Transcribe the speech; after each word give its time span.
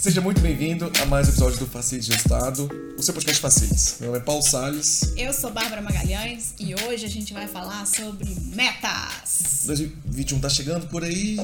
Seja 0.00 0.22
muito 0.22 0.40
bem-vindo 0.40 0.90
a 1.02 1.04
mais 1.04 1.26
um 1.26 1.30
episódio 1.30 1.58
do 1.58 1.66
Facilities 1.66 2.08
do 2.08 2.16
Estado, 2.16 2.94
o 2.96 3.02
seu 3.02 3.12
podcast 3.12 3.38
Facilities. 3.38 3.96
Meu 4.00 4.08
nome 4.08 4.22
é 4.22 4.24
Paulo 4.24 4.40
Salles. 4.40 5.12
Eu 5.14 5.30
sou 5.30 5.50
Bárbara 5.50 5.82
Magalhães 5.82 6.54
e 6.58 6.74
hoje 6.74 7.04
a 7.04 7.08
gente 7.08 7.34
vai 7.34 7.46
falar 7.46 7.86
sobre 7.86 8.34
metas. 8.46 9.64
2021 9.66 10.40
tá 10.40 10.48
chegando 10.48 10.86
por 10.86 11.04
aí, 11.04 11.36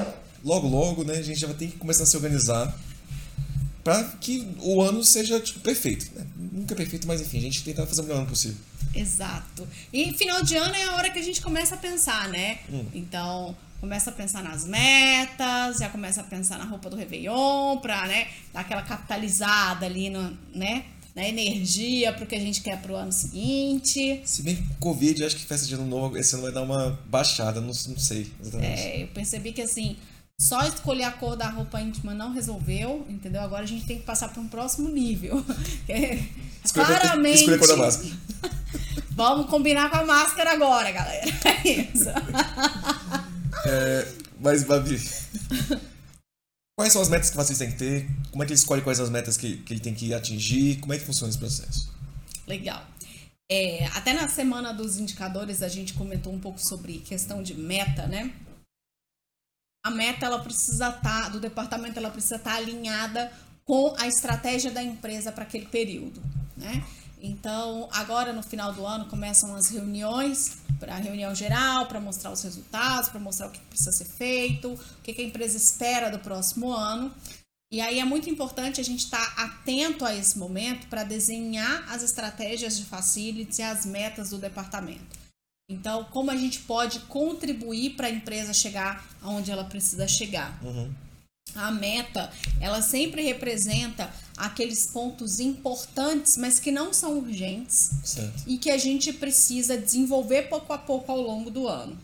logo 0.42 0.66
logo, 0.69 1.05
né? 1.05 1.19
A 1.19 1.23
gente 1.23 1.38
já 1.38 1.46
vai 1.46 1.55
ter 1.55 1.66
que 1.66 1.77
começar 1.77 2.05
a 2.05 2.06
se 2.06 2.16
organizar 2.16 2.74
para 3.84 4.02
que 4.23 4.48
o 4.61 4.80
ano 4.80 5.04
seja 5.04 5.38
tipo, 5.38 5.61
perfeito. 5.61 6.11
Né? 6.14 6.27
Nunca 6.50 6.73
é 6.73 6.77
perfeito, 6.79 7.07
mas 7.07 7.20
enfim, 7.20 7.36
a 7.36 7.43
gente 7.43 7.62
tenta 7.62 7.86
fazer 7.86 8.00
o 8.00 8.04
melhor 8.04 8.20
ano 8.20 8.27
possível. 8.27 8.57
Exato. 8.95 9.68
E 9.93 10.14
final 10.14 10.43
de 10.43 10.57
ano 10.57 10.75
é 10.75 10.84
a 10.84 10.95
hora 10.95 11.11
que 11.11 11.18
a 11.18 11.23
gente 11.23 11.43
começa 11.43 11.75
a 11.75 11.79
pensar, 11.79 12.30
né? 12.30 12.61
Hum. 12.73 12.86
Então, 12.95 13.54
começa 13.87 14.11
a 14.11 14.12
pensar 14.12 14.43
nas 14.43 14.64
metas, 14.64 15.77
já 15.79 15.88
começa 15.88 16.20
a 16.20 16.24
pensar 16.24 16.59
na 16.59 16.65
roupa 16.65 16.91
do 16.91 16.97
Réveillon, 16.97 17.77
pra, 17.79 18.05
né, 18.09 18.27
dar 18.52 18.60
aquela 18.62 18.83
capitalizada 18.83 19.87
ali 19.87 20.10
no, 20.10 20.37
né, 20.52 20.84
na 21.15 21.23
energia 21.27 22.12
pro 22.12 22.27
que 22.27 22.34
a 22.34 22.41
gente 22.41 22.62
quer 22.62 22.83
pro 22.83 22.96
ano 22.96 23.12
seguinte. 23.12 24.20
Se 24.24 24.43
bem 24.43 24.57
que 24.57 24.62
Covid, 24.80 25.24
acho 25.24 25.37
que 25.37 25.45
festa 25.45 25.69
de 25.69 25.74
ano 25.77 25.87
novo, 25.87 26.19
esse 26.19 26.34
ano 26.34 26.43
vai 26.43 26.52
dar 26.52 26.62
uma 26.62 26.98
baixada, 27.07 27.60
não, 27.60 27.69
não 27.69 27.74
sei 27.98 28.29
exatamente. 28.41 28.80
É, 28.80 29.02
eu 29.05 29.07
percebi 29.09 29.52
que 29.52 29.62
assim, 29.62 29.96
só 30.37 30.62
escolher 30.66 31.05
a 31.05 31.12
cor 31.12 31.37
da 31.37 31.48
roupa 31.48 31.80
íntima 31.80 32.12
não 32.12 32.32
resolveu, 32.32 33.07
entendeu? 33.09 33.41
Agora 33.41 33.62
a 33.62 33.66
gente 33.66 33.87
tem 33.87 33.98
que 33.98 34.05
passar 34.05 34.30
para 34.30 34.43
um 34.43 34.48
próximo 34.48 34.88
nível. 34.88 35.45
É, 35.88 36.18
Escolher- 36.65 36.98
claramente. 36.98 37.37
escolher 37.37 37.55
a 37.55 37.59
cor 37.60 37.68
da 37.68 37.77
máscara. 37.77 38.10
Vamos 39.15 39.46
combinar 39.48 39.88
com 39.88 39.96
a 39.98 40.05
máscara 40.05 40.51
agora, 40.52 40.91
galera. 40.91 41.24
É 41.65 41.68
isso. 41.68 42.10
É, 43.66 44.12
mas, 44.38 44.62
Babi, 44.62 44.97
quais 46.79 46.93
são 46.93 47.02
as 47.02 47.09
metas 47.09 47.30
que 47.30 47.37
vocês 47.37 47.59
têm 47.59 47.71
que 47.73 47.79
ter? 47.79 48.07
Como 48.30 48.43
é 48.43 48.46
que 48.46 48.52
ele 48.52 48.59
escolhe 48.59 48.82
quais 48.82 49.01
as 49.01 49.10
metas 49.10 49.37
que, 49.37 49.57
que 49.59 49.73
ele 49.73 49.80
tem 49.80 49.95
que 49.95 50.15
atingir? 50.15 50.79
Como 50.80 50.93
é 50.93 50.99
que 50.99 51.04
funciona 51.04 51.30
esse 51.30 51.38
processo? 51.38 51.93
Legal. 52.46 52.87
É, 53.51 53.87
até 53.95 54.13
na 54.13 54.29
semana 54.29 54.73
dos 54.73 54.99
indicadores 54.99 55.63
a 55.63 55.68
gente 55.68 55.95
comentou 55.95 56.32
um 56.32 56.38
pouco 56.38 56.59
sobre 56.59 56.99
questão 56.99 57.43
de 57.43 57.55
meta, 57.55 58.07
né? 58.07 58.32
A 59.85 59.90
meta 59.90 60.27
ela 60.27 60.40
precisa 60.40 60.88
estar 60.88 61.29
do 61.30 61.38
departamento 61.38 61.99
ela 61.99 62.10
precisa 62.10 62.37
estar 62.37 62.57
alinhada 62.57 63.33
com 63.65 63.95
a 63.99 64.09
estratégia 64.09 64.71
da 64.71 64.83
empresa 64.83 65.31
para 65.31 65.44
aquele 65.44 65.66
período, 65.66 66.21
né? 66.56 66.84
Então, 67.27 67.88
agora 67.93 68.32
no 68.32 68.43
final 68.43 68.72
do 68.72 68.87
ano 68.87 69.06
começam 69.06 69.55
as 69.56 69.69
reuniões, 69.69 70.59
para 70.78 70.94
a 70.94 70.99
reunião 70.99 71.34
geral, 71.34 71.87
para 71.87 72.00
mostrar 72.00 72.31
os 72.31 72.43
resultados, 72.43 73.09
para 73.09 73.19
mostrar 73.19 73.49
o 73.49 73.50
que 73.50 73.59
precisa 73.59 73.91
ser 73.91 74.05
feito, 74.05 74.72
o 74.72 75.03
que 75.03 75.21
a 75.21 75.25
empresa 75.25 75.56
espera 75.56 76.09
do 76.09 76.21
próximo 76.21 76.72
ano. 76.72 77.12
E 77.72 77.81
aí 77.81 77.99
é 77.99 78.05
muito 78.05 78.31
importante 78.31 78.81
a 78.81 78.84
gente 78.84 79.00
estar 79.00 79.34
atento 79.37 80.05
a 80.05 80.15
esse 80.15 80.38
momento 80.38 80.87
para 80.87 81.03
desenhar 81.03 81.84
as 81.93 82.05
estratégias 82.05 82.77
de 82.77 82.84
facilities 82.84 83.59
e 83.59 83.62
as 83.62 83.84
metas 83.84 84.31
do 84.31 84.38
departamento. 84.38 85.19
Então, 85.69 86.05
como 86.05 86.31
a 86.31 86.37
gente 86.37 86.61
pode 86.61 87.00
contribuir 87.00 87.97
para 87.97 88.06
a 88.06 88.11
empresa 88.11 88.55
chegar 88.55 89.05
aonde 89.21 89.50
ela 89.50 89.65
precisa 89.65 90.06
chegar? 90.06 90.56
Uhum. 90.62 90.94
A 91.56 91.71
meta, 91.71 92.31
ela 92.60 92.82
sempre 92.82 93.22
representa 93.22 94.12
aqueles 94.37 94.87
pontos 94.87 95.41
importantes, 95.41 96.37
mas 96.37 96.60
que 96.60 96.71
não 96.71 96.93
são 96.93 97.19
urgentes 97.19 97.91
Certo. 98.04 98.44
e 98.47 98.59
que 98.59 98.71
a 98.71 98.76
gente 98.76 99.12
precisa 99.12 99.77
desenvolver 99.78 100.43
pouco 100.43 100.72
a 100.72 100.78
pouco 100.78 101.10
ao 101.10 101.21
longo 101.21 101.50
do 101.50 101.66
ano. 101.66 101.99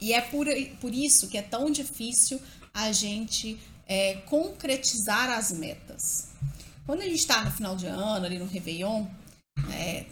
E 0.00 0.12
é 0.12 0.20
por, 0.20 0.46
por 0.80 0.94
isso 0.94 1.28
que 1.28 1.36
é 1.36 1.42
tão 1.42 1.70
difícil 1.70 2.40
a 2.72 2.92
gente 2.92 3.58
é, 3.86 4.14
concretizar 4.26 5.30
as 5.30 5.52
metas. 5.52 6.28
Quando 6.86 7.02
a 7.02 7.04
gente 7.04 7.20
está 7.20 7.44
no 7.44 7.50
final 7.50 7.76
de 7.76 7.86
ano, 7.86 8.26
ali 8.26 8.38
no 8.38 8.46
Réveillon, 8.46 9.06
é, 9.72 10.06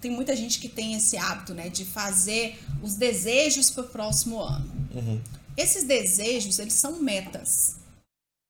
tem 0.00 0.10
muita 0.10 0.36
gente 0.36 0.60
que 0.60 0.68
tem 0.68 0.94
esse 0.94 1.16
hábito 1.16 1.54
né, 1.54 1.68
de 1.68 1.84
fazer 1.84 2.62
os 2.82 2.94
desejos 2.94 3.70
para 3.70 3.84
o 3.84 3.88
próximo 3.88 4.40
ano. 4.40 4.70
Uhum. 4.94 5.20
Esses 5.56 5.84
desejos, 5.84 6.58
eles 6.58 6.74
são 6.74 7.00
metas, 7.00 7.76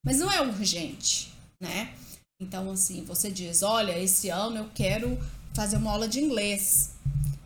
mas 0.05 0.19
não 0.19 0.31
é 0.31 0.41
urgente, 0.41 1.33
né? 1.61 1.93
Então, 2.41 2.71
assim, 2.71 3.05
você 3.05 3.31
diz, 3.31 3.63
olha, 3.63 3.99
esse 3.99 4.29
ano 4.29 4.59
eu 4.59 4.71
quero 4.75 5.19
fazer 5.55 5.77
uma 5.77 5.93
aula 5.93 6.07
de 6.07 6.21
inglês. 6.21 6.91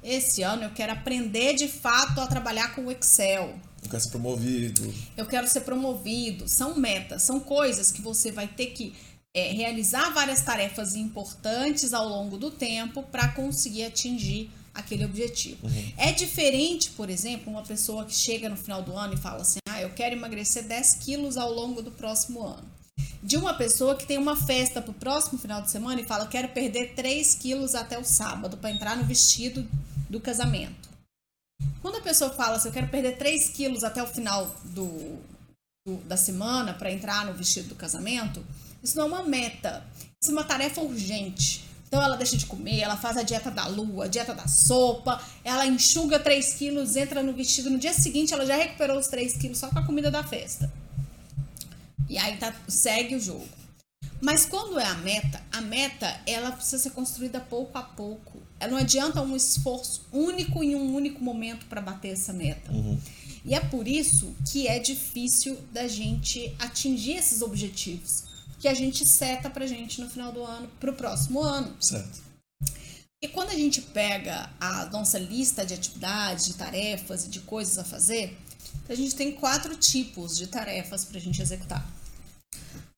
Esse 0.02 0.42
ano 0.42 0.64
eu 0.64 0.70
quero 0.70 0.92
aprender 0.92 1.54
de 1.54 1.68
fato 1.68 2.20
a 2.20 2.26
trabalhar 2.26 2.74
com 2.74 2.86
o 2.86 2.91
Excel. 2.91 3.58
Eu 3.82 3.91
quero 3.91 4.02
ser 4.02 4.10
promovido. 4.10 4.94
Eu 5.16 5.26
quero 5.26 5.48
ser 5.48 5.60
promovido. 5.60 6.48
São 6.48 6.76
metas, 6.76 7.22
são 7.22 7.38
coisas 7.38 7.91
que 7.91 8.00
você 8.00 8.32
vai 8.32 8.48
ter 8.48 8.68
que 8.68 8.94
é, 9.34 9.52
realizar 9.52 10.10
várias 10.10 10.42
tarefas 10.42 10.97
importantes 10.97 11.92
ao 11.92 12.08
longo 12.08 12.36
do 12.36 12.50
tempo 12.50 13.02
para 13.02 13.28
conseguir 13.28 13.84
atingir 13.84 14.50
aquele 14.74 15.04
objetivo. 15.04 15.68
É 15.97 16.12
diferente, 16.12 16.91
por 16.91 17.10
exemplo, 17.10 17.52
uma 17.52 17.62
pessoa 17.62 18.04
que 18.04 18.14
chega 18.14 18.48
no 18.48 18.56
final 18.56 18.82
do 18.82 18.97
ano 18.97 19.14
e 19.14 19.16
fala 19.16 19.42
assim: 19.42 19.58
ah, 19.78 19.83
eu 19.83 19.91
quero 19.91 20.15
emagrecer 20.15 20.65
10 20.65 20.94
quilos 20.97 21.37
ao 21.37 21.53
longo 21.53 21.83
do 21.83 21.91
próximo 21.91 22.43
ano. 22.43 22.69
De 23.22 23.37
uma 23.37 23.55
pessoa 23.55 23.97
que 23.97 24.06
tem 24.06 24.19
uma 24.19 24.37
festa 24.37 24.81
pro 24.83 24.93
próximo 24.93 25.39
final 25.39 25.61
de 25.62 25.71
semana 25.71 26.00
e 26.00 26.05
fala: 26.05 26.27
quero 26.27 26.49
perder 26.49 26.94
3 26.94 27.34
quilos 27.34 27.75
até 27.75 27.99
o 27.99 28.05
sábado 28.05 28.56
para 28.56 28.71
entrar 28.71 28.97
no 28.97 29.05
vestido 29.05 29.66
do 30.09 30.21
casamento. 30.21 30.89
Quando 31.83 31.97
a 31.97 32.00
pessoa 32.00 32.31
fala 32.31 32.56
assim, 32.56 32.69
eu 32.69 32.72
quero 32.75 32.89
perder 32.89 33.16
3 33.19 33.49
quilos 33.50 33.83
até 33.84 34.03
o 34.03 34.06
final 34.06 34.47
do, 34.65 35.19
do- 35.87 35.97
da 36.06 36.16
semana 36.16 36.75
para 36.75 36.93
entrar 36.93 37.25
no 37.27 37.34
vestido 37.34 37.69
do 37.71 37.75
casamento, 37.75 38.45
isso 38.83 38.97
não 38.97 39.05
é 39.05 39.09
uma 39.09 39.22
meta. 39.25 39.84
Isso 40.21 40.31
é 40.31 40.34
uma 40.34 40.45
tarefa 40.45 40.81
urgente. 40.81 41.65
Então 41.88 42.03
ela 42.03 42.16
deixa 42.16 42.37
de 42.37 42.44
comer, 42.44 42.81
ela 42.81 42.99
faz 42.99 43.16
a 43.16 43.22
dieta 43.22 43.50
da 43.50 43.66
lua, 43.66 44.04
a 44.04 44.09
dieta 44.09 44.34
da 44.34 44.47
sopa, 44.47 45.21
ela 45.43 45.66
enxuga 45.66 46.19
3 46.19 46.54
quilos, 46.54 46.97
entra 46.97 47.22
no 47.22 47.32
vestido. 47.32 47.71
No 47.71 47.78
dia 47.78 47.94
seguinte 47.94 48.32
ela 48.32 48.44
já 48.44 48.56
recuperou 48.56 48.99
os 48.99 49.09
3 49.09 49.38
quilos 49.38 49.59
só 49.59 49.69
com 49.69 49.78
a 49.78 49.87
comida 49.87 50.10
da 50.10 50.22
festa. 50.22 50.71
E 52.06 52.19
aí 52.19 52.37
tá, 52.37 52.54
segue 52.69 53.16
o 53.16 53.21
jogo. 53.21 53.48
Mas 54.21 54.44
quando 54.44 54.78
é 54.78 54.84
a 54.84 54.94
meta, 54.97 55.43
a 55.50 55.62
meta 55.62 56.21
ela 56.27 56.53
precisa 56.53 56.78
ser 56.82 56.91
construída 56.91 57.41
pouco 57.41 57.78
a 57.78 57.82
pouco. 57.82 58.38
Ela 58.60 58.72
não 58.72 58.78
adianta 58.78 59.22
um 59.22 59.34
esforço 59.34 60.06
único 60.12 60.62
em 60.62 60.75
um 60.75 60.94
único 60.94 61.25
momento 61.25 61.66
para 61.66 61.81
bater 61.81 62.12
essa 62.12 62.34
meta. 62.34 62.71
E 63.44 63.54
é 63.54 63.60
por 63.60 63.88
isso 63.88 64.34
que 64.50 64.69
é 64.69 64.78
difícil 64.78 65.56
da 65.72 65.88
gente 65.88 66.54
atingir 66.59 67.12
esses 67.12 67.41
objetivos 67.41 68.28
que 68.58 68.69
a 68.69 68.74
gente 68.74 69.06
seta 69.06 69.48
pra 69.48 69.66
gente 69.66 70.00
no 70.00 70.10
final 70.10 70.32
do 70.32 70.42
ano, 70.42 70.69
pro 70.80 70.92
próximo 70.92 71.41
ano. 71.41 71.76
Certo. 71.80 72.22
E 73.20 73.26
quando 73.28 73.50
a 73.50 73.54
gente 73.54 73.80
pega 73.80 74.48
a 74.60 74.86
nossa 74.86 75.19
lista 75.19 75.66
de 75.66 75.74
atividades, 75.74 76.46
de 76.46 76.54
tarefas 76.54 77.24
e 77.24 77.28
de 77.28 77.41
coisas 77.41 77.78
a 77.78 77.84
fazer, 77.84 78.38
a 78.88 78.94
gente 78.94 79.14
tem 79.14 79.32
quatro 79.32 79.76
tipos 79.76 80.36
de 80.36 80.47
tarefas 80.47 81.04
para 81.04 81.18
a 81.18 81.20
gente 81.20 81.42
executar. 81.42 81.84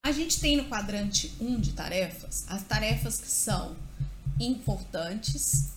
A 0.04 0.12
gente 0.12 0.40
tem 0.40 0.56
no 0.56 0.64
quadrante 0.64 1.32
1 1.40 1.60
de 1.60 1.72
tarefas 1.72 2.44
as 2.48 2.62
tarefas 2.62 3.18
que 3.18 3.28
são 3.28 3.76
importantes, 4.38 5.68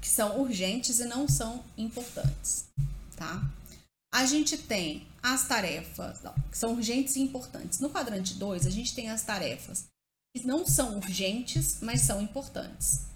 que 0.00 0.08
são 0.08 0.40
urgentes 0.40 1.00
e 1.00 1.04
não 1.04 1.28
são 1.28 1.64
importantes, 1.76 2.66
tá? 3.16 3.42
A 4.12 4.26
gente 4.26 4.58
tem 4.58 5.06
as 5.22 5.46
tarefas 5.46 6.20
não, 6.22 6.34
que 6.50 6.58
são 6.58 6.72
urgentes 6.74 7.16
e 7.16 7.20
importantes. 7.20 7.78
No 7.78 7.90
quadrante 7.90 8.34
2, 8.34 8.66
a 8.66 8.70
gente 8.70 8.94
tem 8.94 9.08
as 9.08 9.22
tarefas 9.22 9.84
que 10.34 10.46
não 10.46 10.66
são 10.66 10.96
urgentes, 10.96 11.78
mas 11.80 12.00
são 12.00 12.20
importantes. 12.20 13.12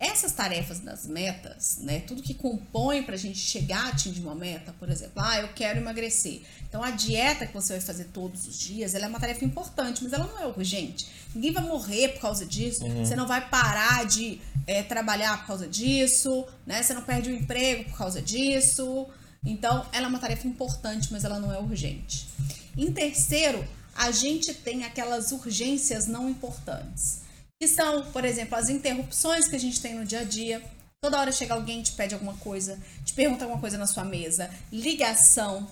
Essas 0.00 0.30
tarefas 0.30 0.78
das 0.78 1.08
metas, 1.08 1.78
né, 1.78 1.98
tudo 1.98 2.22
que 2.22 2.32
compõe 2.32 3.02
para 3.02 3.16
a 3.16 3.18
gente 3.18 3.38
chegar 3.38 3.86
a 3.86 3.88
atingir 3.88 4.20
uma 4.20 4.34
meta, 4.34 4.72
por 4.78 4.88
exemplo, 4.88 5.14
ah, 5.16 5.40
eu 5.40 5.48
quero 5.48 5.80
emagrecer. 5.80 6.42
Então, 6.68 6.84
a 6.84 6.92
dieta 6.92 7.44
que 7.44 7.52
você 7.52 7.72
vai 7.72 7.82
fazer 7.82 8.04
todos 8.04 8.46
os 8.46 8.56
dias, 8.56 8.94
ela 8.94 9.06
é 9.06 9.08
uma 9.08 9.18
tarefa 9.18 9.44
importante, 9.44 10.04
mas 10.04 10.12
ela 10.12 10.24
não 10.24 10.38
é 10.38 10.46
urgente. 10.46 11.08
Ninguém 11.34 11.50
vai 11.50 11.64
morrer 11.64 12.10
por 12.10 12.20
causa 12.20 12.46
disso, 12.46 12.86
você 12.86 13.16
não 13.16 13.26
vai 13.26 13.48
parar 13.48 14.06
de 14.06 14.40
eh, 14.68 14.84
trabalhar 14.84 15.40
por 15.40 15.48
causa 15.48 15.66
disso, 15.66 16.46
né, 16.64 16.80
você 16.80 16.94
não 16.94 17.02
perde 17.02 17.30
o 17.30 17.34
emprego 17.34 17.90
por 17.90 17.98
causa 17.98 18.22
disso. 18.22 19.08
Então, 19.44 19.86
ela 19.92 20.06
é 20.06 20.08
uma 20.08 20.18
tarefa 20.18 20.46
importante, 20.46 21.08
mas 21.12 21.24
ela 21.24 21.38
não 21.38 21.52
é 21.52 21.58
urgente. 21.58 22.28
Em 22.76 22.92
terceiro, 22.92 23.66
a 23.94 24.10
gente 24.10 24.52
tem 24.54 24.84
aquelas 24.84 25.32
urgências 25.32 26.06
não 26.06 26.28
importantes 26.28 27.28
que 27.60 27.66
são, 27.66 28.04
por 28.12 28.24
exemplo, 28.24 28.56
as 28.56 28.68
interrupções 28.68 29.48
que 29.48 29.56
a 29.56 29.60
gente 29.60 29.80
tem 29.80 29.94
no 29.94 30.04
dia 30.04 30.20
a 30.20 30.24
dia. 30.24 30.62
Toda 31.00 31.18
hora 31.18 31.32
chega 31.32 31.54
alguém, 31.54 31.82
te 31.82 31.92
pede 31.92 32.14
alguma 32.14 32.34
coisa, 32.34 32.78
te 33.04 33.12
pergunta 33.12 33.44
alguma 33.44 33.60
coisa 33.60 33.76
na 33.76 33.86
sua 33.86 34.04
mesa, 34.04 34.48
ligação, 34.72 35.68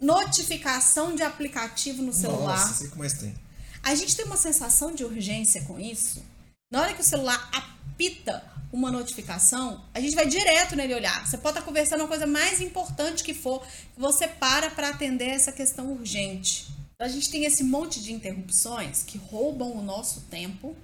notificação 0.00 1.14
de 1.14 1.22
aplicativo 1.22 2.02
no 2.02 2.12
celular. 2.12 2.58
Nossa, 2.58 2.74
sei 2.74 2.88
que 2.88 2.98
mais 2.98 3.14
tem. 3.14 3.34
A 3.82 3.94
gente 3.94 4.14
tem 4.14 4.26
uma 4.26 4.36
sensação 4.36 4.94
de 4.94 5.02
urgência 5.02 5.62
com 5.62 5.80
isso. 5.80 6.22
Na 6.70 6.82
hora 6.82 6.94
que 6.94 7.00
o 7.00 7.04
celular 7.04 7.50
apita 7.52 8.44
uma 8.72 8.90
notificação, 8.90 9.84
a 9.92 10.00
gente 10.00 10.14
vai 10.14 10.26
direto 10.26 10.76
nele 10.76 10.94
olhar. 10.94 11.26
Você 11.26 11.36
pode 11.36 11.58
estar 11.58 11.66
conversando 11.66 12.00
uma 12.00 12.08
coisa 12.08 12.26
mais 12.26 12.60
importante 12.60 13.24
que 13.24 13.34
for, 13.34 13.66
você 13.96 14.28
para 14.28 14.70
para 14.70 14.90
atender 14.90 15.28
essa 15.28 15.52
questão 15.52 15.92
urgente. 15.92 16.68
A 16.98 17.08
gente 17.08 17.30
tem 17.30 17.44
esse 17.44 17.64
monte 17.64 18.00
de 18.00 18.12
interrupções 18.12 19.02
que 19.02 19.16
roubam 19.16 19.72
o 19.72 19.82
nosso 19.82 20.20
tempo 20.22 20.76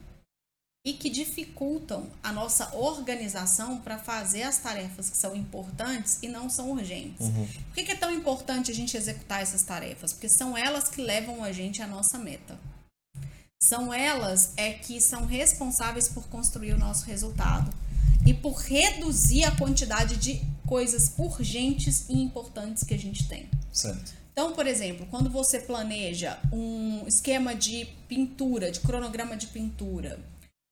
e 0.86 0.92
que 0.92 1.10
dificultam 1.10 2.08
a 2.22 2.32
nossa 2.32 2.74
organização 2.76 3.78
para 3.78 3.98
fazer 3.98 4.44
as 4.44 4.56
tarefas 4.58 5.10
que 5.10 5.16
são 5.16 5.34
importantes 5.34 6.18
e 6.22 6.28
não 6.28 6.48
são 6.48 6.70
urgentes. 6.70 7.26
Uhum. 7.26 7.48
Por 7.74 7.84
que 7.84 7.90
é 7.90 7.96
tão 7.96 8.12
importante 8.12 8.70
a 8.70 8.74
gente 8.74 8.96
executar 8.96 9.42
essas 9.42 9.62
tarefas? 9.62 10.12
Porque 10.12 10.28
são 10.28 10.56
elas 10.56 10.88
que 10.88 11.02
levam 11.02 11.42
a 11.42 11.50
gente 11.50 11.82
à 11.82 11.88
nossa 11.88 12.18
meta. 12.18 12.56
São 13.62 13.92
elas 13.92 14.52
é 14.56 14.72
que 14.72 15.00
são 15.00 15.24
responsáveis 15.26 16.08
por 16.08 16.28
construir 16.28 16.72
o 16.72 16.78
nosso 16.78 17.06
resultado 17.06 17.72
e 18.26 18.34
por 18.34 18.54
reduzir 18.54 19.44
a 19.44 19.56
quantidade 19.56 20.16
de 20.16 20.40
coisas 20.66 21.12
urgentes 21.16 22.06
e 22.08 22.20
importantes 22.20 22.84
que 22.84 22.92
a 22.92 22.98
gente 22.98 23.26
tem. 23.28 23.48
Certo. 23.72 24.14
Então, 24.32 24.52
por 24.52 24.66
exemplo, 24.66 25.06
quando 25.10 25.30
você 25.30 25.58
planeja 25.58 26.38
um 26.52 27.06
esquema 27.06 27.54
de 27.54 27.86
pintura, 28.06 28.70
de 28.70 28.80
cronograma 28.80 29.36
de 29.36 29.46
pintura, 29.46 30.20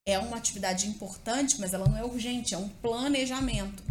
é 0.06 0.18
uma 0.18 0.36
atividade 0.36 0.86
importante, 0.86 1.58
mas 1.58 1.72
ela 1.72 1.88
não 1.88 1.96
é 1.96 2.04
urgente, 2.04 2.54
é 2.54 2.58
um 2.58 2.68
planejamento. 2.68 3.82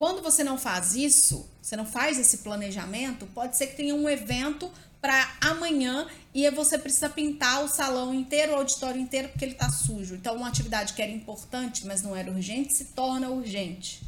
Quando 0.00 0.22
você 0.22 0.44
não 0.44 0.56
faz 0.56 0.94
isso, 0.94 1.48
você 1.60 1.76
não 1.76 1.86
faz 1.86 2.18
esse 2.18 2.38
planejamento, 2.38 3.26
pode 3.26 3.56
ser 3.56 3.68
que 3.68 3.76
tenha 3.76 3.94
um 3.94 4.08
evento 4.08 4.70
para 5.02 5.36
amanhã 5.40 6.06
e 6.32 6.48
você 6.50 6.78
precisa 6.78 7.10
pintar 7.10 7.64
o 7.64 7.68
salão 7.68 8.14
inteiro, 8.14 8.52
o 8.52 8.54
auditório 8.54 9.00
inteiro, 9.00 9.28
porque 9.28 9.44
ele 9.44 9.52
está 9.52 9.68
sujo. 9.68 10.14
Então, 10.14 10.36
uma 10.36 10.48
atividade 10.48 10.94
que 10.94 11.02
era 11.02 11.10
importante, 11.10 11.84
mas 11.84 12.02
não 12.02 12.14
era 12.14 12.30
urgente, 12.30 12.72
se 12.72 12.84
torna 12.86 13.28
urgente. 13.28 14.00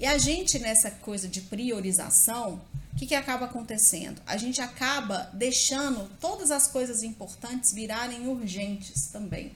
E 0.00 0.06
a 0.06 0.16
gente, 0.16 0.58
nessa 0.58 0.90
coisa 0.90 1.28
de 1.28 1.42
priorização, 1.42 2.60
o 2.94 2.96
que, 2.96 3.06
que 3.06 3.14
acaba 3.14 3.44
acontecendo? 3.44 4.20
A 4.26 4.38
gente 4.38 4.58
acaba 4.60 5.30
deixando 5.34 6.10
todas 6.18 6.50
as 6.50 6.66
coisas 6.66 7.02
importantes 7.02 7.74
virarem 7.74 8.26
urgentes 8.26 9.08
também. 9.08 9.52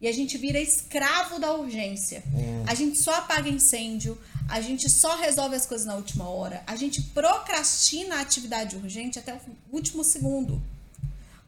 E 0.00 0.08
a 0.08 0.12
gente 0.12 0.38
vira 0.38 0.58
escravo 0.58 1.38
da 1.38 1.52
urgência. 1.52 2.22
A 2.66 2.74
gente 2.74 2.96
só 2.96 3.14
apaga 3.14 3.48
incêndio, 3.48 4.18
a 4.48 4.60
gente 4.62 4.88
só 4.88 5.16
resolve 5.16 5.54
as 5.54 5.66
coisas 5.66 5.86
na 5.86 5.94
última 5.94 6.28
hora, 6.28 6.62
a 6.66 6.74
gente 6.74 7.02
procrastina 7.02 8.16
a 8.16 8.20
atividade 8.20 8.76
urgente 8.76 9.18
até 9.18 9.34
o 9.34 9.40
último 9.70 10.02
segundo. 10.02 10.60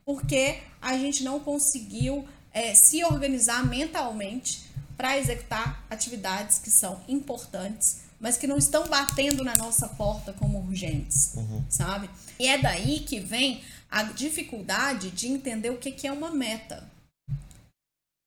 Porque 0.04 0.58
a 0.80 0.96
gente 0.98 1.24
não 1.24 1.40
conseguiu 1.40 2.28
é, 2.52 2.74
se 2.74 3.02
organizar 3.04 3.66
mentalmente 3.66 4.70
para 4.96 5.18
executar 5.18 5.84
atividades 5.88 6.58
que 6.58 6.70
são 6.70 7.00
importantes, 7.08 8.00
mas 8.20 8.36
que 8.36 8.46
não 8.46 8.58
estão 8.58 8.86
batendo 8.86 9.42
na 9.42 9.56
nossa 9.56 9.88
porta 9.88 10.34
como 10.34 10.58
urgentes, 10.58 11.34
sabe? 11.70 12.10
E 12.38 12.46
é 12.46 12.58
daí 12.58 13.00
que 13.00 13.18
vem 13.18 13.62
a 13.90 14.02
dificuldade 14.02 15.10
de 15.10 15.26
entender 15.26 15.70
o 15.70 15.78
que 15.78 16.06
é 16.06 16.12
uma 16.12 16.30
meta. 16.30 16.86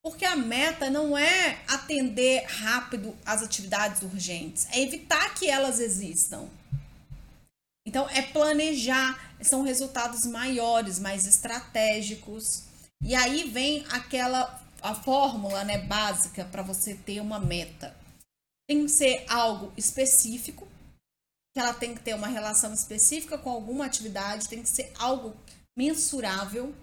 Porque 0.04 0.26
a 0.26 0.36
meta 0.36 0.90
não 0.90 1.18
é 1.18 1.64
atender 1.68 2.44
rápido 2.46 3.16
as 3.26 3.42
atividades 3.42 4.02
urgentes, 4.02 4.68
é 4.72 4.82
evitar 4.82 5.34
que 5.34 5.50
elas 5.50 5.80
existam. 5.80 6.50
Então, 7.88 8.10
é 8.10 8.22
planejar, 8.22 9.34
são 9.42 9.62
resultados 9.62 10.26
maiores, 10.26 11.00
mais 11.00 11.26
estratégicos. 11.26 12.64
E 13.02 13.16
aí 13.16 13.50
vem 13.50 13.86
aquela 13.90 14.62
a 14.84 14.94
fórmula 14.94 15.64
né, 15.64 15.78
básica 15.78 16.44
para 16.44 16.62
você 16.62 16.94
ter 16.94 17.22
uma 17.22 17.40
meta. 17.40 17.96
Tem 18.68 18.86
que 18.86 18.92
ser 18.92 19.26
algo 19.30 19.72
específico, 19.78 20.68
que 21.54 21.60
ela 21.60 21.74
tem 21.74 21.96
que 21.96 22.02
ter 22.02 22.14
uma 22.14 22.28
relação 22.28 22.74
específica 22.74 23.38
com 23.38 23.50
alguma 23.50 23.86
atividade, 23.86 24.50
tem 24.50 24.62
que 24.62 24.70
ser 24.70 24.92
algo 25.00 25.34
mensurável. 25.78 26.76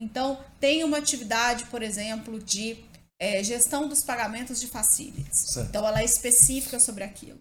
Então, 0.00 0.42
tem 0.60 0.84
uma 0.84 0.98
atividade, 0.98 1.64
por 1.66 1.82
exemplo, 1.82 2.38
de 2.38 2.84
é, 3.18 3.42
gestão 3.42 3.88
dos 3.88 4.02
pagamentos 4.02 4.60
de 4.60 4.68
facilities. 4.68 5.38
Certo. 5.38 5.68
Então, 5.68 5.86
ela 5.86 6.00
é 6.00 6.04
específica 6.04 6.78
sobre 6.78 7.02
aquilo. 7.02 7.40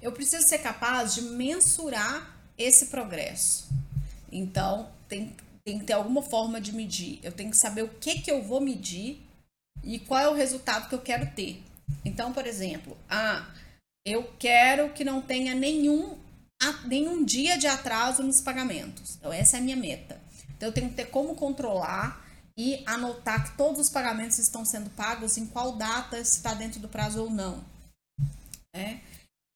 Eu 0.00 0.12
preciso 0.12 0.48
ser 0.48 0.58
capaz 0.58 1.14
de 1.14 1.22
mensurar 1.22 2.36
esse 2.56 2.86
progresso. 2.86 3.68
Então, 4.30 4.90
tem, 5.08 5.34
tem 5.64 5.78
que 5.78 5.84
ter 5.84 5.92
alguma 5.92 6.22
forma 6.22 6.60
de 6.60 6.72
medir. 6.72 7.18
Eu 7.22 7.32
tenho 7.32 7.50
que 7.50 7.56
saber 7.56 7.82
o 7.82 7.88
que, 7.88 8.20
que 8.20 8.30
eu 8.30 8.42
vou 8.42 8.60
medir 8.60 9.20
e 9.82 9.98
qual 9.98 10.20
é 10.20 10.28
o 10.28 10.34
resultado 10.34 10.88
que 10.88 10.94
eu 10.94 11.00
quero 11.00 11.26
ter. 11.34 11.62
Então, 12.04 12.32
por 12.32 12.46
exemplo, 12.46 12.96
ah, 13.08 13.50
eu 14.06 14.32
quero 14.38 14.90
que 14.92 15.04
não 15.04 15.20
tenha 15.20 15.54
nenhum, 15.54 16.16
nenhum 16.86 17.24
dia 17.24 17.58
de 17.58 17.66
atraso 17.66 18.22
nos 18.22 18.40
pagamentos. 18.40 19.16
Então, 19.16 19.32
essa 19.32 19.56
é 19.56 19.60
a 19.60 19.62
minha 19.62 19.76
meta. 19.76 20.20
Então, 20.60 20.68
eu 20.68 20.74
tenho 20.74 20.90
que 20.90 20.96
ter 20.96 21.06
como 21.06 21.34
controlar 21.34 22.22
e 22.54 22.82
anotar 22.84 23.50
que 23.50 23.56
todos 23.56 23.80
os 23.80 23.88
pagamentos 23.88 24.38
estão 24.38 24.62
sendo 24.62 24.90
pagos, 24.90 25.38
em 25.38 25.46
qual 25.46 25.72
data, 25.76 26.22
se 26.22 26.36
está 26.36 26.52
dentro 26.52 26.78
do 26.78 26.86
prazo 26.86 27.22
ou 27.22 27.30
não. 27.30 27.64
né? 28.76 29.00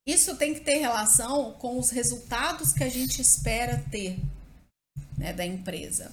Isso 0.09 0.35
tem 0.37 0.55
que 0.55 0.61
ter 0.61 0.79
relação 0.79 1.53
com 1.59 1.79
os 1.79 1.91
resultados 1.91 2.73
que 2.73 2.83
a 2.83 2.89
gente 2.89 3.21
espera 3.21 3.85
ter 3.91 4.19
né, 5.19 5.35
da 5.35 5.45
empresa. 5.45 6.11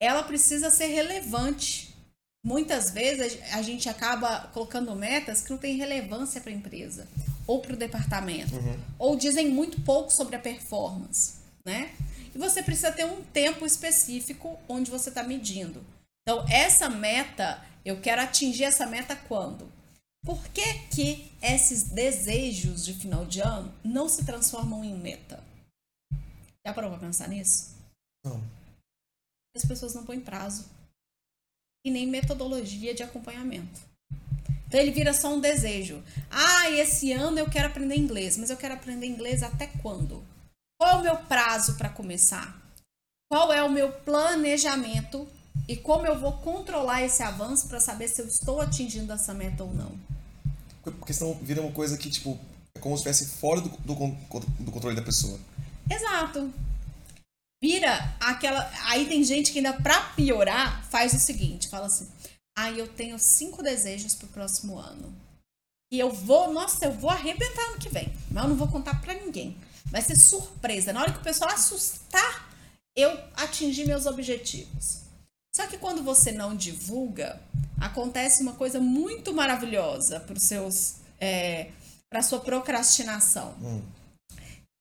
Ela 0.00 0.22
precisa 0.22 0.70
ser 0.70 0.86
relevante. 0.86 1.92
Muitas 2.46 2.92
vezes 2.92 3.36
a 3.52 3.62
gente 3.62 3.88
acaba 3.88 4.48
colocando 4.54 4.94
metas 4.94 5.40
que 5.42 5.50
não 5.50 5.58
têm 5.58 5.76
relevância 5.76 6.40
para 6.40 6.52
a 6.52 6.54
empresa 6.54 7.08
ou 7.48 7.60
para 7.60 7.72
o 7.74 7.76
departamento, 7.76 8.54
ou 8.96 9.16
dizem 9.16 9.50
muito 9.50 9.80
pouco 9.80 10.12
sobre 10.12 10.36
a 10.36 10.38
performance, 10.38 11.34
né? 11.66 11.92
E 12.34 12.38
você 12.38 12.62
precisa 12.62 12.92
ter 12.92 13.04
um 13.04 13.22
tempo 13.24 13.66
específico 13.66 14.58
onde 14.68 14.90
você 14.90 15.08
está 15.08 15.22
medindo. 15.22 15.84
Então, 16.22 16.46
essa 16.48 16.88
meta, 16.88 17.64
eu 17.84 18.00
quero 18.00 18.22
atingir 18.22 18.64
essa 18.64 18.86
meta 18.86 19.16
quando? 19.16 19.70
Por 20.24 20.42
que, 20.48 20.74
que 20.94 21.32
esses 21.42 21.84
desejos 21.84 22.84
de 22.84 22.94
final 22.94 23.24
de 23.24 23.40
ano 23.40 23.72
não 23.82 24.08
se 24.08 24.24
transformam 24.24 24.84
em 24.84 24.94
meta? 24.94 25.42
Já 26.66 26.74
parou 26.74 26.90
para 26.90 27.00
pensar 27.00 27.28
nisso? 27.28 27.74
Não. 28.24 28.42
As 29.56 29.64
pessoas 29.64 29.94
não 29.94 30.04
põem 30.04 30.20
prazo 30.20 30.68
e 31.84 31.90
nem 31.90 32.06
metodologia 32.06 32.94
de 32.94 33.02
acompanhamento. 33.02 33.80
Então 34.68 34.78
ele 34.78 34.92
vira 34.92 35.12
só 35.12 35.34
um 35.34 35.40
desejo. 35.40 36.02
Ah, 36.30 36.70
esse 36.70 37.12
ano 37.12 37.38
eu 37.38 37.50
quero 37.50 37.66
aprender 37.66 37.96
inglês, 37.96 38.36
mas 38.36 38.50
eu 38.50 38.56
quero 38.56 38.74
aprender 38.74 39.06
inglês 39.06 39.42
até 39.42 39.66
quando? 39.66 40.24
Qual 40.80 40.92
é 40.92 40.96
o 40.96 41.02
meu 41.02 41.16
prazo 41.16 41.74
para 41.74 41.90
começar? 41.90 42.58
Qual 43.30 43.52
é 43.52 43.62
o 43.62 43.70
meu 43.70 43.92
planejamento 43.92 45.28
e 45.68 45.76
como 45.76 46.06
eu 46.06 46.18
vou 46.18 46.32
controlar 46.38 47.02
esse 47.02 47.22
avanço 47.22 47.68
para 47.68 47.78
saber 47.78 48.08
se 48.08 48.22
eu 48.22 48.26
estou 48.26 48.62
atingindo 48.62 49.12
essa 49.12 49.34
meta 49.34 49.62
ou 49.62 49.74
não? 49.74 49.92
Porque 50.82 51.12
senão 51.12 51.34
vira 51.34 51.60
uma 51.60 51.70
coisa 51.70 51.98
que, 51.98 52.08
tipo, 52.08 52.38
é 52.74 52.80
como 52.80 52.96
se 52.96 53.06
estivesse 53.06 53.38
fora 53.38 53.60
do, 53.60 53.68
do, 53.68 53.94
do 54.58 54.72
controle 54.72 54.96
da 54.96 55.02
pessoa. 55.02 55.38
Exato. 55.90 56.50
Vira 57.62 58.16
aquela. 58.18 58.72
Aí 58.86 59.06
tem 59.06 59.22
gente 59.22 59.52
que 59.52 59.58
ainda, 59.58 59.74
pra 59.74 60.00
piorar, 60.14 60.82
faz 60.88 61.12
o 61.12 61.18
seguinte: 61.18 61.68
fala 61.68 61.88
assim, 61.88 62.08
ah, 62.56 62.70
eu 62.70 62.88
tenho 62.88 63.18
cinco 63.18 63.62
desejos 63.62 64.14
pro 64.14 64.28
próximo 64.28 64.78
ano. 64.78 65.14
E 65.92 65.98
eu 65.98 66.10
vou, 66.10 66.50
nossa, 66.50 66.86
eu 66.86 66.92
vou 66.92 67.10
arrebentar 67.10 67.68
ano 67.68 67.78
que 67.78 67.90
vem. 67.90 68.10
Mas 68.30 68.44
eu 68.44 68.48
não 68.48 68.56
vou 68.56 68.68
contar 68.68 68.98
pra 69.02 69.12
ninguém. 69.12 69.54
Vai 69.90 70.02
ser 70.02 70.16
surpresa. 70.16 70.92
Na 70.92 71.02
hora 71.02 71.12
que 71.12 71.18
o 71.18 71.22
pessoal 71.22 71.50
assustar, 71.50 72.48
eu 72.96 73.10
atingir 73.34 73.86
meus 73.86 74.06
objetivos. 74.06 75.00
Só 75.54 75.66
que 75.66 75.78
quando 75.78 76.02
você 76.02 76.30
não 76.30 76.54
divulga, 76.54 77.40
acontece 77.80 78.42
uma 78.42 78.52
coisa 78.52 78.78
muito 78.78 79.32
maravilhosa 79.34 80.20
para 80.20 80.38
seus, 80.38 80.96
é, 81.18 81.70
para 82.08 82.22
sua 82.22 82.40
procrastinação, 82.40 83.54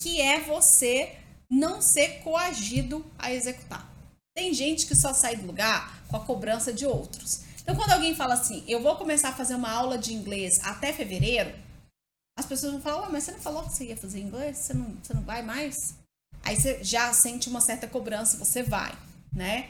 que 0.02 0.22
é 0.22 0.42
você 0.42 1.16
não 1.50 1.82
ser 1.82 2.20
coagido 2.20 3.04
a 3.18 3.34
executar. 3.34 3.90
Tem 4.36 4.54
gente 4.54 4.86
que 4.86 4.96
só 4.96 5.14
sai 5.14 5.36
do 5.36 5.48
lugar 5.48 6.04
com 6.08 6.16
a 6.16 6.20
cobrança 6.20 6.72
de 6.72 6.86
outros. 6.86 7.42
Então, 7.62 7.76
quando 7.76 7.92
alguém 7.92 8.16
fala 8.16 8.36
assim, 8.36 8.64
eu 8.68 8.82
vou 8.82 8.96
começar 8.96 9.30
a 9.30 9.34
fazer 9.34 9.56
uma 9.56 9.72
aula 9.72 9.98
de 9.98 10.14
inglês 10.14 10.60
até 10.64 10.94
fevereiro, 10.94 11.54
pessoas 12.50 12.74
vão 12.74 12.82
falar, 12.82 13.10
mas 13.10 13.24
você 13.24 13.32
não 13.32 13.40
falou 13.40 13.64
que 13.64 13.72
você 13.74 13.86
ia 13.86 13.98
fazer 13.98 14.20
inglês? 14.20 14.58
Você 14.58 14.74
não, 14.74 14.94
você 15.02 15.14
não 15.14 15.22
vai 15.22 15.42
mais? 15.42 15.96
Aí 16.44 16.56
você 16.60 16.80
já 16.84 17.14
sente 17.14 17.48
uma 17.50 17.62
certa 17.62 17.88
cobrança, 17.88 18.38
você 18.38 18.64
vai, 18.64 18.92
né? 19.34 19.70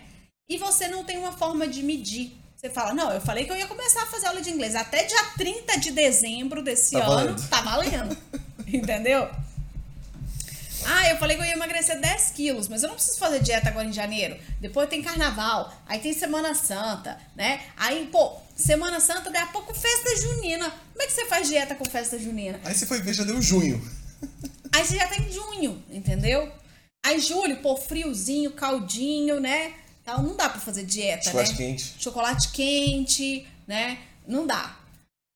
E 0.49 0.57
você 0.57 0.87
não 0.87 1.03
tem 1.03 1.17
uma 1.17 1.31
forma 1.31 1.67
de 1.67 1.83
medir. 1.83 2.35
Você 2.55 2.69
fala, 2.69 2.93
não, 2.93 3.11
eu 3.11 3.21
falei 3.21 3.45
que 3.45 3.51
eu 3.51 3.55
ia 3.55 3.67
começar 3.67 4.03
a 4.03 4.07
fazer 4.07 4.27
aula 4.27 4.41
de 4.41 4.49
inglês 4.49 4.75
até 4.75 5.03
dia 5.05 5.23
30 5.37 5.79
de 5.79 5.91
dezembro 5.91 6.61
desse 6.61 6.91
Tá 6.91 6.99
ano. 7.05 7.07
valendo. 7.09 7.49
Tá 7.49 7.61
valendo. 7.61 8.17
Entendeu? 8.67 9.29
Ah, 10.91 11.07
eu 11.07 11.17
falei 11.17 11.37
que 11.37 11.43
eu 11.43 11.45
ia 11.45 11.53
emagrecer 11.53 11.99
10 12.01 12.31
quilos, 12.31 12.67
mas 12.67 12.81
eu 12.81 12.89
não 12.89 12.95
preciso 12.95 13.19
fazer 13.19 13.43
dieta 13.43 13.69
agora 13.69 13.87
em 13.87 13.93
janeiro. 13.93 14.35
Depois 14.59 14.89
tem 14.89 15.03
carnaval, 15.03 15.71
aí 15.85 15.99
tem 15.99 16.11
Semana 16.13 16.55
Santa, 16.55 17.19
né? 17.35 17.61
Aí, 17.77 18.09
pô, 18.11 18.37
Semana 18.55 18.99
Santa, 18.99 19.29
daqui 19.29 19.37
a 19.37 19.47
pouco 19.47 19.71
festa 19.71 20.15
junina. 20.17 20.67
Como 20.67 21.01
é 21.01 21.05
que 21.05 21.13
você 21.13 21.25
faz 21.25 21.47
dieta 21.47 21.75
com 21.75 21.85
festa 21.85 22.17
junina? 22.17 22.59
Aí 22.63 22.73
você 22.73 22.87
foi 22.87 23.01
ver, 23.01 23.13
já 23.13 23.23
deu 23.23 23.39
junho. 23.39 23.79
Aí 24.73 24.83
você 24.83 24.97
já 24.97 25.07
tá 25.07 25.15
em 25.17 25.31
junho, 25.31 25.83
entendeu? 25.91 26.51
Aí 27.05 27.19
julho, 27.19 27.57
pô, 27.57 27.77
friozinho, 27.77 28.51
caldinho, 28.51 29.39
né? 29.39 29.73
Então 30.01 30.23
não 30.23 30.35
dá 30.35 30.49
pra 30.49 30.59
fazer 30.59 30.85
dieta, 30.85 31.25
Chocolate 31.25 31.51
né? 31.51 31.57
quente. 31.57 31.95
Chocolate 31.99 32.49
quente, 32.49 33.47
né? 33.67 33.99
Não 34.27 34.47
dá. 34.47 34.75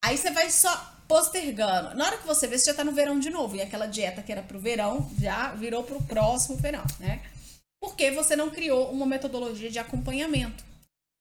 Aí 0.03 0.17
você 0.17 0.31
vai 0.31 0.49
só 0.49 0.92
postergando. 1.13 1.93
Na 1.93 2.07
hora 2.07 2.17
que 2.17 2.25
você 2.25 2.47
vê, 2.47 2.57
você 2.57 2.71
já 2.71 2.73
tá 2.73 2.83
no 2.83 2.91
verão 2.91 3.19
de 3.19 3.29
novo. 3.29 3.55
E 3.55 3.61
aquela 3.61 3.85
dieta 3.85 4.23
que 4.23 4.31
era 4.31 4.41
pro 4.41 4.59
verão 4.59 5.11
já 5.19 5.53
virou 5.53 5.83
pro 5.83 6.01
próximo 6.01 6.57
verão, 6.57 6.83
né? 6.99 7.21
Porque 7.79 8.09
você 8.09 8.35
não 8.35 8.49
criou 8.49 8.91
uma 8.91 9.05
metodologia 9.05 9.69
de 9.69 9.77
acompanhamento. 9.77 10.65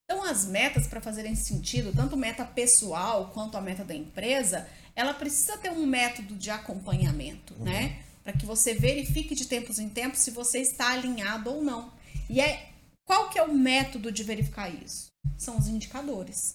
Então, 0.05 0.25
as 0.25 0.47
metas, 0.47 0.87
para 0.87 1.03
fazerem 1.03 1.35
sentido, 1.35 1.93
tanto 1.95 2.17
meta 2.17 2.43
pessoal 2.43 3.31
quanto 3.35 3.59
a 3.59 3.61
meta 3.61 3.85
da 3.85 3.95
empresa, 3.95 4.67
ela 4.97 5.13
precisa 5.13 5.59
ter 5.59 5.71
um 5.71 5.85
método 5.85 6.37
de 6.37 6.49
acompanhamento, 6.49 7.55
né? 7.63 8.03
Para 8.25 8.33
que 8.33 8.47
você 8.47 8.73
verifique 8.73 9.35
de 9.35 9.47
tempos 9.47 9.79
em 9.79 9.91
tempos 9.91 10.21
se 10.21 10.31
você 10.31 10.61
está 10.61 10.93
alinhado 10.93 11.51
ou 11.51 11.63
não. 11.63 11.93
E 12.31 12.41
é 12.41 12.71
qual 13.05 13.29
que 13.29 13.39
é 13.39 13.43
o 13.43 13.53
método 13.53 14.11
de 14.11 14.25
verificar 14.25 14.71
isso? 14.71 15.09
São 15.37 15.59
os 15.59 15.69
indicadores. 15.69 16.55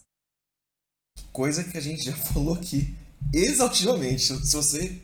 Coisa 1.32 1.64
que 1.64 1.78
a 1.78 1.82
gente 1.82 2.04
já 2.04 2.16
falou 2.34 2.56
aqui 2.56 2.98
exaustivamente. 3.34 4.24
Se 4.24 4.56
você 4.56 4.98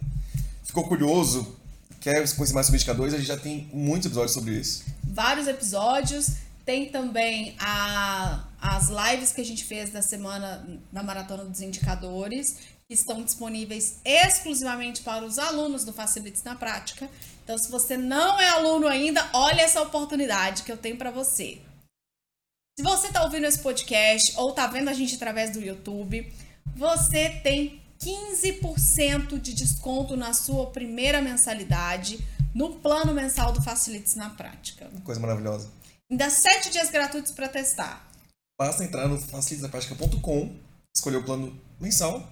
ficou 0.64 0.88
curioso, 0.88 1.56
quer 2.00 2.16
conhecer 2.36 2.54
mais 2.54 2.66
sobre 2.66 2.78
indicadores, 2.78 3.14
a 3.14 3.18
gente 3.18 3.28
já 3.28 3.38
tem 3.38 3.70
muitos 3.74 4.08
episódios 4.08 4.34
sobre 4.34 4.56
isso. 4.56 4.84
Vários 5.04 5.48
episódios. 5.48 6.28
Tem 6.66 6.90
também 6.90 7.58
a, 7.60 8.46
as 8.62 8.88
lives 8.88 9.34
que 9.34 9.42
a 9.42 9.46
gente 9.46 9.66
fez 9.66 9.90
da 9.90 10.02
semana 10.02 10.66
da 10.94 11.04
Maratona 11.04 11.44
dos 11.44 11.60
Indicadores, 11.60 12.56
que 12.88 12.94
estão 12.94 13.22
disponíveis 13.22 13.98
exclusivamente 14.06 15.02
para 15.02 15.26
os 15.26 15.38
alunos 15.38 15.84
do 15.84 15.92
Facilites 15.92 16.42
na 16.44 16.56
Prática. 16.56 17.10
Então, 17.44 17.58
se 17.58 17.70
você 17.70 17.98
não 17.98 18.40
é 18.40 18.48
aluno 18.48 18.88
ainda, 18.88 19.30
olha 19.34 19.62
essa 19.62 19.82
oportunidade 19.82 20.64
que 20.64 20.72
eu 20.72 20.78
tenho 20.78 20.96
para 20.96 21.12
você. 21.12 21.60
Se 22.80 22.84
você 22.84 23.08
está 23.08 23.24
ouvindo 23.24 23.46
esse 23.46 23.60
podcast 23.60 24.34
ou 24.38 24.52
está 24.52 24.66
vendo 24.66 24.90
a 24.90 24.94
gente 24.94 25.16
através 25.16 25.52
do 25.52 25.60
YouTube, 25.60 26.32
você 26.76 27.30
tem 27.44 27.83
15% 28.04 29.40
de 29.40 29.54
desconto 29.54 30.18
na 30.18 30.34
sua 30.34 30.68
primeira 30.68 31.22
mensalidade 31.22 32.20
no 32.54 32.76
plano 32.76 33.14
mensal 33.14 33.52
do 33.52 33.62
Facilites 33.62 34.16
na 34.16 34.30
Prática. 34.30 34.90
Coisa 35.04 35.22
maravilhosa. 35.22 35.72
Ainda 36.12 36.30
7 36.30 36.70
dias 36.70 36.90
gratuitos 36.92 37.32
para 37.32 37.48
testar. 37.48 38.06
Basta 38.60 38.84
entrar 38.84 39.08
no 39.08 39.18
facilitesnapratica.com, 39.18 40.56
escolher 40.96 41.18
o 41.18 41.24
plano 41.24 41.60
mensal 41.80 42.30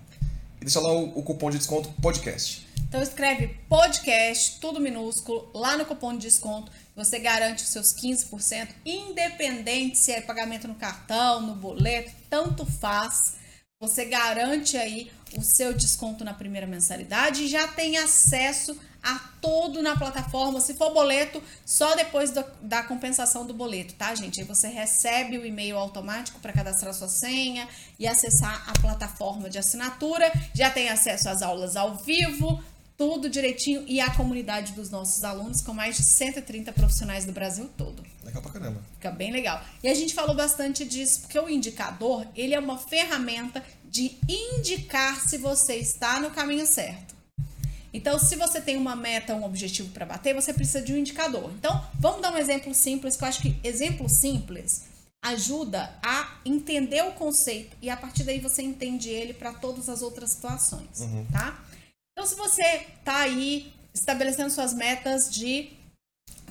e 0.58 0.66
deixar 0.66 0.82
lá 0.82 0.92
o, 0.92 1.18
o 1.18 1.24
cupom 1.24 1.50
de 1.50 1.58
desconto 1.58 1.90
podcast. 2.01 2.68
Então 2.88 3.01
escreve 3.01 3.58
podcast, 3.70 4.60
tudo 4.60 4.82
minúsculo, 4.82 5.50
lá 5.54 5.78
no 5.78 5.86
cupom 5.86 6.12
de 6.12 6.28
desconto. 6.28 6.72
Você 6.94 7.20
garante 7.20 7.63
os 7.63 7.70
seus 7.70 7.94
15%, 7.94 8.68
independente 8.86 9.98
se 9.98 10.12
é 10.12 10.20
pagamento 10.20 10.68
no 10.68 10.75
cartão, 10.75 11.42
no 11.42 11.56
boleto, 11.56 12.12
tanto 12.30 12.66
faz. 12.66 13.36
Você 13.80 14.06
garante 14.06 14.78
aí 14.78 15.10
o 15.38 15.42
seu 15.42 15.74
desconto 15.74 16.24
na 16.24 16.34
primeira 16.34 16.68
mensalidade 16.68 17.44
e 17.44 17.48
já 17.48 17.68
tem 17.68 17.98
acesso 17.98 18.78
a 19.04 19.20
todo 19.42 19.82
na 19.82 19.96
plataforma. 19.96 20.62
Se 20.62 20.76
for 20.76 20.94
boleto, 20.94 21.42
só 21.66 21.96
depois 21.96 22.32
do, 22.32 22.44
da 22.62 22.84
compensação 22.84 23.46
do 23.46 23.54
boleto, 23.54 23.94
tá, 23.96 24.14
gente? 24.14 24.40
Aí 24.40 24.46
você 24.46 24.68
recebe 24.68 25.38
o 25.38 25.46
e-mail 25.46 25.78
automático 25.78 26.40
para 26.40 26.54
cadastrar 26.54 26.94
sua 26.94 27.08
senha 27.08 27.68
e 27.98 28.08
acessar 28.08 28.64
a 28.70 28.74
plataforma 28.80 29.50
de 29.50 29.58
assinatura. 29.58 30.32
Já 30.54 30.70
tem 30.70 30.90
acesso 30.90 31.30
às 31.30 31.42
aulas 31.42 31.76
ao 31.76 31.96
vivo, 31.96 32.64
tudo 33.01 33.27
direitinho 33.31 33.84
e 33.88 34.00
a 34.00 34.12
comunidade 34.13 34.74
dos 34.74 34.91
nossos 34.91 35.24
alunos 35.24 35.60
com 35.60 35.74
mais 35.74 35.98
de 35.98 36.03
130 36.03 36.72
profissionais 36.72 37.25
do 37.25 37.31
Brasil 37.31 37.67
todo. 37.75 38.03
Legal 38.24 38.43
pra 38.43 38.51
caramba. 38.51 38.79
Fica 38.93 39.10
bem 39.10 39.31
legal. 39.31 39.60
E 39.81 39.89
a 39.89 39.93
gente 39.96 40.13
falou 40.13 40.36
bastante 40.36 40.86
disso, 40.86 41.22
porque 41.22 41.39
o 41.39 41.50
indicador, 41.50 42.27
ele 42.36 42.53
é 42.53 42.60
uma 42.60 42.77
ferramenta 42.77 43.63
de 43.84 44.15
indicar 44.29 45.20
se 45.20 45.39
você 45.39 45.77
está 45.77 46.20
no 46.20 46.29
caminho 46.29 46.67
certo. 46.67 47.15
Então, 47.91 48.20
se 48.20 48.36
você 48.36 48.62
tem 48.62 48.77
uma 48.77 48.96
meta, 48.96 49.34
um 49.34 49.46
objetivo 49.46 49.89
para 49.89 50.05
bater, 50.05 50.36
você 50.36 50.53
precisa 50.53 50.79
de 50.84 50.93
um 50.93 50.98
indicador. 50.98 51.50
Então, 51.58 51.84
vamos 52.00 52.22
dar 52.22 52.31
um 52.31 52.38
exemplo 52.38 52.72
simples, 52.72 53.15
que 53.15 53.24
eu 53.24 53.27
acho 53.27 53.41
que 53.41 53.55
exemplo 53.63 54.08
simples 54.08 54.84
ajuda 55.24 55.91
a 56.03 56.38
entender 56.46 57.01
o 57.03 57.13
conceito 57.13 57.75
e 57.81 57.89
a 57.89 57.98
partir 57.98 58.24
daí 58.24 58.39
você 58.39 58.62
entende 58.62 59.10
ele 59.10 59.34
para 59.34 59.53
todas 59.53 59.89
as 59.89 60.03
outras 60.03 60.31
situações, 60.34 61.00
Uhum. 61.00 61.25
tá? 61.31 61.60
Então, 62.13 62.25
se 62.25 62.36
você 62.36 62.86
tá 63.03 63.20
aí 63.20 63.74
estabelecendo 63.94 64.50
suas 64.50 64.74
metas 64.74 65.32
de 65.32 65.70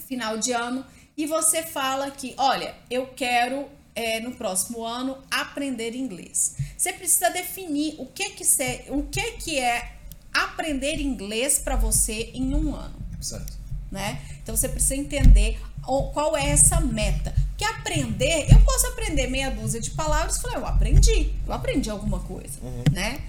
final 0.06 0.38
de 0.38 0.52
ano 0.52 0.84
e 1.16 1.26
você 1.26 1.62
fala 1.62 2.10
que, 2.10 2.34
olha, 2.38 2.74
eu 2.90 3.06
quero 3.08 3.68
é, 3.94 4.20
no 4.20 4.32
próximo 4.32 4.84
ano 4.84 5.18
aprender 5.30 5.94
inglês. 5.94 6.56
Você 6.76 6.92
precisa 6.92 7.28
definir 7.30 7.94
o 7.98 8.06
que 8.06 8.30
que, 8.30 8.44
o 8.88 9.02
que, 9.04 9.32
que 9.32 9.58
é 9.58 9.96
aprender 10.32 11.00
inglês 11.00 11.58
para 11.58 11.76
você 11.76 12.30
em 12.32 12.54
um 12.54 12.74
ano, 12.74 12.96
Certo. 13.20 13.52
né? 13.90 14.20
Então 14.42 14.56
você 14.56 14.68
precisa 14.68 14.96
entender 14.96 15.60
qual 15.82 16.36
é 16.36 16.48
essa 16.50 16.80
meta. 16.80 17.34
Porque 17.48 17.64
aprender, 17.64 18.50
eu 18.50 18.58
posso 18.60 18.86
aprender 18.86 19.26
meia 19.26 19.50
dúzia 19.50 19.80
de 19.80 19.90
palavras 19.90 20.36
e 20.36 20.40
falar, 20.40 20.54
eu 20.54 20.66
aprendi, 20.66 21.32
eu 21.46 21.52
aprendi 21.52 21.90
alguma 21.90 22.20
coisa, 22.20 22.58
né? 22.90 23.20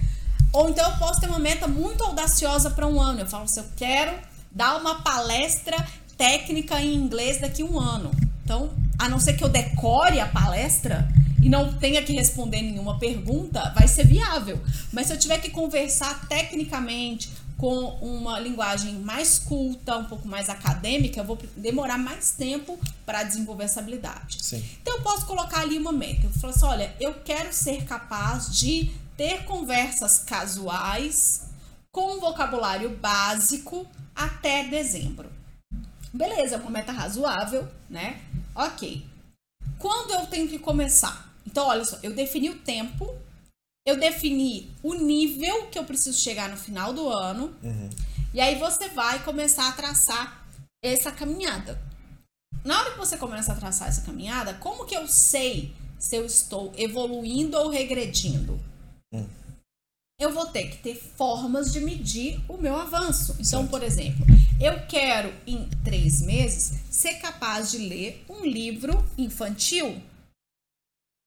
Ou 0.52 0.68
então 0.68 0.90
eu 0.90 0.96
posso 0.98 1.20
ter 1.20 1.28
uma 1.28 1.38
meta 1.38 1.66
muito 1.66 2.04
audaciosa 2.04 2.70
para 2.70 2.86
um 2.86 3.00
ano. 3.00 3.20
Eu 3.20 3.26
falo 3.26 3.44
assim, 3.44 3.60
eu 3.60 3.66
quero 3.76 4.12
dar 4.50 4.76
uma 4.76 5.02
palestra 5.02 5.76
técnica 6.16 6.80
em 6.80 6.94
inglês 6.94 7.40
daqui 7.40 7.62
a 7.62 7.64
um 7.64 7.80
ano. 7.80 8.10
Então, 8.44 8.70
a 8.98 9.08
não 9.08 9.18
ser 9.18 9.32
que 9.32 9.42
eu 9.42 9.48
decore 9.48 10.20
a 10.20 10.26
palestra 10.26 11.08
e 11.40 11.48
não 11.48 11.72
tenha 11.72 12.02
que 12.02 12.12
responder 12.12 12.62
nenhuma 12.62 12.98
pergunta, 12.98 13.72
vai 13.74 13.88
ser 13.88 14.06
viável. 14.06 14.60
Mas 14.92 15.06
se 15.06 15.12
eu 15.12 15.18
tiver 15.18 15.38
que 15.38 15.50
conversar 15.50 16.28
tecnicamente 16.28 17.30
com 17.56 17.84
uma 18.00 18.38
linguagem 18.38 18.94
mais 18.94 19.38
culta, 19.38 19.96
um 19.96 20.04
pouco 20.04 20.26
mais 20.26 20.48
acadêmica, 20.48 21.20
eu 21.20 21.24
vou 21.24 21.38
demorar 21.56 21.96
mais 21.96 22.32
tempo 22.32 22.78
para 23.06 23.22
desenvolver 23.22 23.64
essa 23.64 23.80
habilidade. 23.80 24.42
Sim. 24.42 24.64
Então 24.80 24.96
eu 24.96 25.02
posso 25.02 25.26
colocar 25.26 25.60
ali 25.60 25.78
uma 25.78 25.92
meta. 25.92 26.26
Eu 26.26 26.30
falo 26.30 26.52
assim, 26.52 26.66
olha, 26.66 26.94
eu 27.00 27.14
quero 27.24 27.52
ser 27.52 27.84
capaz 27.84 28.56
de 28.56 28.90
ter 29.16 29.44
conversas 29.44 30.20
casuais 30.20 31.48
com 31.92 32.20
vocabulário 32.20 32.90
básico 32.96 33.86
até 34.14 34.64
dezembro. 34.64 35.30
Beleza, 36.12 36.56
é 36.56 36.58
uma 36.58 36.70
meta 36.70 36.92
razoável, 36.92 37.66
né? 37.88 38.20
Ok. 38.54 39.04
Quando 39.78 40.12
eu 40.12 40.26
tenho 40.26 40.48
que 40.48 40.58
começar? 40.58 41.32
Então, 41.46 41.66
olha 41.66 41.84
só, 41.84 41.98
eu 42.02 42.14
defini 42.14 42.50
o 42.50 42.58
tempo, 42.58 43.14
eu 43.86 43.98
defini 43.98 44.70
o 44.82 44.94
nível 44.94 45.66
que 45.66 45.78
eu 45.78 45.84
preciso 45.84 46.18
chegar 46.18 46.48
no 46.48 46.56
final 46.56 46.92
do 46.92 47.08
ano, 47.08 47.54
e 48.32 48.40
aí 48.40 48.54
você 48.56 48.88
vai 48.88 49.22
começar 49.24 49.68
a 49.68 49.72
traçar 49.72 50.46
essa 50.82 51.10
caminhada. 51.10 51.80
Na 52.64 52.78
hora 52.78 52.92
que 52.92 52.98
você 52.98 53.16
começa 53.16 53.52
a 53.52 53.56
traçar 53.56 53.88
essa 53.88 54.02
caminhada, 54.02 54.54
como 54.54 54.86
que 54.86 54.96
eu 54.96 55.08
sei 55.08 55.74
se 55.98 56.16
eu 56.16 56.24
estou 56.24 56.72
evoluindo 56.76 57.56
ou 57.58 57.70
regredindo? 57.70 58.60
Eu 60.18 60.32
vou 60.32 60.46
ter 60.46 60.70
que 60.70 60.76
ter 60.78 60.94
formas 60.94 61.72
de 61.72 61.80
medir 61.80 62.40
o 62.48 62.56
meu 62.56 62.76
avanço. 62.76 63.36
Então, 63.40 63.66
por 63.66 63.82
exemplo, 63.82 64.24
eu 64.60 64.86
quero 64.86 65.34
em 65.46 65.68
três 65.84 66.22
meses 66.22 66.74
ser 66.90 67.14
capaz 67.14 67.72
de 67.72 67.78
ler 67.78 68.24
um 68.28 68.44
livro 68.44 69.04
infantil. 69.18 70.00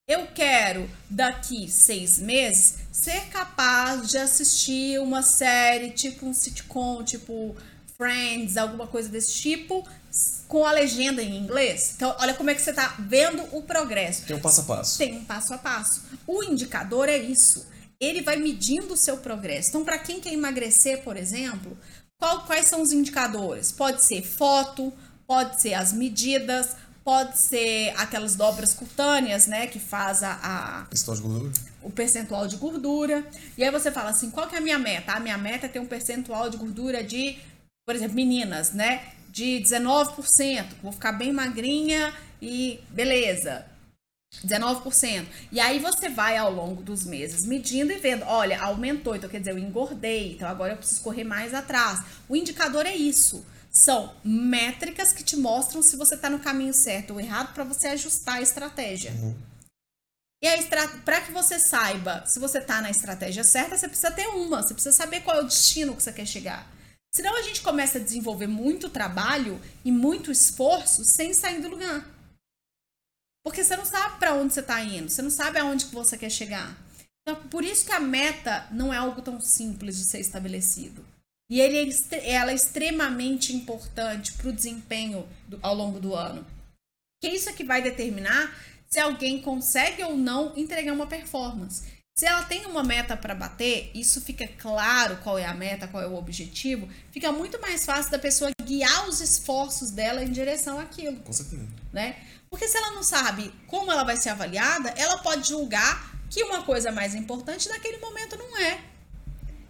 Eu 0.07 0.27
quero 0.27 0.89
daqui 1.09 1.67
seis 1.69 2.19
meses 2.19 2.77
ser 2.91 3.25
capaz 3.29 4.07
de 4.07 4.17
assistir 4.17 4.99
uma 5.01 5.21
série 5.23 5.89
tipo 5.89 6.25
um 6.27 6.33
sitcom, 6.33 7.03
tipo 7.03 7.55
Friends, 7.97 8.55
alguma 8.55 8.87
coisa 8.87 9.09
desse 9.09 9.33
tipo, 9.33 9.87
com 10.47 10.65
a 10.65 10.71
legenda 10.71 11.23
em 11.23 11.37
inglês. 11.37 11.93
Então, 11.95 12.15
olha 12.19 12.33
como 12.33 12.49
é 12.49 12.55
que 12.55 12.61
você 12.61 12.69
está 12.69 12.95
vendo 12.99 13.43
o 13.51 13.63
progresso 13.63 14.23
Tem 14.25 14.35
um 14.35 14.41
passo 14.41 14.61
a 14.61 14.63
passo. 14.63 14.97
tem 14.97 15.17
um 15.17 15.25
passo 15.25 15.53
a 15.53 15.57
passo. 15.57 16.03
O 16.27 16.43
indicador 16.43 17.09
é 17.09 17.17
isso. 17.17 17.65
Ele 17.99 18.21
vai 18.21 18.35
medindo 18.37 18.93
o 18.93 18.97
seu 18.97 19.17
progresso. 19.17 19.69
Então, 19.69 19.83
para 19.85 19.97
quem 19.99 20.19
quer 20.19 20.33
emagrecer, 20.33 21.01
por 21.03 21.15
exemplo, 21.17 21.77
qual- 22.17 22.45
quais 22.45 22.67
são 22.67 22.81
os 22.81 22.91
indicadores? 22.91 23.71
Pode 23.71 24.03
ser 24.03 24.21
foto, 24.23 24.91
pode 25.27 25.61
ser 25.61 25.73
as 25.73 25.91
medidas, 25.93 26.75
pode 27.03 27.37
ser 27.39 27.93
aquelas 27.97 28.35
dobras 28.35 28.73
cutâneas, 28.73 29.45
né, 29.47 29.67
que 29.67 29.79
faz 29.79 30.23
a, 30.23 30.39
a- 30.43 30.85
Questão 30.89 31.13
de 31.13 31.21
gordura. 31.21 31.51
o 31.83 31.89
percentual 31.91 32.47
de 32.47 32.55
gordura. 32.55 33.25
E 33.57 33.63
aí 33.63 33.71
você 33.71 33.91
fala 33.91 34.09
assim, 34.09 34.31
qual 34.31 34.47
que 34.47 34.55
é 34.55 34.57
a 34.57 34.61
minha 34.61 34.79
meta? 34.79 35.11
A 35.13 35.19
minha 35.19 35.37
meta 35.37 35.67
é 35.67 35.69
ter 35.69 35.79
um 35.79 35.85
percentual 35.85 36.49
de 36.49 36.57
gordura 36.57 37.03
de, 37.03 37.37
por 37.85 37.95
exemplo, 37.95 38.15
meninas, 38.15 38.71
né? 38.71 39.03
De 39.29 39.59
19%. 39.61 40.65
Vou 40.81 40.91
ficar 40.91 41.11
bem 41.11 41.31
magrinha 41.31 42.13
e 42.41 42.79
beleza. 42.89 43.65
19%. 44.43 45.25
E 45.51 45.59
aí 45.59 45.79
você 45.79 46.09
vai 46.09 46.37
ao 46.37 46.51
longo 46.51 46.81
dos 46.81 47.05
meses 47.05 47.45
medindo 47.45 47.91
e 47.91 47.97
vendo, 47.97 48.25
olha, 48.25 48.61
aumentou, 48.61 49.15
então 49.15 49.29
quer 49.29 49.39
dizer, 49.39 49.51
eu 49.51 49.59
engordei, 49.59 50.33
então 50.33 50.47
agora 50.47 50.73
eu 50.73 50.77
preciso 50.77 51.01
correr 51.01 51.23
mais 51.23 51.53
atrás. 51.53 52.01
O 52.27 52.35
indicador 52.35 52.85
é 52.85 52.95
isso. 52.95 53.45
São 53.71 54.15
métricas 54.23 55.11
que 55.11 55.23
te 55.23 55.35
mostram 55.35 55.81
se 55.81 55.97
você 55.97 56.15
está 56.15 56.29
no 56.29 56.39
caminho 56.39 56.73
certo 56.73 57.11
ou 57.11 57.19
errado 57.19 57.53
para 57.53 57.63
você 57.63 57.87
ajustar 57.89 58.35
a 58.35 58.41
estratégia. 58.41 59.11
Uhum. 59.11 59.35
E 60.41 60.63
para 61.03 61.21
que 61.21 61.31
você 61.31 61.59
saiba 61.59 62.23
se 62.25 62.39
você 62.39 62.59
está 62.59 62.81
na 62.81 62.91
estratégia 62.91 63.43
certa, 63.43 63.77
você 63.77 63.87
precisa 63.87 64.11
ter 64.11 64.27
uma. 64.27 64.61
Você 64.61 64.73
precisa 64.73 64.95
saber 64.95 65.21
qual 65.21 65.37
é 65.37 65.41
o 65.41 65.47
destino 65.47 65.95
que 65.95 66.03
você 66.03 66.13
quer 66.13 66.25
chegar. 66.25 66.71
Senão 67.13 67.35
a 67.35 67.41
gente 67.41 67.61
começa 67.61 67.97
a 67.97 68.01
desenvolver 68.01 68.47
muito 68.47 68.89
trabalho 68.89 69.59
e 69.83 69.91
muito 69.91 70.31
esforço 70.31 71.03
sem 71.03 71.33
sair 71.33 71.61
do 71.61 71.69
lugar. 71.69 72.14
Porque 73.45 73.63
você 73.63 73.77
não 73.77 73.85
sabe 73.85 74.17
para 74.17 74.33
onde 74.33 74.55
você 74.55 74.59
está 74.59 74.81
indo, 74.81 75.07
você 75.07 75.21
não 75.21 75.29
sabe 75.29 75.59
aonde 75.59 75.85
que 75.85 75.93
você 75.93 76.17
quer 76.17 76.31
chegar. 76.31 76.75
Então, 77.21 77.47
por 77.47 77.63
isso 77.63 77.85
que 77.85 77.91
a 77.91 77.99
meta 77.99 78.67
não 78.71 78.91
é 78.91 78.97
algo 78.97 79.21
tão 79.21 79.39
simples 79.39 79.97
de 79.97 80.09
ser 80.09 80.19
estabelecido. 80.19 81.05
E 81.49 81.61
ele 81.61 81.77
é, 82.11 82.31
ela 82.31 82.51
é 82.51 82.55
extremamente 82.55 83.55
importante 83.55 84.33
para 84.33 84.49
o 84.49 84.53
desempenho 84.53 85.29
do, 85.47 85.59
ao 85.61 85.75
longo 85.75 85.99
do 85.99 86.15
ano. 86.15 86.43
Que 87.21 87.29
isso 87.29 87.47
é 87.47 87.53
que 87.53 87.63
vai 87.63 87.83
determinar 87.83 88.51
se 88.89 88.99
alguém 88.99 89.39
consegue 89.39 90.03
ou 90.03 90.17
não 90.17 90.57
entregar 90.57 90.93
uma 90.93 91.05
performance. 91.05 91.83
Se 92.17 92.25
ela 92.25 92.43
tem 92.43 92.65
uma 92.65 92.81
meta 92.81 93.17
para 93.17 93.35
bater, 93.35 93.91
isso 93.93 94.21
fica 94.21 94.47
claro 94.47 95.17
qual 95.17 95.37
é 95.37 95.45
a 95.45 95.53
meta, 95.53 95.85
qual 95.85 96.01
é 96.01 96.07
o 96.07 96.15
objetivo, 96.15 96.87
fica 97.11 97.29
muito 97.29 97.59
mais 97.59 97.85
fácil 97.85 98.09
da 98.09 98.17
pessoa 98.17 98.51
guiar 98.63 99.09
os 99.09 99.19
esforços 99.19 99.91
dela 99.91 100.23
em 100.23 100.31
direção 100.31 100.79
àquilo. 100.79 101.17
Com 101.17 101.33
certeza. 101.33 101.67
Né? 101.91 102.15
Porque 102.49 102.69
se 102.69 102.77
ela 102.77 102.91
não 102.91 103.03
sabe 103.03 103.53
como 103.67 103.91
ela 103.91 104.05
vai 104.05 104.15
ser 104.15 104.29
avaliada, 104.29 104.91
ela 104.91 105.17
pode 105.17 105.49
julgar 105.49 106.15
que 106.29 106.41
uma 106.41 106.63
coisa 106.63 106.89
mais 106.89 107.13
importante 107.13 107.67
naquele 107.67 107.97
momento 107.97 108.37
não 108.37 108.57
é. 108.59 108.79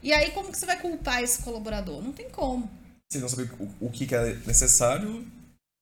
E 0.04 0.14
aí, 0.14 0.30
como 0.30 0.52
que 0.52 0.58
você 0.60 0.68
vai 0.68 0.80
culpar 0.80 1.24
esse 1.24 1.42
colaborador? 1.42 2.00
Não 2.00 2.12
tem 2.12 2.30
como. 2.30 2.70
Se 3.12 3.18
não 3.18 3.28
saber 3.28 3.50
o, 3.60 3.88
o 3.88 3.90
que, 3.90 4.14
é 4.14 4.36
necessário, 4.46 5.26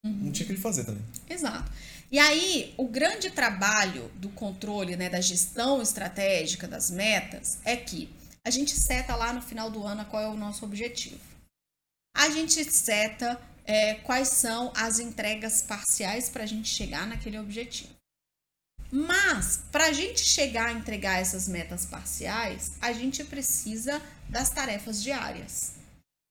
uhum. 0.06 0.12
não 0.14 0.32
tinha 0.32 0.46
que 0.46 0.54
ele 0.54 0.62
fazer 0.62 0.86
também. 0.86 1.04
Exato. 1.30 1.70
E 2.14 2.20
aí, 2.20 2.76
o 2.78 2.88
grande 2.88 3.32
trabalho 3.32 4.08
do 4.18 4.30
controle, 4.30 4.96
né, 4.96 5.10
da 5.10 5.20
gestão 5.20 5.82
estratégica 5.82 6.68
das 6.68 6.92
metas 6.92 7.58
é 7.66 7.76
que 7.76 8.08
a 8.46 8.52
gente 8.52 8.76
seta 8.76 9.16
lá 9.16 9.34
no 9.34 9.42
final 9.42 9.72
do 9.72 9.84
ano 9.84 10.06
qual 10.06 10.22
é 10.22 10.28
o 10.28 10.38
nosso 10.38 10.64
objetivo. 10.64 11.20
A 12.16 12.30
gente 12.30 12.64
seta 12.72 13.42
é, 13.66 13.96
quais 13.96 14.28
são 14.28 14.72
as 14.76 15.00
entregas 15.00 15.64
parciais 15.64 16.30
para 16.30 16.44
a 16.44 16.46
gente 16.46 16.70
chegar 16.70 17.08
naquele 17.08 17.40
objetivo. 17.40 17.96
Mas, 18.92 19.64
para 19.72 19.88
a 19.88 19.92
gente 19.92 20.20
chegar 20.20 20.68
a 20.68 20.74
entregar 20.74 21.20
essas 21.20 21.48
metas 21.48 21.84
parciais, 21.84 22.74
a 22.80 22.94
gente 22.94 23.24
precisa 23.24 24.00
das 24.30 24.52
tarefas 24.52 25.02
diárias. 25.02 25.74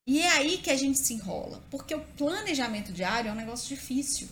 E 0.06 0.20
é 0.20 0.28
aí 0.28 0.58
que 0.58 0.70
a 0.70 0.76
gente 0.76 1.00
se 1.00 1.14
enrola, 1.14 1.60
porque 1.72 1.92
o 1.92 2.04
planejamento 2.16 2.92
diário 2.92 3.30
é 3.30 3.32
um 3.32 3.36
negócio 3.36 3.66
difícil. 3.66 4.28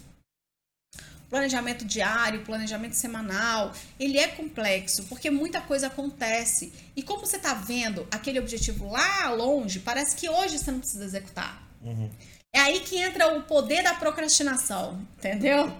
Planejamento 1.30 1.84
diário, 1.84 2.44
planejamento 2.44 2.94
semanal, 2.94 3.72
ele 3.98 4.18
é 4.18 4.28
complexo, 4.28 5.04
porque 5.04 5.30
muita 5.30 5.60
coisa 5.60 5.86
acontece. 5.86 6.72
E 6.96 7.02
como 7.02 7.24
você 7.24 7.36
está 7.36 7.54
vendo 7.54 8.06
aquele 8.10 8.40
objetivo 8.40 8.90
lá 8.90 9.30
longe, 9.30 9.78
parece 9.78 10.16
que 10.16 10.28
hoje 10.28 10.58
você 10.58 10.70
não 10.72 10.80
precisa 10.80 11.04
executar. 11.04 11.62
Uhum. 11.82 12.10
É 12.52 12.58
aí 12.58 12.80
que 12.80 12.96
entra 12.96 13.32
o 13.38 13.44
poder 13.44 13.82
da 13.82 13.94
procrastinação, 13.94 15.00
entendeu? 15.16 15.72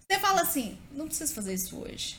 Você 0.00 0.18
fala 0.18 0.40
assim, 0.40 0.78
não 0.90 1.06
preciso 1.06 1.34
fazer 1.34 1.54
isso 1.54 1.76
hoje. 1.76 2.16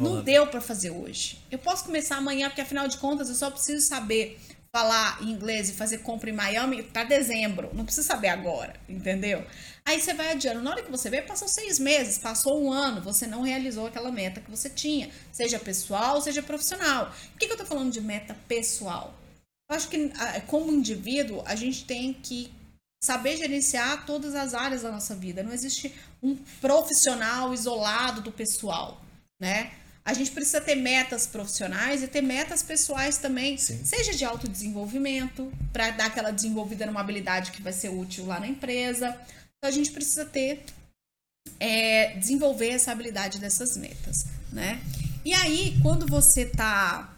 Não 0.00 0.22
deu 0.22 0.46
para 0.46 0.60
fazer 0.60 0.90
hoje. 0.90 1.38
Eu 1.50 1.58
posso 1.58 1.84
começar 1.84 2.16
amanhã, 2.16 2.48
porque 2.48 2.60
afinal 2.60 2.86
de 2.86 2.98
contas 2.98 3.28
eu 3.28 3.34
só 3.34 3.50
preciso 3.50 3.86
saber 3.86 4.38
falar 4.74 5.22
inglês 5.22 5.68
e 5.68 5.72
fazer 5.72 5.98
compra 5.98 6.28
em 6.28 6.32
Miami 6.32 6.82
para 6.82 7.04
dezembro. 7.04 7.70
Não 7.72 7.84
precisa 7.84 8.04
saber 8.04 8.26
agora, 8.26 8.74
entendeu? 8.88 9.46
Aí 9.84 10.00
você 10.00 10.12
vai 10.12 10.32
adiando. 10.32 10.60
Na 10.60 10.72
hora 10.72 10.82
que 10.82 10.90
você 10.90 11.08
vê, 11.08 11.22
passou 11.22 11.46
seis 11.46 11.78
meses, 11.78 12.18
passou 12.18 12.60
um 12.60 12.72
ano, 12.72 13.00
você 13.00 13.24
não 13.24 13.42
realizou 13.42 13.86
aquela 13.86 14.10
meta 14.10 14.40
que 14.40 14.50
você 14.50 14.68
tinha, 14.68 15.12
seja 15.30 15.60
pessoal, 15.60 16.20
seja 16.20 16.42
profissional. 16.42 17.06
Por 17.06 17.38
que, 17.38 17.46
que 17.46 17.52
eu 17.52 17.56
tô 17.56 17.64
falando 17.64 17.92
de 17.92 18.00
meta 18.00 18.36
pessoal? 18.48 19.14
Eu 19.70 19.76
acho 19.76 19.88
que, 19.88 20.10
como 20.48 20.72
indivíduo, 20.72 21.44
a 21.46 21.54
gente 21.54 21.84
tem 21.84 22.12
que 22.12 22.52
saber 23.00 23.36
gerenciar 23.36 24.04
todas 24.04 24.34
as 24.34 24.54
áreas 24.54 24.82
da 24.82 24.90
nossa 24.90 25.14
vida. 25.14 25.44
Não 25.44 25.52
existe 25.52 25.94
um 26.20 26.34
profissional 26.60 27.54
isolado 27.54 28.22
do 28.22 28.32
pessoal, 28.32 29.00
né? 29.40 29.70
A 30.06 30.12
gente 30.12 30.32
precisa 30.32 30.60
ter 30.60 30.74
metas 30.74 31.26
profissionais 31.26 32.02
e 32.02 32.08
ter 32.08 32.20
metas 32.20 32.62
pessoais 32.62 33.16
também, 33.16 33.56
Sim. 33.56 33.82
seja 33.84 34.12
de 34.12 34.22
autodesenvolvimento, 34.22 35.50
para 35.72 35.90
dar 35.92 36.06
aquela 36.06 36.30
desenvolvida 36.30 36.84
numa 36.84 37.00
habilidade 37.00 37.52
que 37.52 37.62
vai 37.62 37.72
ser 37.72 37.88
útil 37.88 38.26
lá 38.26 38.38
na 38.38 38.46
empresa. 38.46 39.08
Então 39.08 39.68
a 39.68 39.70
gente 39.70 39.90
precisa 39.92 40.26
ter, 40.26 40.62
é, 41.58 42.18
desenvolver 42.18 42.68
essa 42.68 42.92
habilidade 42.92 43.38
dessas 43.38 43.78
metas, 43.78 44.26
né? 44.52 44.78
E 45.24 45.32
aí, 45.32 45.80
quando 45.80 46.06
você 46.06 46.42
está 46.42 47.10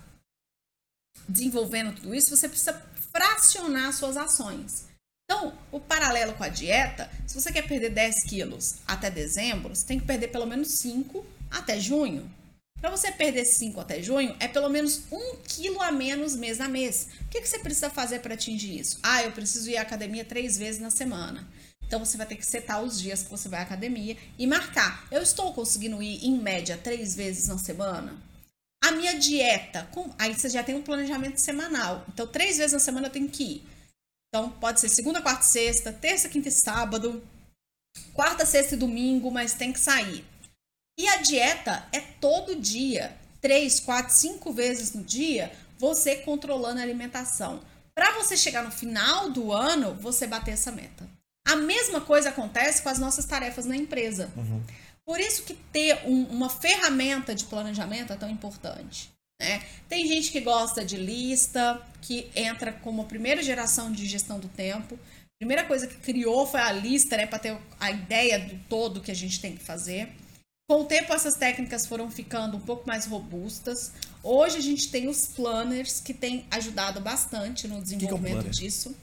desenvolvendo 1.28 1.92
tudo 1.96 2.14
isso, 2.14 2.30
você 2.36 2.48
precisa 2.48 2.80
fracionar 3.10 3.92
suas 3.92 4.16
ações. 4.16 4.84
Então, 5.28 5.58
o 5.72 5.80
paralelo 5.80 6.34
com 6.34 6.44
a 6.44 6.48
dieta, 6.48 7.10
se 7.26 7.34
você 7.34 7.52
quer 7.52 7.66
perder 7.66 7.90
10 7.90 8.22
quilos 8.24 8.76
até 8.86 9.10
dezembro, 9.10 9.74
você 9.74 9.84
tem 9.84 9.98
que 9.98 10.06
perder 10.06 10.28
pelo 10.28 10.46
menos 10.46 10.68
5 10.68 11.26
até 11.50 11.80
junho. 11.80 12.30
Para 12.80 12.90
você 12.90 13.10
perder 13.10 13.44
5 13.44 13.80
até 13.80 14.02
junho, 14.02 14.36
é 14.38 14.46
pelo 14.46 14.68
menos 14.68 15.02
1 15.10 15.36
quilo 15.44 15.82
a 15.82 15.90
menos 15.90 16.36
mês 16.36 16.60
a 16.60 16.68
mês. 16.68 17.08
O 17.22 17.28
que, 17.28 17.40
que 17.40 17.48
você 17.48 17.58
precisa 17.58 17.90
fazer 17.90 18.20
para 18.20 18.34
atingir 18.34 18.78
isso? 18.78 18.98
Ah, 19.02 19.22
eu 19.22 19.32
preciso 19.32 19.70
ir 19.70 19.76
à 19.76 19.82
academia 19.82 20.24
três 20.24 20.56
vezes 20.58 20.80
na 20.80 20.90
semana. 20.90 21.46
Então 21.86 22.04
você 22.04 22.16
vai 22.16 22.26
ter 22.26 22.36
que 22.36 22.44
setar 22.44 22.82
os 22.82 23.00
dias 23.00 23.22
que 23.22 23.30
você 23.30 23.48
vai 23.48 23.60
à 23.60 23.62
academia 23.62 24.16
e 24.38 24.46
marcar. 24.46 25.06
Eu 25.10 25.22
estou 25.22 25.52
conseguindo 25.54 26.02
ir 26.02 26.24
em 26.24 26.38
média 26.38 26.76
três 26.76 27.14
vezes 27.14 27.46
na 27.46 27.58
semana? 27.58 28.14
A 28.84 28.92
minha 28.92 29.18
dieta, 29.18 29.88
com... 29.92 30.10
aí 30.18 30.34
você 30.34 30.48
já 30.48 30.62
tem 30.62 30.74
um 30.74 30.82
planejamento 30.82 31.40
semanal. 31.40 32.04
Então, 32.08 32.26
três 32.26 32.56
vezes 32.56 32.72
na 32.72 32.78
semana 32.78 33.06
eu 33.06 33.12
tenho 33.12 33.28
que 33.28 33.42
ir. 33.42 33.62
Então, 34.28 34.50
pode 34.50 34.80
ser 34.80 34.88
segunda, 34.88 35.22
quarta 35.22 35.42
sexta, 35.42 35.92
terça, 35.92 36.28
quinta 36.28 36.48
e 36.48 36.52
sábado, 36.52 37.22
quarta, 38.12 38.44
sexta 38.44 38.74
e 38.74 38.78
domingo, 38.78 39.30
mas 39.30 39.54
tem 39.54 39.72
que 39.72 39.80
sair. 39.80 40.24
E 40.98 41.06
a 41.08 41.16
dieta 41.18 41.86
é 41.92 42.00
todo 42.00 42.56
dia, 42.56 43.16
três, 43.40 43.78
quatro, 43.78 44.14
cinco 44.14 44.52
vezes 44.52 44.94
no 44.94 45.02
dia, 45.02 45.52
você 45.78 46.16
controlando 46.16 46.80
a 46.80 46.82
alimentação. 46.82 47.60
Para 47.94 48.12
você 48.12 48.36
chegar 48.36 48.62
no 48.62 48.70
final 48.70 49.30
do 49.30 49.52
ano, 49.52 49.94
você 49.94 50.26
bater 50.26 50.52
essa 50.52 50.72
meta. 50.72 51.08
A 51.46 51.56
mesma 51.56 52.00
coisa 52.00 52.30
acontece 52.30 52.82
com 52.82 52.88
as 52.88 52.98
nossas 52.98 53.24
tarefas 53.24 53.66
na 53.66 53.76
empresa. 53.76 54.32
Uhum. 54.36 54.62
Por 55.04 55.20
isso 55.20 55.44
que 55.44 55.54
ter 55.54 56.00
um, 56.04 56.24
uma 56.24 56.50
ferramenta 56.50 57.34
de 57.34 57.44
planejamento 57.44 58.12
é 58.12 58.16
tão 58.16 58.28
importante. 58.28 59.10
Né? 59.40 59.62
Tem 59.88 60.06
gente 60.08 60.32
que 60.32 60.40
gosta 60.40 60.84
de 60.84 60.96
lista, 60.96 61.80
que 62.02 62.30
entra 62.34 62.72
como 62.72 63.04
primeira 63.04 63.42
geração 63.42 63.92
de 63.92 64.06
gestão 64.06 64.40
do 64.40 64.48
tempo. 64.48 64.98
Primeira 65.38 65.64
coisa 65.64 65.86
que 65.86 65.96
criou 65.96 66.46
foi 66.46 66.60
a 66.60 66.72
lista, 66.72 67.16
né, 67.16 67.26
para 67.26 67.38
ter 67.38 67.56
a 67.78 67.90
ideia 67.90 68.38
do 68.38 68.58
todo 68.68 69.02
que 69.02 69.10
a 69.10 69.14
gente 69.14 69.40
tem 69.40 69.54
que 69.54 69.62
fazer. 69.62 70.08
Com 70.68 70.82
o 70.82 70.84
tempo, 70.84 71.12
essas 71.12 71.36
técnicas 71.36 71.86
foram 71.86 72.10
ficando 72.10 72.56
um 72.56 72.60
pouco 72.60 72.86
mais 72.86 73.06
robustas. 73.06 73.92
Hoje 74.22 74.58
a 74.58 74.60
gente 74.60 74.90
tem 74.90 75.08
os 75.08 75.26
planners 75.26 76.00
que 76.00 76.12
têm 76.12 76.44
ajudado 76.50 77.00
bastante 77.00 77.68
no 77.68 77.80
desenvolvimento 77.80 78.38
que 78.38 78.42
que 78.42 78.48
é 78.48 78.62
disso. 78.64 78.96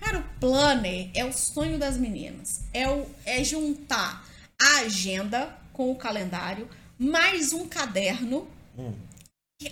Cara, 0.00 0.18
o 0.18 0.38
planner 0.38 1.10
é 1.14 1.24
o 1.24 1.32
sonho 1.32 1.78
das 1.78 1.96
meninas. 1.96 2.60
É, 2.74 2.88
o, 2.88 3.06
é 3.24 3.42
juntar 3.42 4.28
a 4.60 4.80
agenda 4.80 5.56
com 5.72 5.90
o 5.90 5.96
calendário, 5.96 6.68
mais 6.98 7.52
um 7.52 7.66
caderno. 7.66 8.46
Hum 8.76 9.08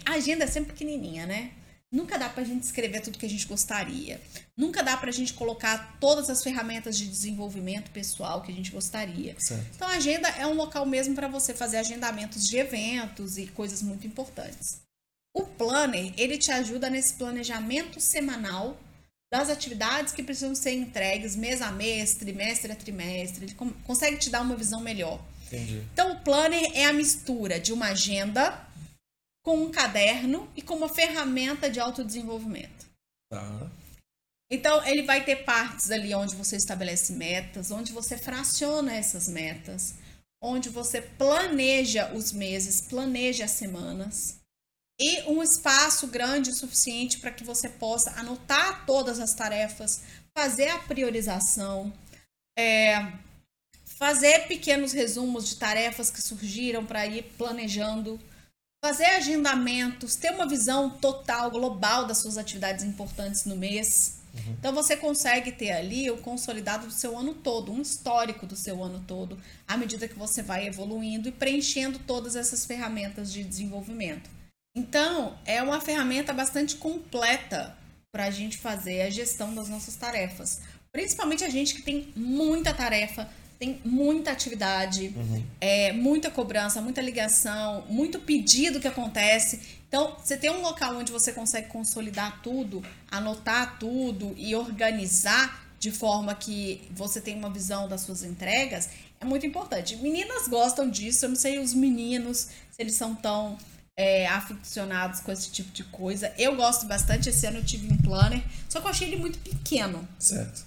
a 0.05 0.15
agenda 0.15 0.45
é 0.45 0.47
sempre 0.47 0.73
pequenininha, 0.73 1.27
né? 1.27 1.53
Nunca 1.93 2.19
dá 2.19 2.29
pra 2.29 2.43
gente 2.43 2.65
escrever 2.65 3.01
tudo 3.01 3.19
que 3.19 3.27
a 3.27 3.31
gente 3.31 3.47
gostaria. 3.47 4.21
Nunca 4.57 4.83
dá 4.83 4.97
pra 4.97 5.13
gente 5.13 5.33
colocar 5.33 5.97
todas 6.01 6.29
as 6.29 6.43
ferramentas 6.43 6.99
de 6.99 7.07
desenvolvimento 7.07 7.91
pessoal 7.91 8.43
que 8.43 8.51
a 8.51 8.55
gente 8.55 8.73
gostaria. 8.73 9.37
Certo. 9.39 9.67
Então, 9.75 9.89
a 9.89 9.93
agenda 9.93 10.29
é 10.29 10.47
um 10.47 10.55
local 10.55 10.85
mesmo 10.85 11.15
para 11.15 11.29
você 11.29 11.55
fazer 11.55 11.77
agendamentos 11.77 12.43
de 12.43 12.57
eventos 12.57 13.39
e 13.39 13.47
coisas 13.47 13.83
muito 13.83 14.07
importantes. 14.07 14.81
O 15.33 15.45
planner, 15.45 16.13
ele 16.17 16.39
te 16.39 16.51
ajuda 16.51 16.91
nesse 16.91 17.15
planejamento 17.15 18.01
semanal 18.01 18.77
das 19.33 19.49
atividades 19.49 20.13
que 20.13 20.23
precisam 20.23 20.55
ser 20.55 20.73
entregues 20.73 21.37
mês 21.37 21.63
a 21.63 21.71
mês, 21.71 22.15
trimestre 22.15 22.73
a 22.73 22.77
trimestre. 22.77 23.45
Ele 23.45 23.55
consegue 23.85 24.17
te 24.17 24.29
dar 24.29 24.43
uma 24.43 24.57
visão 24.57 24.81
melhor. 24.81 25.21
Entendi. 25.47 25.83
Então, 25.93 26.13
o 26.13 26.21
planner 26.21 26.73
é 26.75 26.87
a 26.87 26.93
mistura 26.93 27.61
de 27.61 27.73
uma 27.73 27.87
agenda 27.87 28.67
com 29.47 29.63
um 29.63 29.71
caderno 29.71 30.51
e 30.57 30.61
com 30.61 30.75
uma 30.75 30.89
ferramenta 30.89 31.71
de 31.71 31.79
autodesenvolvimento. 31.79 32.85
Tá. 33.31 33.71
Então, 34.51 34.85
ele 34.85 35.05
vai 35.05 35.25
ter 35.25 35.45
partes 35.45 35.89
ali 35.93 36.13
onde 36.13 36.35
você 36.35 36.57
estabelece 36.57 37.13
metas, 37.13 37.71
onde 37.71 37.93
você 37.93 38.19
fraciona 38.19 38.93
essas 38.93 39.29
metas, 39.29 39.95
onde 40.43 40.69
você 40.69 41.01
planeja 41.01 42.13
os 42.13 42.33
meses, 42.33 42.81
planeja 42.81 43.45
as 43.45 43.53
semanas. 43.53 44.41
e 44.99 45.23
um 45.31 45.43
espaço 45.43 46.09
grande 46.09 46.51
o 46.51 46.55
suficiente 46.55 47.19
para 47.19 47.31
que 47.31 47.45
você 47.45 47.69
possa 47.69 48.19
anotar 48.19 48.85
todas 48.85 49.21
as 49.21 49.33
tarefas, 49.35 50.03
fazer 50.37 50.71
a 50.71 50.79
priorização, 50.79 51.93
é, 52.59 53.13
fazer 53.85 54.49
pequenos 54.49 54.93
resumos 54.93 55.49
de 55.49 55.57
tarefas 55.57 56.11
que 56.11 56.23
surgiram 56.23 56.85
para 56.85 57.07
ir 57.07 57.23
planejando, 57.37 58.19
fazer 58.87 59.07
agendamentos, 59.07 60.15
ter 60.15 60.31
uma 60.31 60.47
visão 60.47 60.89
total, 60.89 61.51
global 61.51 62.07
das 62.07 62.19
suas 62.19 62.39
atividades 62.39 62.85
importantes 62.85 63.45
no 63.45 63.57
mês. 63.57 64.19
Uhum. 64.33 64.55
Então 64.61 64.73
você 64.73 64.97
consegue 64.97 65.51
ter 65.51 65.73
ali 65.73 66.09
o 66.09 66.19
consolidado 66.19 66.87
do 66.87 66.93
seu 66.93 67.19
ano 67.19 67.35
todo, 67.35 67.73
um 67.73 67.83
histórico 67.83 68.47
do 68.47 68.55
seu 68.55 68.85
ano 68.85 69.03
todo, 69.05 69.41
à 69.67 69.77
medida 69.77 70.07
que 70.07 70.17
você 70.17 70.41
vai 70.41 70.69
evoluindo 70.69 71.29
e 71.29 71.33
preenchendo 71.33 71.99
todas 71.99 72.37
essas 72.37 72.65
ferramentas 72.65 73.33
de 73.33 73.43
desenvolvimento. 73.43 74.31
Então, 74.73 75.37
é 75.45 75.61
uma 75.61 75.81
ferramenta 75.81 76.33
bastante 76.33 76.77
completa 76.77 77.77
para 78.13 78.27
a 78.27 78.31
gente 78.31 78.57
fazer 78.57 79.03
a 79.03 79.11
gestão 79.11 79.53
das 79.53 79.69
nossas 79.69 79.97
tarefas. 79.97 80.61
Principalmente 80.93 81.43
a 81.43 81.49
gente 81.49 81.75
que 81.75 81.83
tem 81.83 82.13
muita 82.15 82.73
tarefa, 82.73 83.29
tem 83.59 83.81
muita 83.85 84.31
atividade, 84.33 85.13
uhum. 85.17 85.43
é, 85.61 85.93
muita 85.93 86.31
cobrança, 86.31 86.81
muita 86.81 87.01
ligação, 87.01 87.85
muito 87.89 88.19
pedido 88.19 88.81
que 88.81 88.89
acontece. 88.89 89.61
Então, 89.89 90.17
você 90.23 90.37
tem 90.37 90.51
um 90.51 90.61
local 90.61 90.97
onde 90.97 91.11
você 91.11 91.33
consegue 91.33 91.69
consolidar 91.69 92.43
tudo, 92.43 92.83
anotar 93.11 93.79
tudo 93.79 94.35
e 94.37 94.55
organizar 94.55 95.65
de 95.79 95.91
forma 95.91 96.35
que 96.35 96.83
você 96.91 97.21
tenha 97.21 97.37
uma 97.37 97.51
visão 97.51 97.89
das 97.89 98.01
suas 98.01 98.23
entregas, 98.23 98.89
é 99.21 99.25
muito 99.25 99.47
importante. 99.47 99.97
Meninas 99.97 100.49
gostam 100.49 100.91
disso, 100.91 101.25
eu 101.25 101.29
não 101.31 101.37
sei 101.37 101.59
os 101.59 101.73
meninos 101.73 102.49
se 102.71 102.83
eles 102.83 102.95
são 102.95 103.15
tão 103.15 103.57
é, 103.97 104.27
aficionados 104.27 105.21
com 105.21 105.33
esse 105.33 105.51
tipo 105.51 105.71
de 105.73 105.85
coisa. 105.85 106.33
Eu 106.37 106.55
gosto 106.57 106.87
bastante. 106.87 107.31
Esse 107.31 107.47
ano 107.47 107.59
eu 107.59 107.65
tive 107.65 107.93
um 107.93 107.97
planner, 107.97 108.43
só 108.69 108.81
que 108.81 108.87
eu 108.87 108.91
achei 108.91 109.09
ele 109.09 109.17
muito 109.17 109.39
pequeno. 109.39 110.07
Certo. 110.19 110.67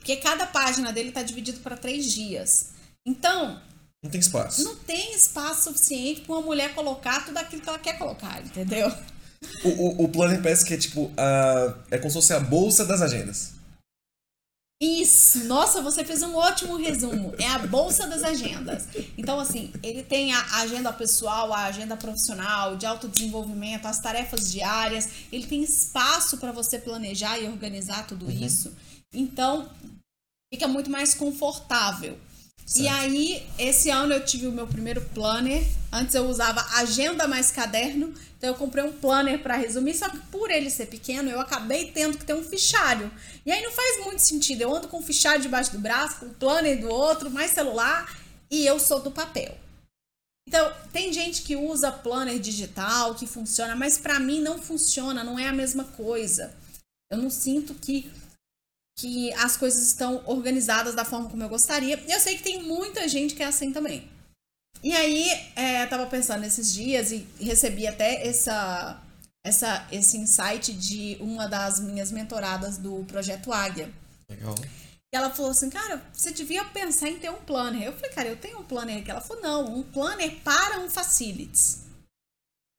Porque 0.00 0.16
cada 0.16 0.46
página 0.46 0.92
dele 0.92 1.10
está 1.10 1.22
dividido 1.22 1.60
para 1.60 1.76
três 1.76 2.10
dias. 2.10 2.70
Então. 3.06 3.60
Não 4.02 4.10
tem 4.10 4.18
espaço. 4.18 4.64
Não 4.64 4.74
tem 4.76 5.14
espaço 5.14 5.64
suficiente 5.64 6.22
para 6.22 6.34
uma 6.34 6.42
mulher 6.42 6.74
colocar 6.74 7.24
tudo 7.24 7.36
aquilo 7.36 7.60
que 7.60 7.68
ela 7.68 7.78
quer 7.78 7.98
colocar, 7.98 8.42
entendeu? 8.42 8.90
O, 9.62 9.68
o, 9.68 10.04
o 10.04 10.08
planner 10.08 10.42
parece 10.42 10.64
que 10.64 10.74
é 10.74 10.78
tipo. 10.78 11.12
A, 11.16 11.74
é 11.90 11.98
como 11.98 12.10
se 12.10 12.16
fosse 12.16 12.32
a 12.32 12.40
bolsa 12.40 12.84
das 12.84 13.02
agendas. 13.02 13.52
Isso! 14.82 15.44
Nossa, 15.44 15.82
você 15.82 16.02
fez 16.02 16.22
um 16.22 16.34
ótimo 16.34 16.76
resumo. 16.76 17.34
É 17.38 17.46
a 17.46 17.58
bolsa 17.58 18.06
das 18.06 18.22
agendas. 18.22 18.88
Então, 19.18 19.38
assim, 19.38 19.70
ele 19.82 20.02
tem 20.02 20.32
a 20.32 20.60
agenda 20.62 20.90
pessoal, 20.90 21.52
a 21.52 21.64
agenda 21.64 21.98
profissional, 21.98 22.76
de 22.76 22.86
autodesenvolvimento, 22.86 23.86
as 23.86 24.00
tarefas 24.00 24.50
diárias. 24.50 25.10
Ele 25.30 25.46
tem 25.46 25.62
espaço 25.62 26.38
para 26.38 26.50
você 26.50 26.78
planejar 26.78 27.38
e 27.38 27.46
organizar 27.46 28.06
tudo 28.06 28.24
uhum. 28.24 28.30
isso. 28.30 28.72
Então, 29.12 29.70
fica 30.52 30.68
muito 30.68 30.90
mais 30.90 31.14
confortável. 31.14 32.18
Certo. 32.64 32.84
E 32.84 32.88
aí, 32.88 33.46
esse 33.58 33.90
ano 33.90 34.14
eu 34.14 34.24
tive 34.24 34.46
o 34.46 34.52
meu 34.52 34.66
primeiro 34.66 35.00
planner. 35.14 35.66
Antes 35.92 36.14
eu 36.14 36.28
usava 36.28 36.60
agenda 36.76 37.26
mais 37.26 37.50
caderno. 37.50 38.14
Então 38.38 38.50
eu 38.50 38.54
comprei 38.54 38.82
um 38.82 38.92
planner 38.92 39.42
para 39.42 39.56
resumir, 39.56 39.94
só 39.94 40.08
que 40.08 40.16
por 40.28 40.50
ele 40.50 40.70
ser 40.70 40.86
pequeno, 40.86 41.28
eu 41.28 41.38
acabei 41.40 41.90
tendo 41.90 42.16
que 42.16 42.24
ter 42.24 42.32
um 42.32 42.42
fichário. 42.42 43.12
E 43.44 43.52
aí 43.52 43.62
não 43.62 43.70
faz 43.70 44.04
muito 44.04 44.20
sentido. 44.20 44.62
Eu 44.62 44.74
ando 44.74 44.88
com 44.88 44.98
um 44.98 45.02
fichário 45.02 45.42
debaixo 45.42 45.72
do 45.72 45.78
braço, 45.78 46.20
com 46.20 46.26
o 46.26 46.34
planner 46.34 46.80
do 46.80 46.88
outro, 46.88 47.30
mais 47.30 47.50
celular, 47.50 48.18
e 48.50 48.64
eu 48.64 48.78
sou 48.80 49.00
do 49.00 49.10
papel. 49.10 49.58
Então, 50.48 50.72
tem 50.92 51.12
gente 51.12 51.42
que 51.42 51.54
usa 51.54 51.92
planner 51.92 52.38
digital, 52.38 53.14
que 53.14 53.26
funciona, 53.26 53.76
mas 53.76 53.98
para 53.98 54.18
mim 54.18 54.40
não 54.40 54.58
funciona, 54.58 55.22
não 55.22 55.38
é 55.38 55.46
a 55.46 55.52
mesma 55.52 55.84
coisa. 55.84 56.54
Eu 57.10 57.18
não 57.18 57.28
sinto 57.28 57.74
que 57.74 58.10
que 59.00 59.32
as 59.32 59.56
coisas 59.56 59.86
estão 59.86 60.22
organizadas 60.26 60.94
da 60.94 61.06
forma 61.06 61.30
como 61.30 61.42
eu 61.42 61.48
gostaria. 61.48 61.98
Eu 62.06 62.20
sei 62.20 62.36
que 62.36 62.42
tem 62.42 62.62
muita 62.62 63.08
gente 63.08 63.34
que 63.34 63.42
é 63.42 63.46
assim 63.46 63.72
também. 63.72 64.06
E 64.82 64.92
aí, 64.92 65.30
é, 65.56 65.82
eu 65.82 65.88
tava 65.88 66.06
pensando 66.06 66.42
nesses 66.42 66.72
dias 66.72 67.10
e 67.10 67.26
recebi 67.40 67.86
até 67.86 68.26
essa, 68.26 69.02
essa, 69.42 69.86
esse 69.90 70.18
insight 70.18 70.72
de 70.74 71.16
uma 71.18 71.46
das 71.48 71.80
minhas 71.80 72.12
mentoradas 72.12 72.76
do 72.76 73.02
Projeto 73.04 73.52
Águia. 73.52 73.90
Legal. 74.28 74.54
E 75.12 75.16
ela 75.16 75.30
falou 75.30 75.50
assim, 75.50 75.70
cara, 75.70 76.02
você 76.12 76.30
devia 76.30 76.64
pensar 76.66 77.08
em 77.08 77.18
ter 77.18 77.30
um 77.30 77.42
planner. 77.42 77.82
Eu 77.82 77.94
falei, 77.94 78.10
cara, 78.10 78.28
eu 78.28 78.36
tenho 78.36 78.60
um 78.60 78.64
planner 78.64 78.98
aqui. 78.98 79.10
Ela 79.10 79.22
falou, 79.22 79.42
não, 79.42 79.78
um 79.78 79.82
planner 79.82 80.36
para 80.44 80.78
um 80.80 80.90
facilities. 80.90 81.84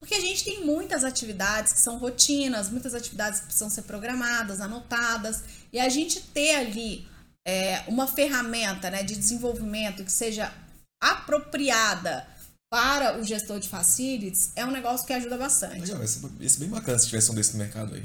Porque 0.02 0.16
a 0.16 0.20
gente 0.20 0.42
tem 0.42 0.66
muitas 0.66 1.04
atividades 1.04 1.72
que 1.72 1.78
são 1.78 1.96
rotinas, 1.96 2.68
muitas 2.68 2.92
atividades 2.92 3.38
que 3.38 3.46
precisam 3.46 3.70
ser 3.70 3.82
programadas, 3.82 4.60
anotadas, 4.60 5.44
e 5.72 5.78
a 5.78 5.88
gente 5.88 6.20
ter 6.20 6.56
ali 6.56 7.06
é, 7.46 7.84
uma 7.86 8.08
ferramenta 8.08 8.90
né, 8.90 9.04
de 9.04 9.14
desenvolvimento 9.14 10.02
que 10.02 10.10
seja 10.10 10.52
apropriada 11.00 12.26
para 12.68 13.16
o 13.20 13.22
gestor 13.22 13.60
de 13.60 13.68
facilities 13.68 14.50
é 14.56 14.66
um 14.66 14.72
negócio 14.72 15.06
que 15.06 15.12
ajuda 15.12 15.36
bastante. 15.36 15.82
Legal, 15.82 16.02
esse, 16.02 16.20
esse 16.40 16.56
é 16.56 16.60
bem 16.60 16.68
bacana 16.68 16.98
se 16.98 17.06
tivesse 17.06 17.30
um 17.30 17.34
desse 17.36 17.52
no 17.52 17.58
mercado 17.58 17.94
aí. 17.94 18.02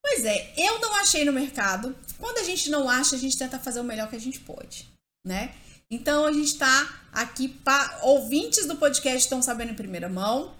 Pois 0.00 0.24
é, 0.24 0.54
eu 0.56 0.80
não 0.80 0.94
achei 1.00 1.24
no 1.24 1.32
mercado. 1.32 1.96
Quando 2.16 2.38
a 2.38 2.44
gente 2.44 2.70
não 2.70 2.88
acha, 2.88 3.16
a 3.16 3.18
gente 3.18 3.36
tenta 3.36 3.58
fazer 3.58 3.80
o 3.80 3.84
melhor 3.84 4.08
que 4.08 4.14
a 4.14 4.20
gente 4.20 4.38
pode, 4.38 4.88
né? 5.26 5.52
Então 5.90 6.24
a 6.24 6.32
gente 6.32 6.52
está 6.52 7.02
aqui 7.12 7.48
para 7.48 7.98
ouvintes 8.02 8.66
do 8.66 8.76
podcast 8.76 9.18
estão 9.18 9.42
sabendo 9.42 9.72
em 9.72 9.74
primeira 9.74 10.08
mão. 10.08 10.54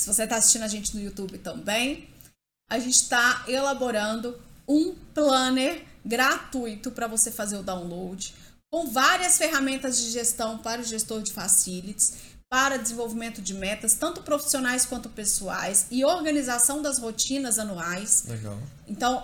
Se 0.00 0.06
você 0.06 0.22
está 0.22 0.36
assistindo 0.36 0.62
a 0.62 0.68
gente 0.68 0.96
no 0.96 1.02
YouTube 1.02 1.36
também, 1.36 2.08
a 2.70 2.78
gente 2.78 2.94
está 2.94 3.44
elaborando 3.46 4.34
um 4.66 4.94
planner 5.12 5.84
gratuito 6.02 6.90
para 6.90 7.06
você 7.06 7.30
fazer 7.30 7.58
o 7.58 7.62
download, 7.62 8.34
com 8.72 8.86
várias 8.86 9.36
ferramentas 9.36 9.98
de 9.98 10.10
gestão 10.10 10.56
para 10.56 10.80
o 10.80 10.84
gestor 10.84 11.20
de 11.20 11.34
facilities, 11.34 12.14
para 12.50 12.76
desenvolvimento 12.76 13.40
de 13.40 13.54
metas, 13.54 13.94
tanto 13.94 14.22
profissionais 14.22 14.84
quanto 14.84 15.08
pessoais, 15.08 15.86
e 15.88 16.04
organização 16.04 16.82
das 16.82 16.98
rotinas 16.98 17.60
anuais. 17.60 18.24
Legal. 18.26 18.58
Então, 18.88 19.22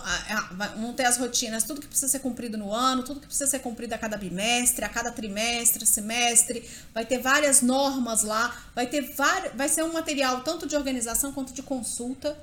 vão 0.77 0.93
ter 0.93 1.03
as 1.03 1.17
rotinas, 1.17 1.65
tudo 1.65 1.81
que 1.81 1.87
precisa 1.87 2.09
ser 2.09 2.19
cumprido 2.19 2.57
no 2.57 2.73
ano, 2.73 3.03
tudo 3.03 3.19
que 3.19 3.27
precisa 3.27 3.51
ser 3.51 3.59
cumprido 3.59 3.93
a 3.93 3.97
cada 3.97 4.15
bimestre, 4.15 4.85
a 4.85 4.87
cada 4.87 5.11
trimestre, 5.11 5.85
semestre. 5.85 6.65
Vai 6.93 7.05
ter 7.05 7.17
várias 7.17 7.61
normas 7.61 8.23
lá, 8.23 8.55
vai 8.73 8.87
ter 8.87 9.13
vai 9.55 9.67
ser 9.67 9.83
um 9.83 9.91
material 9.91 10.41
tanto 10.41 10.65
de 10.65 10.77
organização 10.77 11.33
quanto 11.33 11.51
de 11.51 11.61
consulta, 11.61 12.37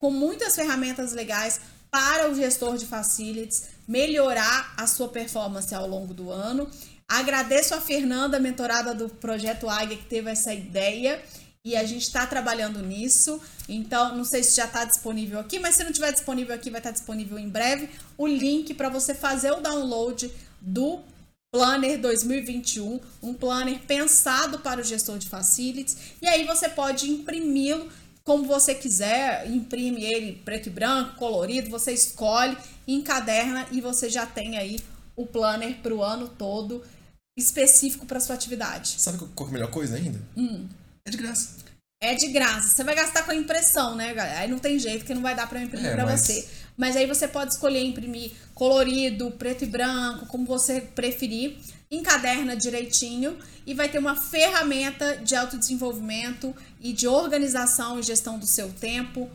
com 0.00 0.12
muitas 0.12 0.54
ferramentas 0.54 1.12
legais 1.12 1.60
para 1.90 2.30
o 2.30 2.34
gestor 2.36 2.78
de 2.78 2.86
facilities 2.86 3.64
melhorar 3.88 4.72
a 4.76 4.86
sua 4.86 5.08
performance 5.08 5.74
ao 5.74 5.88
longo 5.88 6.14
do 6.14 6.30
ano. 6.30 6.70
Agradeço 7.08 7.74
a 7.74 7.80
Fernanda, 7.80 8.38
mentorada 8.38 8.94
do 8.94 9.08
Projeto 9.08 9.66
Águia, 9.66 9.96
que 9.96 10.04
teve 10.04 10.30
essa 10.30 10.52
ideia 10.52 11.22
e 11.64 11.74
a 11.74 11.82
gente 11.84 12.02
está 12.02 12.26
trabalhando 12.26 12.82
nisso. 12.82 13.40
Então, 13.66 14.14
não 14.14 14.24
sei 14.24 14.42
se 14.42 14.56
já 14.56 14.66
está 14.66 14.84
disponível 14.84 15.40
aqui, 15.40 15.58
mas 15.58 15.74
se 15.74 15.82
não 15.82 15.90
estiver 15.90 16.12
disponível 16.12 16.54
aqui, 16.54 16.68
vai 16.68 16.80
estar 16.80 16.90
tá 16.90 16.94
disponível 16.94 17.38
em 17.38 17.48
breve 17.48 17.88
o 18.18 18.26
link 18.26 18.74
para 18.74 18.90
você 18.90 19.14
fazer 19.14 19.52
o 19.52 19.60
download 19.60 20.30
do 20.60 21.00
Planner 21.50 21.98
2021, 21.98 23.00
um 23.22 23.32
planner 23.32 23.78
pensado 23.86 24.58
para 24.58 24.82
o 24.82 24.84
gestor 24.84 25.16
de 25.16 25.30
facilities, 25.30 25.96
e 26.20 26.26
aí 26.26 26.44
você 26.44 26.68
pode 26.68 27.08
imprimi-lo 27.10 27.90
como 28.22 28.44
você 28.44 28.74
quiser, 28.74 29.50
imprime 29.50 30.04
ele 30.04 30.42
preto 30.44 30.66
e 30.66 30.70
branco, 30.70 31.16
colorido, 31.16 31.70
você 31.70 31.92
escolhe, 31.92 32.54
encaderna 32.86 33.66
e 33.72 33.80
você 33.80 34.10
já 34.10 34.26
tem 34.26 34.58
aí 34.58 34.78
o 35.16 35.24
planner 35.24 35.78
para 35.82 35.94
o 35.94 36.02
ano 36.02 36.28
todo 36.28 36.84
específico 37.38 38.04
para 38.04 38.20
sua 38.20 38.34
atividade. 38.34 38.96
Sabe 38.98 39.18
qual 39.34 39.48
é 39.48 39.50
a 39.50 39.52
melhor 39.52 39.70
coisa 39.70 39.96
ainda? 39.96 40.20
Hum. 40.36 40.66
É 41.04 41.10
de 41.10 41.16
graça. 41.16 41.48
É 42.00 42.14
de 42.14 42.28
graça. 42.28 42.68
Você 42.68 42.84
vai 42.84 42.94
gastar 42.94 43.22
com 43.22 43.30
a 43.30 43.34
impressão, 43.34 43.94
né, 43.96 44.12
galera? 44.12 44.40
Aí 44.40 44.48
não 44.48 44.58
tem 44.58 44.78
jeito 44.78 45.04
que 45.04 45.14
não 45.14 45.22
vai 45.22 45.34
dar 45.34 45.48
para 45.48 45.62
imprimir 45.62 45.86
é, 45.86 45.94
para 45.94 46.04
mas... 46.04 46.20
você. 46.20 46.48
Mas 46.76 46.96
aí 46.96 47.06
você 47.06 47.26
pode 47.26 47.52
escolher 47.52 47.82
imprimir 47.82 48.32
colorido, 48.54 49.30
preto 49.32 49.64
e 49.64 49.66
branco, 49.66 50.26
como 50.26 50.44
você 50.44 50.80
preferir 50.80 51.56
encaderna 51.90 52.54
direitinho 52.54 53.36
e 53.66 53.72
vai 53.74 53.88
ter 53.88 53.98
uma 53.98 54.14
ferramenta 54.14 55.16
de 55.16 55.34
autodesenvolvimento 55.34 56.54
e 56.80 56.92
de 56.92 57.08
organização 57.08 57.98
e 57.98 58.02
gestão 58.02 58.38
do 58.38 58.46
seu 58.46 58.70
tempo. 58.70 59.28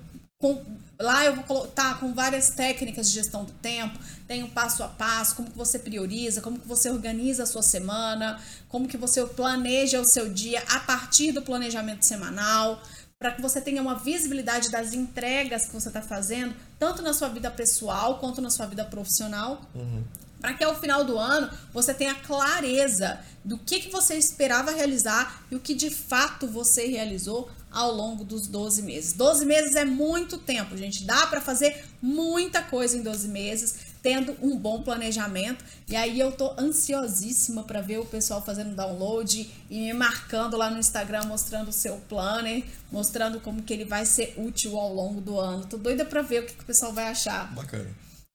Com, 0.44 0.62
lá 1.00 1.24
eu 1.24 1.38
vou 1.38 1.64
estar 1.64 1.94
tá, 1.94 1.96
com 1.96 2.14
várias 2.14 2.50
técnicas 2.50 3.08
de 3.08 3.14
gestão 3.14 3.46
do 3.46 3.54
tempo, 3.54 3.98
tem 4.28 4.44
um 4.44 4.50
passo 4.50 4.84
a 4.84 4.90
passo, 4.90 5.38
como 5.38 5.50
que 5.50 5.58
você 5.58 5.80
prioriza, 5.80 6.42
como 6.42 6.60
que 6.60 6.68
você 6.68 6.90
organiza 6.90 7.44
a 7.44 7.46
sua 7.46 7.62
semana, 7.62 8.42
como 8.68 8.86
que 8.86 8.98
você 8.98 9.26
planeja 9.26 10.02
o 10.02 10.06
seu 10.06 10.30
dia 10.30 10.62
a 10.68 10.82
partir 10.82 11.32
do 11.32 11.42
planejamento 11.42 12.04
semanal, 12.04 12.84
para 13.18 13.32
que 13.32 13.42
você 13.42 13.62
tenha 13.62 13.82
uma 13.82 13.96
visibilidade 13.96 14.70
das 14.70 14.94
entregas 14.94 15.66
que 15.66 15.72
você 15.72 15.88
está 15.88 16.02
fazendo, 16.02 16.54
tanto 16.78 17.02
na 17.02 17.14
sua 17.14 17.30
vida 17.30 17.50
pessoal 17.50 18.20
quanto 18.20 18.42
na 18.42 18.50
sua 18.50 18.66
vida 18.66 18.84
profissional. 18.84 19.62
Uhum 19.74 20.04
para 20.44 20.56
que 20.56 20.64
ao 20.66 20.78
final 20.78 21.06
do 21.06 21.18
ano 21.18 21.50
você 21.72 21.94
tenha 21.94 22.14
clareza 22.16 23.18
do 23.46 23.58
que, 23.58 23.80
que 23.80 23.90
você 23.90 24.16
esperava 24.16 24.72
realizar 24.72 25.42
e 25.50 25.56
o 25.56 25.60
que 25.62 25.74
de 25.74 25.90
fato 25.90 26.46
você 26.46 26.86
realizou 26.86 27.50
ao 27.74 27.92
longo 27.92 28.24
dos 28.24 28.48
12 28.48 28.84
meses. 28.84 29.14
12 29.14 29.46
meses 29.46 29.76
é 29.76 29.84
muito 29.84 30.38
tempo, 30.38 30.78
gente. 30.78 31.04
Dá 31.04 31.26
para 31.28 31.42
fazer 31.42 31.84
muita 32.02 32.62
coisa 32.62 32.96
em 32.96 33.02
12 33.02 33.28
meses, 33.28 33.76
tendo 34.02 34.38
um 34.42 34.56
bom 34.56 34.84
planejamento. 34.84 35.66
E 35.90 35.96
aí 35.96 36.20
eu 36.20 36.32
tô 36.32 36.54
ansiosíssima 36.58 37.64
para 37.64 37.82
ver 37.82 37.98
o 37.98 38.06
pessoal 38.06 38.42
fazendo 38.42 38.76
download 38.76 39.52
e 39.70 39.80
me 39.80 39.94
marcando 39.94 40.56
lá 40.56 40.70
no 40.70 40.78
Instagram, 40.78 41.24
mostrando 41.24 41.70
o 41.70 41.74
seu 41.74 41.98
planner, 42.08 42.64
mostrando 42.92 43.40
como 43.40 43.64
que 43.64 43.74
ele 43.74 43.86
vai 43.86 44.06
ser 44.06 44.36
útil 44.38 44.78
ao 44.78 44.94
longo 44.94 45.20
do 45.20 45.40
ano. 45.40 45.66
Tô 45.66 45.78
doida 45.78 46.06
para 46.06 46.22
ver 46.22 46.44
o 46.44 46.46
que, 46.46 46.54
que 46.54 46.64
o 46.64 46.68
pessoal 46.68 46.94
vai 46.94 47.08
achar. 47.08 47.52
Bacana. 47.56 47.90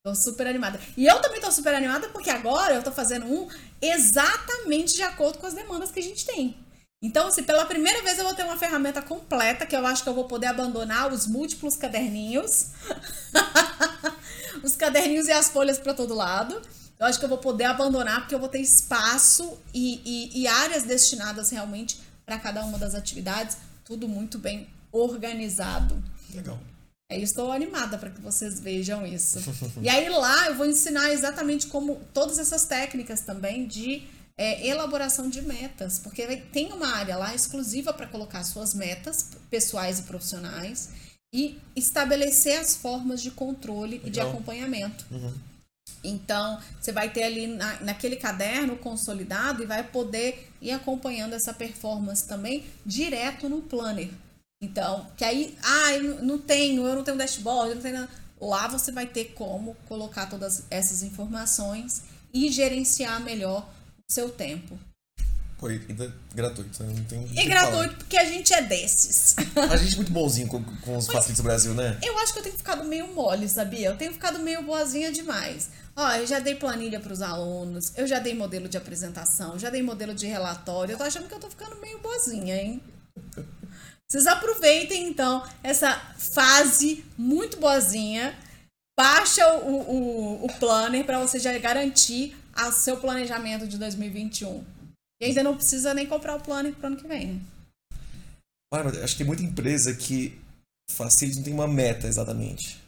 Tô 0.05 0.14
super 0.14 0.46
animada. 0.46 0.81
E 0.96 1.07
eu 1.07 1.20
também 1.20 1.40
tô 1.40 1.51
super 1.53 1.74
animada 1.74 2.09
porque 2.09 2.31
agora 2.31 2.74
eu 2.74 2.83
tô 2.83 2.90
fazendo 2.90 3.27
um 3.27 3.48
exatamente 3.81 4.94
de 4.94 5.03
acordo 5.03 5.38
com 5.38 5.46
as 5.46 5.55
demandas 5.55 5.90
que 5.90 6.01
a 6.01 6.03
gente 6.03 6.24
tem. 6.24 6.57
Então, 7.00 7.30
se 7.30 7.42
pela 7.42 7.64
primeira 7.64 8.02
vez 8.02 8.18
eu 8.18 8.24
vou 8.24 8.34
ter 8.34 8.42
uma 8.42 8.56
ferramenta 8.56 9.00
completa, 9.00 9.64
que 9.64 9.76
eu 9.76 9.87
acho 9.87 10.02
que 10.02 10.08
eu 10.08 10.14
vou 10.14 10.24
poder 10.24 10.46
abandonar 10.46 11.12
os 11.12 11.26
múltiplos 11.28 11.76
caderninhos, 11.76 12.70
os 14.64 14.74
caderninhos 14.74 15.28
e 15.28 15.32
as 15.32 15.48
folhas 15.48 15.78
para 15.78 15.94
todo 15.94 16.12
lado. 16.12 16.61
Eu 16.98 17.06
acho 17.06 17.20
que 17.20 17.24
eu 17.24 17.28
vou 17.28 17.38
poder 17.38 17.64
abandonar 17.64 18.20
porque 18.20 18.34
eu 18.34 18.40
vou 18.40 18.48
ter 18.48 18.61
espaço 18.61 19.56
e, 19.72 20.00
e, 20.04 20.42
e 20.42 20.46
áreas 20.48 20.82
destinadas 20.82 21.50
realmente 21.50 22.00
para 22.26 22.37
cada 22.38 22.64
uma 22.64 22.76
das 22.76 22.96
atividades, 22.96 23.56
tudo 23.84 24.08
muito 24.08 24.37
bem 24.37 24.68
organizado. 24.90 26.02
Legal. 26.34 26.58
Aí 27.11 27.22
estou 27.22 27.52
animada 27.52 27.96
para 27.96 28.11
que 28.11 28.20
vocês 28.20 28.58
vejam 28.61 29.06
isso. 29.06 29.38
e 29.80 29.88
aí 29.88 30.08
lá 30.11 30.48
eu 30.48 30.56
vou 30.56 30.66
ensinar 30.66 31.11
exatamente 31.11 31.68
como 31.68 32.02
todas 32.12 32.38
essas 32.38 32.66
técnicas 32.66 33.20
também 33.20 33.66
de 33.66 34.06
é, 34.38 34.64
elaboração 34.64 35.29
de 35.29 35.42
metas, 35.42 35.98
porque 35.98 36.24
tem 36.37 36.72
uma 36.72 36.94
área 36.94 37.16
lá 37.16 37.35
exclusiva 37.35 37.92
para 37.92 38.07
colocar 38.07 38.44
suas 38.44 38.72
metas 38.72 39.31
pessoais 39.51 39.98
e 39.98 40.03
profissionais 40.03 40.90
e 41.35 41.59
estabelecer 41.74 42.59
as 42.59 42.77
formas 42.77 43.20
de 43.20 43.33
controle 43.33 43.96
Legal. 43.96 44.07
e 44.07 44.11
de 44.11 44.20
acompanhamento. 44.20 45.05
Uhum. 45.11 45.35
Então, 46.05 46.61
você 46.81 46.92
vai 46.92 47.11
ter 47.11 47.24
ali 47.24 47.48
na, 47.48 47.81
naquele 47.81 48.14
caderno 48.14 48.77
consolidado 48.77 49.62
e 49.62 49.66
vai 49.66 49.83
poder 49.83 50.48
ir 50.62 50.70
acompanhando 50.70 51.33
essa 51.33 51.53
performance 51.53 52.27
também 52.27 52.64
direto 52.87 53.48
no 53.48 53.61
planner. 53.62 54.11
Então, 54.62 55.07
que 55.16 55.24
aí, 55.24 55.57
ah, 55.62 55.92
eu 55.94 56.22
não 56.22 56.38
tenho, 56.38 56.87
eu 56.87 56.94
não 56.94 57.03
tenho 57.03 57.16
dashboard, 57.16 57.70
eu 57.70 57.74
não 57.77 57.83
tenho 57.83 57.94
nada. 58.01 58.11
Lá 58.40 58.68
você 58.68 58.92
vai 58.92 59.07
ter 59.07 59.33
como 59.35 59.77
colocar 59.88 60.27
todas 60.27 60.64
essas 60.70 61.03
informações 61.03 62.03
e 62.33 62.48
gerenciar 62.51 63.20
melhor 63.20 63.68
seu 64.11 64.31
tempo. 64.31 64.79
E 65.90 66.35
gratuito, 66.35 66.83
né? 66.85 66.94
não 66.97 67.05
tem. 67.05 67.29
E 67.37 67.44
gratuito 67.47 67.97
porque 67.97 68.16
a 68.16 68.25
gente 68.25 68.55
é 68.55 68.62
desses. 68.62 69.35
A 69.57 69.77
gente 69.77 69.94
é 69.94 69.97
muito 69.97 70.12
bonzinho 70.12 70.47
com, 70.47 70.62
com 70.62 70.97
os 70.97 71.07
facilities 71.07 71.38
do 71.38 71.42
Brasil, 71.42 71.75
né? 71.75 71.99
Eu 72.01 72.16
acho 72.18 72.33
que 72.33 72.38
eu 72.38 72.44
tenho 72.44 72.57
ficado 72.57 72.85
meio 72.85 73.09
mole, 73.09 73.49
sabia? 73.49 73.88
Eu 73.88 73.97
tenho 73.97 74.12
ficado 74.12 74.38
meio 74.38 74.62
boazinha 74.62 75.11
demais. 75.11 75.68
Ó, 75.97 76.12
eu 76.12 76.27
já 76.27 76.38
dei 76.38 76.55
planilha 76.55 77.01
para 77.01 77.12
os 77.12 77.21
alunos, 77.21 77.92
eu 77.97 78.07
já 78.07 78.21
dei 78.21 78.35
modelo 78.35 78.68
de 78.68 78.77
apresentação, 78.77 79.59
já 79.59 79.68
dei 79.68 79.83
modelo 79.83 80.14
de 80.14 80.27
relatório. 80.29 80.92
Eu 80.92 80.99
tô 80.99 81.03
achando 81.03 81.27
que 81.27 81.35
eu 81.35 81.40
tô 81.40 81.51
ficando 81.51 81.75
meio 81.81 81.99
boazinha, 81.99 82.55
hein? 82.57 82.81
Vocês 84.09 84.29
aproveitem 84.29 85.09
então 85.09 85.44
essa 85.62 85.92
fase 86.16 87.05
muito 87.16 87.59
boazinha. 87.59 88.38
Baixa 88.97 89.47
o, 89.64 89.75
o, 89.75 90.44
o 90.44 90.53
planner 90.55 91.05
para 91.05 91.18
você 91.18 91.38
já 91.38 91.57
garantir 91.59 92.37
seu 92.73 92.97
planejamento 92.97 93.66
de 93.66 93.79
2021. 93.79 94.64
E 95.21 95.27
ainda 95.27 95.42
não 95.42 95.57
precisa 95.57 95.94
nem 95.94 96.07
comprar 96.07 96.37
o 96.37 96.40
planner 96.40 96.75
para 96.75 96.85
o 96.85 96.92
ano 96.92 96.97
que 96.97 97.09
vem, 97.09 97.40
acho 99.03 99.14
que 99.14 99.18
tem 99.18 99.27
muita 99.27 99.42
empresa 99.42 99.94
que 99.94 100.38
facilita, 100.90 101.38
não 101.38 101.44
tem 101.44 101.55
uma 101.55 101.66
meta 101.66 102.07
exatamente. 102.07 102.79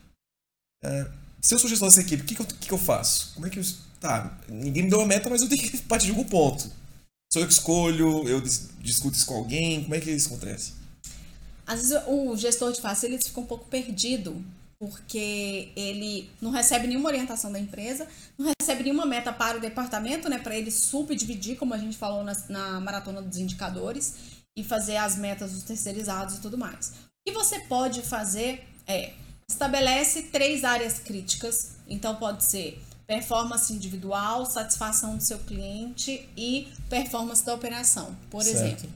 É, 0.85 1.11
se 1.41 1.55
eu 1.55 1.59
sou 1.59 1.71
gestor 1.71 1.89
dessa 1.89 2.01
equipe, 2.01 2.23
o 2.23 2.27
que, 2.27 2.35
que, 2.35 2.43
eu, 2.43 2.47
que, 2.47 2.55
que 2.55 2.73
eu 2.73 2.79
faço? 2.79 3.35
Como 3.35 3.47
é 3.47 3.51
que 3.51 3.59
eu. 3.59 3.65
Tá, 3.99 4.39
ninguém 4.49 4.85
me 4.85 4.91
deu 4.91 4.99
uma 4.99 5.07
meta, 5.07 5.29
mas 5.29 5.43
eu 5.43 5.49
tenho 5.49 5.61
que 5.61 5.77
partir 5.83 6.07
de 6.07 6.13
algum 6.13 6.25
ponto. 6.25 6.71
Sou 7.33 7.43
eu 7.43 7.47
que 7.47 7.53
escolho, 7.53 8.27
eu 8.29 8.41
discuto 8.41 9.17
isso 9.17 9.27
com 9.27 9.35
alguém, 9.35 9.83
como 9.83 9.95
é 9.95 10.01
que 10.01 10.11
isso 10.11 10.29
acontece? 10.29 10.73
Às 11.67 11.83
vezes 11.83 12.03
o 12.07 12.37
gestor 12.37 12.73
de 12.73 12.81
facilities 12.81 13.29
fica 13.29 13.41
um 13.41 13.47
pouco 13.47 13.67
perdido, 13.67 14.43
porque 14.81 15.73
ele 15.77 16.31
não 16.41 16.51
recebe 16.51 16.87
nenhuma 16.87 17.11
orientação 17.11 17.53
da 17.53 17.61
empresa, 17.61 18.09
não 18.39 18.51
recebe 18.59 18.85
nenhuma 18.85 19.05
meta 19.05 19.31
para 19.31 19.59
o 19.59 19.61
departamento, 19.61 20.27
né, 20.27 20.39
para 20.39 20.57
ele 20.57 20.71
subdividir, 20.71 21.59
como 21.59 21.75
a 21.75 21.79
gente 21.79 21.99
falou 21.99 22.25
na, 22.25 22.33
na 22.49 22.81
maratona 22.81 23.21
dos 23.21 23.37
indicadores, 23.37 24.41
e 24.57 24.65
fazer 24.65 24.97
as 24.97 25.17
metas 25.17 25.53
dos 25.53 25.65
terceirizados 25.65 26.37
e 26.37 26.41
tudo 26.41 26.57
mais. 26.57 26.89
O 26.89 27.29
que 27.29 27.33
você 27.33 27.61
pode 27.61 28.01
fazer 28.01 28.67
é 28.87 29.13
estabelece 29.49 30.23
três 30.25 30.65
áreas 30.65 30.99
críticas, 30.99 31.73
então 31.87 32.17
pode 32.17 32.45
ser 32.45 32.83
performance 33.07 33.71
individual, 33.73 34.47
satisfação 34.47 35.17
do 35.17 35.23
seu 35.23 35.41
cliente 35.41 36.27
e 36.37 36.69
performance 36.89 37.45
da 37.45 37.53
operação, 37.53 38.17
por 38.31 38.43
certo. 38.43 38.57
exemplo. 38.57 38.91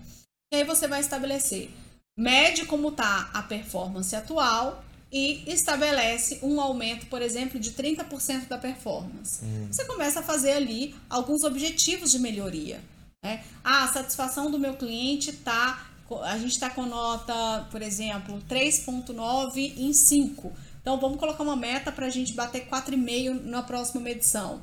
E 0.51 0.57
aí 0.57 0.65
você 0.65 0.89
vai 0.89 1.01
estabelecer 1.01 1.71
mede 2.17 2.65
como 2.65 2.91
está 2.91 3.29
a 3.35 3.43
performance 3.43 4.15
atual 4.15 4.84
e 5.15 5.45
estabelece 5.47 6.41
um 6.43 6.61
aumento, 6.61 7.07
por 7.07 7.23
exemplo, 7.23 7.61
de 7.61 7.71
30% 7.71 8.49
da 8.49 8.59
performance. 8.59 9.45
Hum. 9.45 9.69
Você 9.71 9.85
começa 9.85 10.19
a 10.19 10.23
fazer 10.25 10.51
ali 10.51 10.93
alguns 11.09 11.45
objetivos 11.45 12.11
de 12.11 12.19
melhoria. 12.19 12.83
Né? 13.23 13.45
Ah, 13.63 13.85
a 13.85 13.93
satisfação 13.93 14.51
do 14.51 14.59
meu 14.59 14.75
cliente 14.75 15.31
está. 15.31 15.89
A 16.25 16.37
gente 16.37 16.51
está 16.51 16.69
com 16.69 16.85
nota, 16.85 17.67
por 17.71 17.81
exemplo, 17.81 18.43
3,9 18.51 19.75
em 19.79 19.93
5. 19.93 20.53
Então 20.81 20.99
vamos 20.99 21.19
colocar 21.19 21.45
uma 21.45 21.57
meta 21.57 21.93
para 21.93 22.07
a 22.07 22.11
gente 22.11 22.33
bater 22.33 22.69
4,5 22.69 23.45
na 23.45 23.63
próxima 23.63 24.01
medição. 24.01 24.63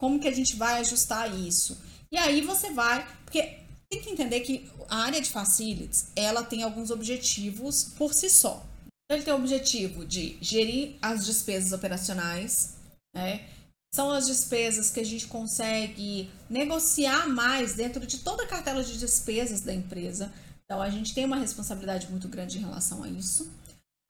Como 0.00 0.18
que 0.18 0.26
a 0.26 0.34
gente 0.34 0.56
vai 0.56 0.80
ajustar 0.80 1.38
isso? 1.38 1.78
E 2.10 2.16
aí 2.16 2.40
você 2.40 2.70
vai, 2.70 3.06
porque 3.24 3.58
tem 3.90 4.00
que 4.00 4.10
entender 4.10 4.40
que 4.40 4.68
a 4.88 4.96
área 5.02 5.20
de 5.20 5.30
facilities, 5.30 6.08
ela 6.16 6.42
tem 6.42 6.62
alguns 6.62 6.90
objetivos 6.90 7.84
por 7.96 8.14
si 8.14 8.30
só. 8.30 8.71
Ele 9.12 9.22
tem 9.22 9.32
o 9.32 9.36
objetivo 9.36 10.04
de 10.04 10.36
gerir 10.40 10.96
as 11.00 11.24
despesas 11.24 11.72
operacionais, 11.72 12.74
né? 13.14 13.46
São 13.94 14.10
as 14.10 14.26
despesas 14.26 14.90
que 14.90 15.00
a 15.00 15.04
gente 15.04 15.26
consegue 15.26 16.30
negociar 16.48 17.28
mais 17.28 17.74
dentro 17.74 18.06
de 18.06 18.18
toda 18.18 18.44
a 18.44 18.46
cartela 18.46 18.82
de 18.82 18.98
despesas 18.98 19.60
da 19.60 19.74
empresa. 19.74 20.32
Então, 20.64 20.80
a 20.80 20.88
gente 20.88 21.12
tem 21.12 21.26
uma 21.26 21.36
responsabilidade 21.36 22.08
muito 22.10 22.26
grande 22.26 22.56
em 22.56 22.62
relação 22.62 23.02
a 23.02 23.08
isso. 23.08 23.52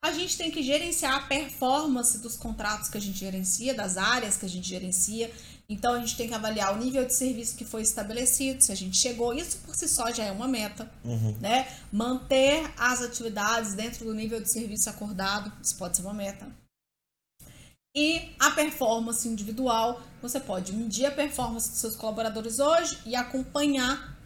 A 0.03 0.11
gente 0.11 0.37
tem 0.37 0.51
que 0.51 0.63
gerenciar 0.63 1.15
a 1.15 1.27
performance 1.27 2.17
dos 2.19 2.37
contratos 2.37 2.89
que 2.89 2.97
a 2.97 3.01
gente 3.01 3.17
gerencia, 3.17 3.73
das 3.73 3.97
áreas 3.97 4.37
que 4.37 4.45
a 4.45 4.49
gente 4.49 4.67
gerencia. 4.67 5.29
Então 5.67 5.93
a 5.93 5.99
gente 5.99 6.17
tem 6.17 6.27
que 6.27 6.33
avaliar 6.33 6.73
o 6.73 6.77
nível 6.77 7.05
de 7.05 7.13
serviço 7.13 7.55
que 7.55 7.63
foi 7.63 7.81
estabelecido, 7.81 8.63
se 8.63 8.71
a 8.71 8.75
gente 8.75 8.97
chegou, 8.97 9.33
isso 9.33 9.57
por 9.59 9.75
si 9.75 9.87
só 9.87 10.11
já 10.11 10.25
é 10.25 10.31
uma 10.31 10.47
meta, 10.47 10.91
uhum. 11.03 11.37
né? 11.39 11.67
Manter 11.91 12.69
as 12.77 13.01
atividades 13.01 13.73
dentro 13.73 14.05
do 14.05 14.13
nível 14.13 14.41
de 14.41 14.51
serviço 14.51 14.89
acordado, 14.89 15.51
isso 15.63 15.77
pode 15.77 15.95
ser 15.95 16.03
uma 16.03 16.13
meta. 16.13 16.47
E 17.95 18.33
a 18.39 18.49
performance 18.51 19.27
individual, 19.27 20.01
você 20.21 20.39
pode 20.39 20.73
medir 20.73 21.05
a 21.05 21.11
performance 21.11 21.69
dos 21.69 21.79
seus 21.79 21.95
colaboradores 21.95 22.59
hoje 22.59 22.97
e 23.05 23.15
acompanhar, 23.15 24.17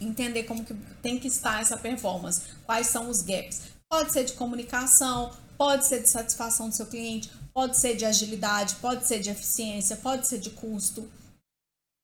entender 0.00 0.42
como 0.42 0.64
que 0.64 0.74
tem 1.00 1.18
que 1.18 1.28
estar 1.28 1.62
essa 1.62 1.76
performance, 1.76 2.42
quais 2.64 2.88
são 2.88 3.08
os 3.08 3.22
gaps. 3.22 3.62
Pode 3.88 4.12
ser 4.12 4.24
de 4.24 4.32
comunicação, 4.32 5.32
pode 5.56 5.86
ser 5.86 6.02
de 6.02 6.08
satisfação 6.08 6.68
do 6.68 6.74
seu 6.74 6.86
cliente, 6.86 7.30
pode 7.56 7.78
ser 7.78 7.96
de 7.96 8.04
agilidade, 8.04 8.74
pode 8.74 9.06
ser 9.06 9.18
de 9.18 9.30
eficiência, 9.30 9.96
pode 9.96 10.28
ser 10.28 10.38
de 10.38 10.50
custo. 10.50 11.10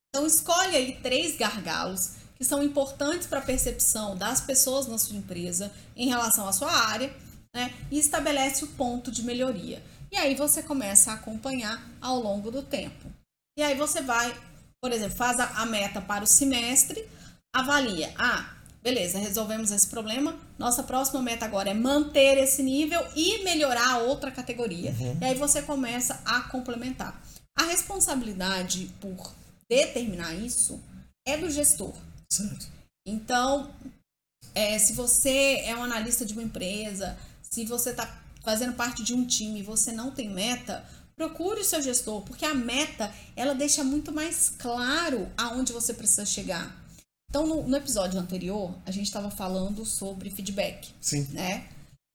Então, 0.09 0.27
escolhe 0.27 0.75
aí 0.75 0.99
três 1.03 1.37
gargalos 1.37 2.13
que 2.37 2.43
são 2.43 2.63
importantes 2.63 3.27
para 3.27 3.41
a 3.41 3.45
percepção 3.45 4.17
das 4.17 4.41
pessoas 4.41 4.87
na 4.87 4.97
sua 4.97 5.15
empresa 5.15 5.71
em 5.95 6.09
relação 6.09 6.49
à 6.49 6.55
sua 6.55 6.73
área, 6.73 7.15
né? 7.55 7.71
E 7.91 7.99
estabelece 7.99 8.65
o 8.65 8.69
ponto 8.69 9.13
de 9.13 9.23
melhoria. 9.23 9.85
E 10.11 10.17
aí 10.17 10.35
você 10.35 10.63
começa 10.63 11.11
a 11.11 11.15
acompanhar 11.17 11.87
ao 12.01 12.19
longo 12.19 12.51
do 12.51 12.63
tempo. 12.63 13.13
E 13.59 13.63
aí 13.63 13.75
você 13.75 14.01
vai, 14.01 14.35
por 14.83 14.91
exemplo, 14.91 15.19
faz 15.19 15.39
a 15.39 15.67
meta 15.67 16.01
para 16.01 16.25
o 16.25 16.27
semestre, 16.27 17.07
avalia. 17.55 18.11
Ah, 18.17 18.57
Beleza, 18.83 19.19
resolvemos 19.19 19.71
esse 19.71 19.87
problema. 19.87 20.37
Nossa 20.59 20.83
próxima 20.83 21.23
meta 21.23 21.45
agora 21.45 21.71
é 21.71 21.75
manter 21.75 22.37
esse 22.39 22.63
nível 22.63 23.01
e 23.15 23.45
melhorar 23.45 23.89
a 23.93 23.99
outra 23.99 24.31
categoria. 24.31 24.91
Uhum. 24.99 25.19
E 25.21 25.25
aí 25.25 25.35
você 25.35 25.63
começa 25.63 26.21
a 26.25 26.41
complementar. 26.43 27.23
A 27.57 27.65
responsabilidade 27.65 28.91
por 29.01 29.33
determinar 29.71 30.35
isso 30.35 30.81
é 31.27 31.37
do 31.37 31.49
gestor. 31.49 31.95
Certo. 32.29 32.67
Então, 33.07 33.73
é, 34.55 34.79
se 34.79 34.95
você 34.95 35.61
é 35.65 35.77
um 35.77 35.85
analista 35.85 36.25
de 36.25 36.33
uma 36.33 36.43
empresa, 36.43 37.17
se 37.43 37.65
você 37.65 37.91
está 37.91 38.21
fazendo 38.43 38.75
parte 38.75 39.05
de 39.05 39.15
um 39.15 39.25
time 39.25 39.61
e 39.61 39.63
você 39.63 39.93
não 39.93 40.11
tem 40.11 40.29
meta, 40.29 40.85
procure 41.15 41.61
o 41.61 41.65
seu 41.65 41.81
gestor, 41.81 42.23
porque 42.23 42.45
a 42.45 42.55
meta 42.55 43.15
ela 43.37 43.55
deixa 43.55 43.85
muito 43.85 44.11
mais 44.11 44.53
claro 44.59 45.31
aonde 45.37 45.73
você 45.73 45.95
precisa 45.95 46.27
chegar. 46.27 46.82
Então, 47.33 47.47
no, 47.47 47.67
no 47.67 47.77
episódio 47.79 48.21
anterior, 48.21 48.75
a 48.85 48.91
gente 48.91 49.07
estava 49.07 49.31
falando 49.31 49.87
sobre 49.87 50.29
feedback, 50.29 50.91
Sim. 51.01 51.27
né? 51.31 51.67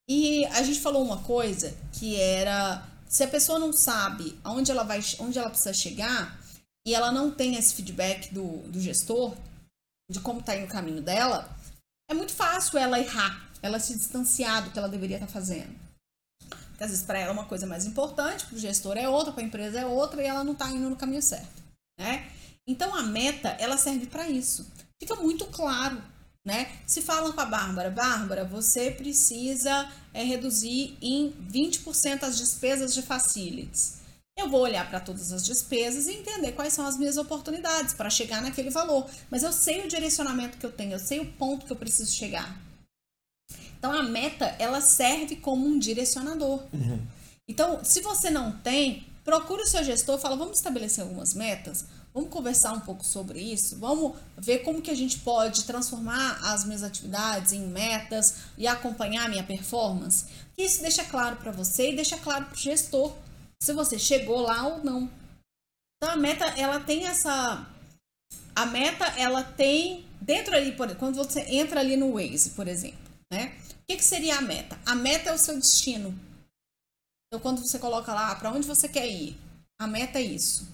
E 0.08 0.46
a 0.46 0.62
gente 0.62 0.78
falou 0.78 1.04
uma 1.04 1.24
coisa 1.24 1.76
que 1.92 2.14
era 2.14 2.86
se 3.08 3.24
a 3.24 3.28
pessoa 3.28 3.58
não 3.58 3.72
sabe 3.72 4.38
aonde 4.44 4.70
ela 4.70 4.84
vai, 4.84 5.00
onde 5.18 5.36
ela 5.36 5.50
precisa 5.50 5.74
chegar 5.74 6.40
e 6.86 6.94
ela 6.94 7.10
não 7.10 7.32
tem 7.32 7.56
esse 7.56 7.74
feedback 7.74 8.32
do, 8.32 8.58
do 8.68 8.80
gestor 8.80 9.36
de 10.08 10.20
como 10.20 10.38
está 10.38 10.56
indo 10.56 10.66
o 10.66 10.70
caminho 10.70 11.02
dela, 11.02 11.50
é 12.08 12.14
muito 12.14 12.32
fácil 12.32 12.78
ela 12.78 13.00
errar, 13.00 13.50
ela 13.60 13.80
se 13.80 13.96
distanciar 13.96 14.62
do 14.62 14.70
que 14.70 14.78
ela 14.78 14.88
deveria 14.88 15.16
estar 15.16 15.26
tá 15.26 15.32
fazendo. 15.32 15.76
Porque 16.48 16.84
às 16.84 16.90
vezes 16.90 17.04
para 17.04 17.18
ela 17.18 17.30
é 17.30 17.32
uma 17.32 17.46
coisa 17.46 17.66
mais 17.66 17.84
importante, 17.86 18.46
para 18.46 18.54
o 18.54 18.60
gestor 18.60 18.96
é 18.96 19.08
outra, 19.08 19.32
para 19.32 19.42
a 19.42 19.46
empresa 19.46 19.80
é 19.80 19.84
outra 19.84 20.22
e 20.22 20.26
ela 20.26 20.44
não 20.44 20.52
está 20.52 20.70
indo 20.70 20.88
no 20.88 20.94
caminho 20.94 21.22
certo, 21.22 21.60
né? 21.98 22.30
Então 22.68 22.94
a 22.94 23.02
meta 23.02 23.48
ela 23.58 23.76
serve 23.76 24.06
para 24.06 24.28
isso. 24.28 24.77
Fica 25.00 25.14
muito 25.16 25.46
claro 25.46 26.02
né? 26.48 26.66
Se 26.86 27.02
falam 27.02 27.30
com 27.30 27.40
a 27.42 27.44
Bárbara, 27.44 27.90
Bárbara, 27.90 28.42
você 28.42 28.90
precisa 28.90 29.86
é, 30.14 30.22
reduzir 30.24 30.96
em 31.02 31.30
20% 31.52 32.22
as 32.22 32.38
despesas 32.38 32.94
de 32.94 33.02
facilities. 33.02 33.98
Eu 34.34 34.48
vou 34.48 34.62
olhar 34.62 34.88
para 34.88 34.98
todas 34.98 35.30
as 35.30 35.44
despesas 35.44 36.06
e 36.06 36.14
entender 36.14 36.52
quais 36.52 36.72
são 36.72 36.86
as 36.86 36.96
minhas 36.96 37.18
oportunidades 37.18 37.92
para 37.92 38.08
chegar 38.08 38.40
naquele 38.40 38.70
valor. 38.70 39.06
Mas 39.30 39.42
eu 39.42 39.52
sei 39.52 39.84
o 39.84 39.88
direcionamento 39.88 40.56
que 40.56 40.64
eu 40.64 40.72
tenho, 40.72 40.92
eu 40.92 40.98
sei 40.98 41.20
o 41.20 41.30
ponto 41.32 41.66
que 41.66 41.72
eu 41.72 41.76
preciso 41.76 42.12
chegar. 42.12 42.58
Então 43.78 43.92
a 43.92 44.02
meta 44.02 44.56
ela 44.58 44.80
serve 44.80 45.36
como 45.36 45.66
um 45.66 45.78
direcionador. 45.78 46.62
Uhum. 46.72 47.06
Então, 47.46 47.84
se 47.84 48.00
você 48.00 48.30
não 48.30 48.52
tem, 48.52 49.06
procure 49.22 49.62
o 49.62 49.66
seu 49.66 49.84
gestor, 49.84 50.18
fala, 50.18 50.36
vamos 50.36 50.58
estabelecer 50.58 51.04
algumas 51.04 51.34
metas 51.34 51.84
Vamos 52.18 52.32
conversar 52.32 52.72
um 52.72 52.80
pouco 52.80 53.04
sobre 53.04 53.40
isso? 53.40 53.78
Vamos 53.78 54.16
ver 54.36 54.64
como 54.64 54.82
que 54.82 54.90
a 54.90 54.96
gente 54.96 55.20
pode 55.20 55.62
transformar 55.62 56.40
as 56.52 56.64
minhas 56.64 56.82
atividades 56.82 57.52
em 57.52 57.64
metas 57.64 58.38
e 58.58 58.66
acompanhar 58.66 59.26
a 59.26 59.28
minha 59.28 59.44
performance? 59.44 60.26
Que 60.56 60.64
isso 60.64 60.82
deixa 60.82 61.04
claro 61.04 61.36
para 61.36 61.52
você 61.52 61.92
e 61.92 61.94
deixa 61.94 62.18
claro 62.18 62.46
para 62.46 62.54
o 62.54 62.58
gestor 62.58 63.14
se 63.62 63.72
você 63.72 64.00
chegou 64.00 64.40
lá 64.40 64.66
ou 64.66 64.82
não. 64.82 65.08
Então 65.96 66.12
a 66.12 66.16
meta, 66.16 66.44
ela 66.58 66.80
tem 66.80 67.06
essa 67.06 67.64
a 68.52 68.66
meta, 68.66 69.04
ela 69.16 69.44
tem 69.44 70.04
dentro 70.20 70.56
ali, 70.56 70.72
por, 70.72 70.92
quando 70.96 71.14
você 71.14 71.42
entra 71.42 71.78
ali 71.78 71.96
no 71.96 72.14
Waze, 72.14 72.50
por 72.50 72.66
exemplo, 72.66 72.98
né? 73.32 73.56
O 73.74 73.86
que, 73.86 73.96
que 73.96 74.04
seria 74.04 74.38
a 74.38 74.42
meta? 74.42 74.76
A 74.84 74.96
meta 74.96 75.30
é 75.30 75.34
o 75.34 75.38
seu 75.38 75.54
destino. 75.54 76.18
Então 77.28 77.38
quando 77.40 77.60
você 77.60 77.78
coloca 77.78 78.12
lá 78.12 78.34
para 78.34 78.50
onde 78.50 78.66
você 78.66 78.88
quer 78.88 79.08
ir, 79.08 79.38
a 79.80 79.86
meta 79.86 80.18
é 80.18 80.22
isso. 80.22 80.66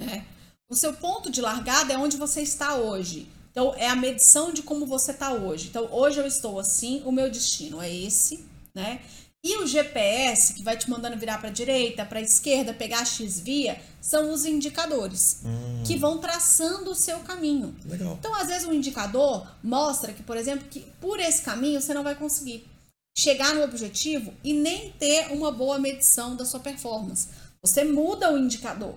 É. 0.00 0.37
O 0.70 0.74
seu 0.74 0.92
ponto 0.92 1.30
de 1.30 1.40
largada 1.40 1.94
é 1.94 1.96
onde 1.96 2.18
você 2.18 2.42
está 2.42 2.74
hoje. 2.74 3.26
Então, 3.50 3.74
é 3.76 3.88
a 3.88 3.96
medição 3.96 4.52
de 4.52 4.62
como 4.62 4.84
você 4.84 5.12
está 5.12 5.32
hoje. 5.32 5.68
Então, 5.68 5.88
hoje 5.90 6.20
eu 6.20 6.26
estou 6.26 6.60
assim, 6.60 7.02
o 7.06 7.10
meu 7.10 7.30
destino 7.30 7.80
é 7.80 7.92
esse, 7.92 8.44
né? 8.74 9.00
E 9.42 9.56
o 9.56 9.66
GPS, 9.66 10.52
que 10.52 10.62
vai 10.62 10.76
te 10.76 10.90
mandando 10.90 11.16
virar 11.16 11.38
para 11.38 11.48
a 11.48 11.52
direita, 11.52 12.04
para 12.04 12.18
a 12.18 12.22
esquerda, 12.22 12.74
pegar 12.74 13.00
a 13.00 13.04
X 13.04 13.40
via, 13.40 13.80
são 14.00 14.30
os 14.30 14.44
indicadores 14.44 15.40
hum. 15.44 15.82
que 15.86 15.96
vão 15.96 16.18
traçando 16.18 16.90
o 16.90 16.94
seu 16.94 17.20
caminho. 17.20 17.74
Legal. 17.86 18.16
Então, 18.18 18.34
às 18.34 18.48
vezes, 18.48 18.68
um 18.68 18.74
indicador 18.74 19.46
mostra 19.62 20.12
que, 20.12 20.22
por 20.22 20.36
exemplo, 20.36 20.68
que 20.68 20.80
por 21.00 21.18
esse 21.18 21.40
caminho 21.40 21.80
você 21.80 21.94
não 21.94 22.02
vai 22.02 22.14
conseguir 22.14 22.66
chegar 23.16 23.54
no 23.54 23.62
objetivo 23.62 24.34
e 24.44 24.52
nem 24.52 24.92
ter 24.92 25.32
uma 25.32 25.50
boa 25.50 25.78
medição 25.78 26.36
da 26.36 26.44
sua 26.44 26.60
performance. 26.60 27.28
Você 27.62 27.84
muda 27.84 28.32
o 28.32 28.38
indicador. 28.38 28.96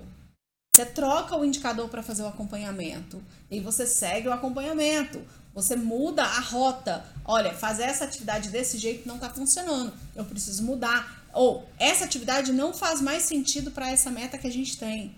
Você 0.73 0.85
troca 0.85 1.35
o 1.35 1.43
indicador 1.43 1.89
para 1.89 2.01
fazer 2.01 2.23
o 2.23 2.27
acompanhamento 2.27 3.21
e 3.49 3.59
você 3.59 3.85
segue 3.85 4.29
o 4.29 4.33
acompanhamento. 4.33 5.21
Você 5.53 5.75
muda 5.75 6.23
a 6.23 6.39
rota. 6.39 7.05
Olha, 7.25 7.53
fazer 7.53 7.83
essa 7.83 8.05
atividade 8.05 8.49
desse 8.49 8.77
jeito 8.77 9.05
não 9.05 9.15
está 9.15 9.29
funcionando. 9.29 9.93
Eu 10.15 10.23
preciso 10.23 10.63
mudar. 10.63 11.27
Ou 11.33 11.67
essa 11.77 12.05
atividade 12.05 12.53
não 12.53 12.73
faz 12.73 13.01
mais 13.01 13.23
sentido 13.23 13.69
para 13.69 13.91
essa 13.91 14.09
meta 14.09 14.37
que 14.37 14.47
a 14.47 14.51
gente 14.51 14.77
tem. 14.77 15.13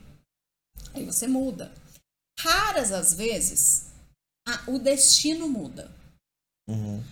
Aí 0.91 1.05
você 1.05 1.27
muda. 1.27 1.71
Raras 2.39 2.91
as 2.91 3.13
vezes 3.13 3.91
a, 4.47 4.63
o 4.71 4.79
destino 4.79 5.47
muda. 5.47 5.91
Uhum. 6.67 7.03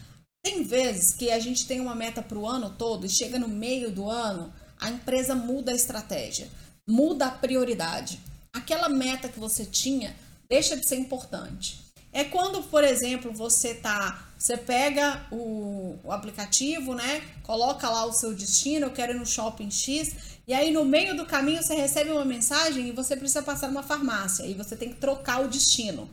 Tem 0.43 0.63
vezes 0.63 1.13
que 1.13 1.29
a 1.29 1.39
gente 1.39 1.67
tem 1.67 1.79
uma 1.79 1.93
meta 1.93 2.23
para 2.23 2.39
o 2.39 2.47
ano 2.47 2.71
todo 2.71 3.05
e 3.05 3.09
chega 3.09 3.37
no 3.37 3.47
meio 3.47 3.91
do 3.91 4.09
ano, 4.09 4.51
a 4.79 4.89
empresa 4.89 5.35
muda 5.35 5.71
a 5.71 5.75
estratégia, 5.75 6.49
muda 6.87 7.27
a 7.27 7.31
prioridade 7.31 8.19
aquela 8.53 8.89
meta 8.89 9.29
que 9.29 9.39
você 9.39 9.65
tinha 9.65 10.15
deixa 10.49 10.75
de 10.75 10.85
ser 10.85 10.97
importante. 10.97 11.79
É 12.13 12.25
quando, 12.25 12.61
por 12.63 12.83
exemplo, 12.83 13.31
você 13.31 13.73
tá, 13.73 14.27
você 14.37 14.57
pega 14.57 15.25
o, 15.31 15.97
o, 16.03 16.11
aplicativo, 16.11 16.93
né? 16.93 17.21
Coloca 17.41 17.89
lá 17.89 18.05
o 18.05 18.11
seu 18.11 18.33
destino, 18.33 18.87
eu 18.87 18.91
quero 18.91 19.13
ir 19.13 19.19
no 19.19 19.25
shopping 19.25 19.71
X, 19.71 20.13
e 20.45 20.53
aí 20.53 20.71
no 20.71 20.83
meio 20.83 21.15
do 21.15 21.25
caminho 21.25 21.63
você 21.63 21.73
recebe 21.73 22.09
uma 22.11 22.25
mensagem 22.25 22.89
e 22.89 22.91
você 22.91 23.15
precisa 23.15 23.41
passar 23.41 23.69
numa 23.69 23.81
farmácia 23.81 24.45
e 24.45 24.53
você 24.53 24.75
tem 24.75 24.89
que 24.89 24.99
trocar 24.99 25.41
o 25.41 25.47
destino. 25.47 26.09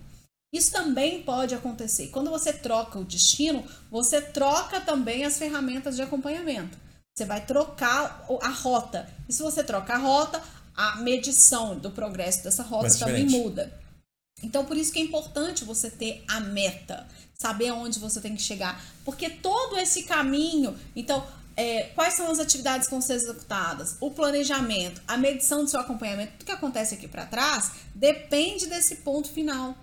Isso 0.53 0.71
também 0.71 1.23
pode 1.23 1.55
acontecer. 1.55 2.09
Quando 2.09 2.31
você 2.31 2.53
troca 2.53 2.99
o 2.99 3.05
destino, 3.05 3.65
você 3.91 4.21
troca 4.21 4.81
também 4.81 5.25
as 5.25 5.37
ferramentas 5.37 5.97
de 5.97 6.03
acompanhamento. 6.03 6.79
Você 7.15 7.25
vai 7.25 7.45
trocar 7.45 8.25
a 8.41 8.49
rota. 8.49 9.09
E 9.29 9.33
se 9.33 9.43
você 9.43 9.65
troca 9.65 9.95
a 9.95 9.99
rota, 9.99 10.41
a 10.79 10.95
medição 10.95 11.77
do 11.77 11.91
progresso 11.91 12.45
dessa 12.45 12.63
rota 12.63 12.97
também 12.97 13.27
muda. 13.27 13.77
Então, 14.45 14.65
por 14.65 14.77
isso 14.77 14.93
que 14.93 15.01
é 15.01 15.03
importante 15.03 15.65
você 15.65 15.91
ter 15.91 16.23
a 16.29 16.39
meta, 16.39 17.05
saber 17.35 17.71
aonde 17.71 17.99
você 17.99 18.21
tem 18.21 18.37
que 18.37 18.43
chegar. 18.43 18.81
Porque 19.05 19.29
todo 19.29 19.77
esse 19.77 20.05
caminho. 20.05 20.79
Então, 20.95 21.27
é, 21.57 21.91
quais 21.97 22.15
são 22.15 22.31
as 22.31 22.39
atividades 22.39 22.87
que 22.87 22.93
vão 22.93 23.01
ser 23.01 23.15
executadas? 23.15 23.97
O 24.01 24.13
planejamento, 24.13 25.03
a 25.09 25.17
medição 25.17 25.65
do 25.65 25.69
seu 25.69 25.81
acompanhamento, 25.81 26.35
tudo 26.35 26.47
que 26.47 26.53
acontece 26.53 26.95
aqui 26.95 27.09
para 27.09 27.27
trás 27.27 27.73
depende 27.93 28.67
desse 28.67 28.97
ponto 28.99 29.29
final. 29.29 29.77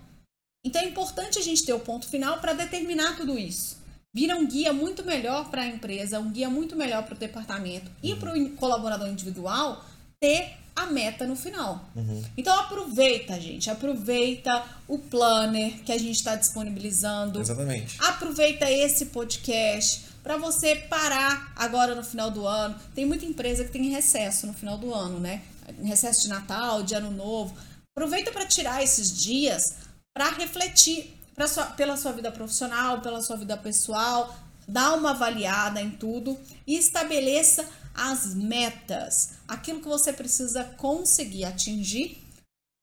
Então, 0.64 0.80
é 0.80 0.86
importante 0.86 1.38
a 1.38 1.42
gente 1.42 1.66
ter 1.66 1.74
o 1.74 1.80
ponto 1.80 2.08
final 2.08 2.40
para 2.40 2.54
determinar 2.54 3.18
tudo 3.18 3.38
isso. 3.38 3.76
Vira 4.14 4.34
um 4.34 4.46
guia 4.46 4.72
muito 4.72 5.04
melhor 5.04 5.50
para 5.50 5.60
a 5.60 5.66
empresa, 5.66 6.18
um 6.18 6.30
guia 6.30 6.48
muito 6.48 6.74
melhor 6.74 7.02
para 7.02 7.14
o 7.14 7.18
departamento 7.18 7.90
e 8.02 8.14
para 8.14 8.32
o 8.32 8.50
colaborador 8.52 9.08
individual 9.08 9.84
ter 10.20 10.56
a 10.74 10.86
meta 10.86 11.26
no 11.26 11.34
final. 11.34 11.88
Uhum. 11.96 12.22
Então 12.36 12.54
aproveita, 12.58 13.40
gente. 13.40 13.70
Aproveita 13.70 14.64
o 14.86 14.98
planner 14.98 15.82
que 15.82 15.92
a 15.92 15.98
gente 15.98 16.16
está 16.16 16.36
disponibilizando. 16.36 17.40
Exatamente. 17.40 17.96
Aproveita 18.00 18.70
esse 18.70 19.06
podcast 19.06 20.04
para 20.22 20.36
você 20.36 20.76
parar 20.76 21.52
agora 21.56 21.94
no 21.94 22.04
final 22.04 22.30
do 22.30 22.46
ano. 22.46 22.78
Tem 22.94 23.06
muita 23.06 23.24
empresa 23.24 23.64
que 23.64 23.70
tem 23.70 23.88
recesso 23.88 24.46
no 24.46 24.52
final 24.52 24.76
do 24.76 24.92
ano, 24.92 25.18
né? 25.18 25.42
Recesso 25.82 26.22
de 26.22 26.28
Natal, 26.28 26.82
de 26.82 26.94
Ano 26.94 27.10
Novo. 27.10 27.56
Aproveita 27.96 28.30
para 28.30 28.44
tirar 28.44 28.82
esses 28.82 29.16
dias 29.16 29.76
para 30.12 30.30
refletir 30.30 31.14
sua, 31.46 31.66
pela 31.66 31.96
sua 31.96 32.12
vida 32.12 32.32
profissional, 32.32 33.00
pela 33.00 33.22
sua 33.22 33.36
vida 33.36 33.56
pessoal, 33.56 34.34
dá 34.66 34.94
uma 34.94 35.10
avaliada 35.10 35.80
em 35.80 35.90
tudo 35.90 36.38
e 36.66 36.76
estabeleça 36.76 37.68
as 37.96 38.34
metas, 38.34 39.30
aquilo 39.48 39.80
que 39.80 39.88
você 39.88 40.12
precisa 40.12 40.64
conseguir 40.64 41.44
atingir 41.44 42.22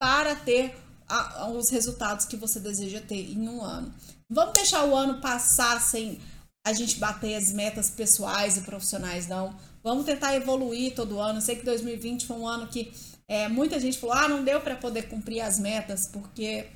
para 0.02 0.36
ter 0.36 0.76
a, 1.08 1.50
os 1.50 1.70
resultados 1.70 2.26
que 2.26 2.36
você 2.36 2.60
deseja 2.60 3.00
ter 3.00 3.32
em 3.32 3.48
um 3.48 3.62
ano. 3.62 3.94
Vamos 4.30 4.54
deixar 4.54 4.84
o 4.86 4.96
ano 4.96 5.22
passar 5.22 5.80
sem 5.80 6.20
a 6.66 6.74
gente 6.74 6.98
bater 6.98 7.36
as 7.36 7.52
metas 7.52 7.90
pessoais 7.90 8.58
e 8.58 8.62
profissionais, 8.62 9.28
não. 9.28 9.56
Vamos 9.84 10.06
tentar 10.06 10.36
evoluir 10.36 10.96
todo 10.96 11.20
ano. 11.20 11.38
Eu 11.38 11.42
sei 11.42 11.58
que 11.58 11.66
2020 11.66 12.26
foi 12.26 12.38
um 12.38 12.48
ano 12.48 12.68
que 12.68 12.92
é, 13.28 13.48
muita 13.48 13.80
gente 13.80 14.00
falou: 14.00 14.16
ah, 14.16 14.28
não 14.28 14.44
deu 14.44 14.62
para 14.62 14.76
poder 14.76 15.04
cumprir 15.04 15.42
as 15.42 15.60
metas 15.60 16.08
porque. 16.08 16.68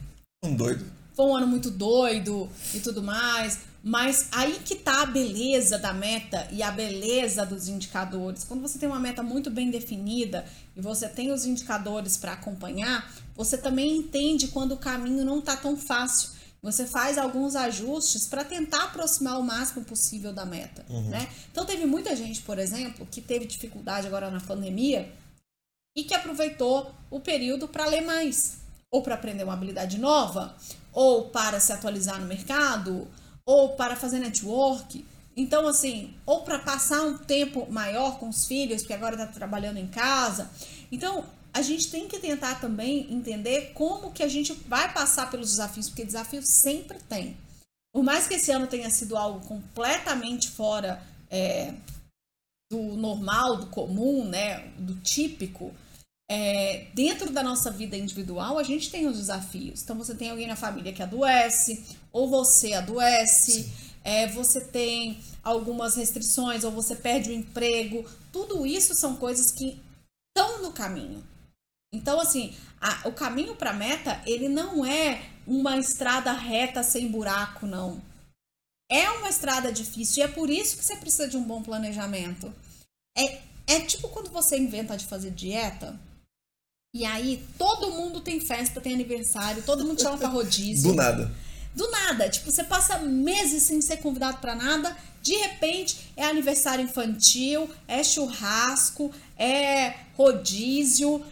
Um 0.44 0.56
doido. 0.56 0.86
Foi 1.18 1.26
um 1.26 1.36
ano 1.36 1.48
muito 1.48 1.72
doido 1.72 2.48
e 2.76 2.80
tudo 2.80 3.02
mais. 3.02 3.62
Mas 3.84 4.28
aí 4.32 4.60
que 4.64 4.76
tá 4.76 5.02
a 5.02 5.06
beleza 5.08 5.80
da 5.80 5.92
meta 5.92 6.48
e 6.52 6.62
a 6.62 6.70
beleza 6.70 7.44
dos 7.44 7.68
indicadores. 7.68 8.44
Quando 8.44 8.62
você 8.62 8.78
tem 8.78 8.88
uma 8.88 9.00
meta 9.00 9.24
muito 9.24 9.50
bem 9.50 9.72
definida 9.72 10.46
e 10.76 10.82
você 10.82 11.10
tem 11.10 11.32
os 11.32 11.44
indicadores 11.44 12.18
para 12.18 12.34
acompanhar, 12.34 13.12
você 13.36 13.58
também 13.58 13.98
entende 13.98 14.50
quando 14.50 14.74
o 14.74 14.78
caminho 14.78 15.26
não 15.26 15.42
tá 15.42 15.58
tão 15.58 15.76
fácil. 15.76 16.30
Você 16.62 16.86
faz 16.86 17.18
alguns 17.18 17.56
ajustes 17.56 18.28
para 18.28 18.44
tentar 18.44 18.84
aproximar 18.84 19.40
o 19.40 19.44
máximo 19.44 19.84
possível 19.86 20.32
da 20.32 20.46
meta, 20.46 20.86
uhum. 20.88 21.10
né? 21.10 21.28
Então 21.52 21.66
teve 21.66 21.88
muita 21.88 22.16
gente, 22.16 22.42
por 22.44 22.60
exemplo, 22.60 23.08
que 23.10 23.22
teve 23.22 23.46
dificuldade 23.46 24.06
agora 24.06 24.30
na 24.30 24.40
pandemia 24.40 25.12
e 25.96 26.04
que 26.04 26.14
aproveitou 26.14 26.94
o 27.10 27.20
período 27.20 27.68
para 27.68 27.88
ler 27.88 28.02
mais, 28.02 28.58
ou 28.92 29.02
para 29.02 29.16
aprender 29.16 29.44
uma 29.44 29.54
habilidade 29.54 29.98
nova, 29.98 30.56
ou 30.94 31.30
para 31.30 31.60
se 31.60 31.72
atualizar 31.72 32.20
no 32.20 32.28
mercado, 32.28 33.08
ou 33.46 33.76
para 33.76 33.96
fazer 33.96 34.20
network. 34.20 35.06
Então, 35.36 35.68
assim, 35.68 36.14
ou 36.26 36.42
para 36.42 36.60
passar 36.60 37.02
um 37.02 37.18
tempo 37.18 37.72
maior 37.72 38.18
com 38.20 38.30
os 38.30 38.46
filhos, 38.46 38.82
porque 38.82 38.94
agora 38.94 39.16
está 39.16 39.28
trabalhando 39.28 39.78
em 39.78 39.88
casa. 39.88 40.50
Então, 40.92 41.24
a 41.54 41.62
gente 41.62 41.90
tem 41.90 42.08
que 42.08 42.20
tentar 42.20 42.60
também 42.60 43.12
entender 43.14 43.72
como 43.74 44.12
que 44.12 44.24
a 44.24 44.28
gente 44.28 44.54
vai 44.54 44.92
passar 44.94 45.30
pelos 45.30 45.52
desafios, 45.52 45.90
porque 45.90 46.06
desafios 46.06 46.48
sempre 46.48 47.00
tem. 47.08 47.38
Por 47.94 48.04
mais 48.04 48.28
que 48.28 48.36
esse 48.36 48.52
ano 48.52 48.68
tenha 48.68 48.90
sido 48.90 49.18
algo 49.18 49.46
completamente 49.48 50.50
fora 50.50 51.02
é, 51.30 51.74
do 52.72 52.96
normal, 52.96 53.58
do 53.58 53.68
comum, 53.68 54.26
né, 54.26 54.68
do 54.78 54.96
típico, 54.96 55.74
é, 56.30 56.88
dentro 56.94 57.32
da 57.32 57.42
nossa 57.42 57.72
vida 57.72 57.96
individual, 57.96 58.60
a 58.60 58.64
gente 58.64 58.92
tem 58.92 59.08
os 59.08 59.18
desafios. 59.18 59.82
Então, 59.82 59.98
você 59.98 60.14
tem 60.14 60.30
alguém 60.30 60.48
na 60.48 60.56
família 60.56 60.92
que 60.92 61.02
adoece, 61.02 61.86
ou 62.12 62.30
você 62.30 62.74
adoece, 62.74 63.72
é, 64.04 64.28
você 64.28 64.60
tem 64.60 65.20
algumas 65.42 65.96
restrições, 65.96 66.64
ou 66.64 66.72
você 66.72 66.96
perde 66.96 67.30
o 67.30 67.34
emprego. 67.34 68.06
Tudo 68.32 68.66
isso 68.66 68.94
são 68.94 69.16
coisas 69.16 69.52
que 69.52 69.82
estão 70.36 70.62
no 70.62 70.74
caminho. 70.74 71.24
Então, 71.94 72.20
assim, 72.20 72.54
a, 72.82 73.08
o 73.08 73.14
caminho 73.14 73.56
para 73.56 73.70
a 73.70 73.74
meta, 73.74 74.22
ele 74.26 74.50
não 74.50 74.86
é 74.86 75.24
uma 75.46 75.78
estrada 75.78 76.34
reta 76.34 76.84
sem 76.84 77.10
buraco, 77.10 77.66
não. 77.66 78.02
É 78.92 79.10
uma 79.12 79.30
estrada 79.30 79.72
difícil 79.72 80.24
e 80.24 80.26
é 80.26 80.28
por 80.28 80.50
isso 80.50 80.78
que 80.78 80.84
você 80.84 80.96
precisa 80.98 81.28
de 81.28 81.38
um 81.38 81.44
bom 81.44 81.62
planejamento. 81.62 82.54
É, 83.18 83.42
é 83.66 83.80
tipo 83.82 84.10
quando 84.10 84.30
você 84.30 84.58
inventa 84.58 84.96
de 84.96 85.06
fazer 85.06 85.32
dieta 85.32 85.98
e 86.94 87.06
aí 87.06 87.44
todo 87.58 87.92
mundo 87.92 88.22
tem 88.22 88.40
festa, 88.40 88.82
tem 88.82 88.94
aniversário, 88.94 89.64
todo 89.64 89.86
mundo 89.86 90.02
chama 90.02 90.18
pra 90.20 90.28
rodízio. 90.28 90.92
Do 90.92 90.96
nada. 90.96 91.32
Do 91.76 91.90
nada. 91.92 92.30
Tipo, 92.30 92.52
você 92.52 92.64
passa 92.64 93.00
meses 93.00 93.64
sem 93.64 93.82
ser 93.82 93.98
convidado 93.98 94.38
para 94.38 94.56
nada, 94.56 94.98
de 95.22 95.36
repente 95.36 96.12
é 96.16 96.26
aniversário 96.26 96.84
infantil, 96.84 97.70
é 97.88 98.04
churrasco, 98.04 99.12
é 99.38 99.94
rodízio, 100.16 101.24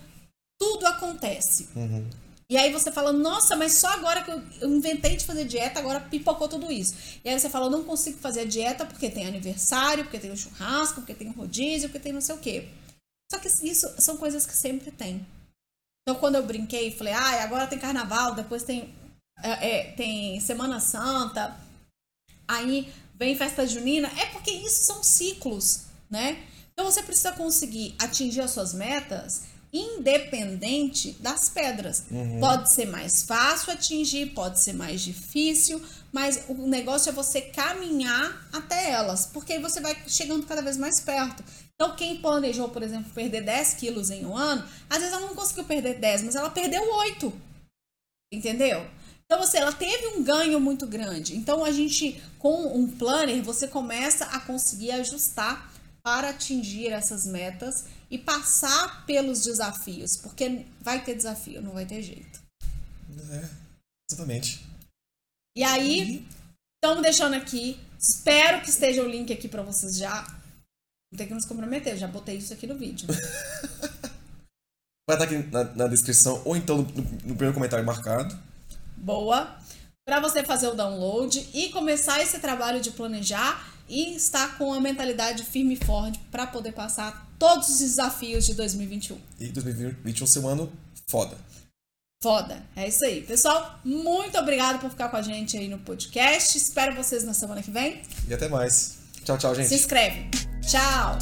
tudo 0.59 0.85
acontece. 0.85 1.67
Uhum. 1.75 2.07
E 2.47 2.57
aí 2.57 2.71
você 2.71 2.91
fala, 2.91 3.11
nossa, 3.11 3.55
mas 3.55 3.77
só 3.79 3.87
agora 3.87 4.21
que 4.21 4.29
eu 4.29 4.69
inventei 4.69 5.15
de 5.15 5.25
fazer 5.25 5.45
dieta, 5.45 5.79
agora 5.79 5.99
pipocou 5.99 6.47
tudo 6.47 6.71
isso. 6.71 6.93
E 7.23 7.29
aí 7.29 7.39
você 7.39 7.49
fala, 7.49 7.71
não 7.71 7.83
consigo 7.83 8.19
fazer 8.19 8.41
a 8.41 8.45
dieta 8.45 8.85
porque 8.85 9.09
tem 9.09 9.25
aniversário, 9.25 10.03
porque 10.03 10.19
tem 10.19 10.31
o 10.31 10.37
churrasco, 10.37 11.01
porque 11.01 11.15
tem 11.15 11.29
o 11.29 11.31
rodízio, 11.31 11.89
porque 11.89 11.99
tem 11.99 12.13
não 12.13 12.21
sei 12.21 12.35
o 12.35 12.37
quê. 12.37 12.67
Só 13.31 13.39
que 13.39 13.47
isso 13.47 13.89
são 13.97 14.17
coisas 14.17 14.45
que 14.45 14.55
sempre 14.55 14.91
tem. 14.91 15.25
Então, 16.07 16.19
quando 16.19 16.35
eu 16.35 16.45
brinquei, 16.45 16.91
falei, 16.91 17.13
ah, 17.13 17.43
agora 17.43 17.65
tem 17.65 17.79
carnaval, 17.79 18.35
depois 18.35 18.61
tem, 18.61 18.93
é, 19.41 19.69
é, 19.69 19.83
tem 19.93 20.39
Semana 20.39 20.79
Santa, 20.79 21.57
aí 22.47 22.93
vem 23.15 23.35
festa 23.35 23.65
junina, 23.65 24.07
é 24.19 24.27
porque 24.27 24.51
isso 24.51 24.83
são 24.83 25.01
ciclos, 25.01 25.85
né? 26.07 26.43
Então, 26.71 26.85
você 26.85 27.01
precisa 27.01 27.31
conseguir 27.31 27.95
atingir 27.97 28.41
as 28.41 28.51
suas 28.51 28.71
metas 28.71 29.45
independente 29.73 31.13
das 31.19 31.49
pedras. 31.49 32.03
Uhum. 32.11 32.39
Pode 32.39 32.71
ser 32.71 32.85
mais 32.85 33.23
fácil 33.23 33.73
atingir, 33.73 34.27
pode 34.27 34.59
ser 34.59 34.73
mais 34.73 35.01
difícil, 35.01 35.81
mas 36.15 36.45
o 36.47 36.65
negócio 36.65 37.09
é 37.09 37.11
você 37.11 37.41
caminhar 37.41 38.47
até 38.53 38.89
elas, 38.89 39.25
porque 39.25 39.51
aí 39.51 39.61
você 39.61 39.81
vai 39.81 40.01
chegando 40.07 40.47
cada 40.47 40.61
vez 40.61 40.77
mais 40.77 41.01
perto. 41.01 41.43
Então, 41.73 41.93
quem 41.93 42.21
planejou, 42.21 42.69
por 42.69 42.81
exemplo, 42.81 43.11
perder 43.13 43.43
10 43.43 43.73
quilos 43.73 44.09
em 44.09 44.25
um 44.25 44.37
ano, 44.37 44.65
às 44.89 44.99
vezes 44.99 45.11
ela 45.11 45.25
não 45.27 45.35
conseguiu 45.35 45.65
perder 45.65 45.99
10, 45.99 46.23
mas 46.23 46.35
ela 46.37 46.49
perdeu 46.49 46.89
8. 46.89 47.33
Entendeu? 48.31 48.89
Então, 49.25 49.45
você, 49.45 49.57
ela 49.57 49.73
teve 49.73 50.07
um 50.15 50.23
ganho 50.23 50.57
muito 50.57 50.87
grande. 50.87 51.35
Então, 51.35 51.65
a 51.65 51.71
gente, 51.73 52.23
com 52.39 52.65
um 52.73 52.87
planner, 52.87 53.43
você 53.43 53.67
começa 53.67 54.23
a 54.23 54.39
conseguir 54.39 54.91
ajustar 54.91 55.69
para 56.01 56.29
atingir 56.29 56.93
essas 56.93 57.25
metas 57.25 57.87
e 58.09 58.17
passar 58.17 59.05
pelos 59.05 59.43
desafios, 59.43 60.15
porque 60.15 60.65
vai 60.79 61.03
ter 61.03 61.13
desafio, 61.13 61.61
não 61.61 61.73
vai 61.73 61.85
ter 61.85 62.01
jeito. 62.01 62.39
É, 63.33 63.49
exatamente. 64.09 64.74
E 65.55 65.63
aí, 65.63 66.27
estamos 66.75 67.01
deixando 67.01 67.33
aqui. 67.33 67.79
Espero 67.97 68.61
que 68.61 68.69
esteja 68.69 69.01
o 69.01 69.07
link 69.07 69.31
aqui 69.31 69.47
para 69.47 69.63
vocês 69.63 69.95
já. 69.95 70.27
Não 71.09 71.17
tem 71.17 71.27
que 71.27 71.33
nos 71.33 71.45
comprometer, 71.45 71.97
já 71.97 72.07
botei 72.07 72.35
isso 72.35 72.51
aqui 72.51 72.67
no 72.67 72.75
vídeo. 72.75 73.07
Vai 75.07 75.15
estar 75.15 75.23
aqui 75.23 75.37
na, 75.49 75.63
na 75.63 75.87
descrição 75.87 76.41
ou 76.43 76.57
então 76.57 76.79
no, 76.79 76.83
no 76.83 77.35
primeiro 77.35 77.53
comentário 77.53 77.85
marcado. 77.85 78.37
Boa. 78.97 79.57
Para 80.05 80.19
você 80.19 80.43
fazer 80.43 80.67
o 80.67 80.75
download 80.75 81.49
e 81.53 81.69
começar 81.69 82.21
esse 82.21 82.39
trabalho 82.39 82.81
de 82.81 82.91
planejar 82.91 83.73
e 83.87 84.15
estar 84.15 84.57
com 84.57 84.73
a 84.73 84.81
mentalidade 84.81 85.43
firme 85.43 85.75
e 85.75 85.85
forte 85.85 86.19
para 86.29 86.47
poder 86.47 86.73
passar 86.73 87.31
todos 87.39 87.69
os 87.69 87.79
desafios 87.79 88.45
de 88.45 88.55
2021. 88.55 89.17
E 89.39 89.47
2021 89.47 90.27
ser 90.27 90.39
um 90.39 90.49
ano 90.49 90.71
foda. 91.07 91.37
Foda. 92.25 92.57
É 92.75 92.87
isso 92.87 93.05
aí. 93.05 93.21
Pessoal, 93.21 93.79
muito 93.85 94.35
obrigado 94.39 94.79
por 94.79 94.89
ficar 94.89 95.09
com 95.09 95.15
a 95.15 95.21
gente 95.21 95.55
aí 95.57 95.67
no 95.67 95.77
podcast. 95.77 96.57
Espero 96.57 96.95
vocês 96.95 97.23
na 97.23 97.35
semana 97.35 97.61
que 97.61 97.69
vem. 97.69 98.01
E 98.27 98.33
até 98.33 98.47
mais. 98.49 98.97
Tchau, 99.23 99.37
tchau, 99.37 99.53
gente. 99.53 99.67
Se 99.67 99.75
inscreve. 99.75 100.31
Tchau. 100.63 101.19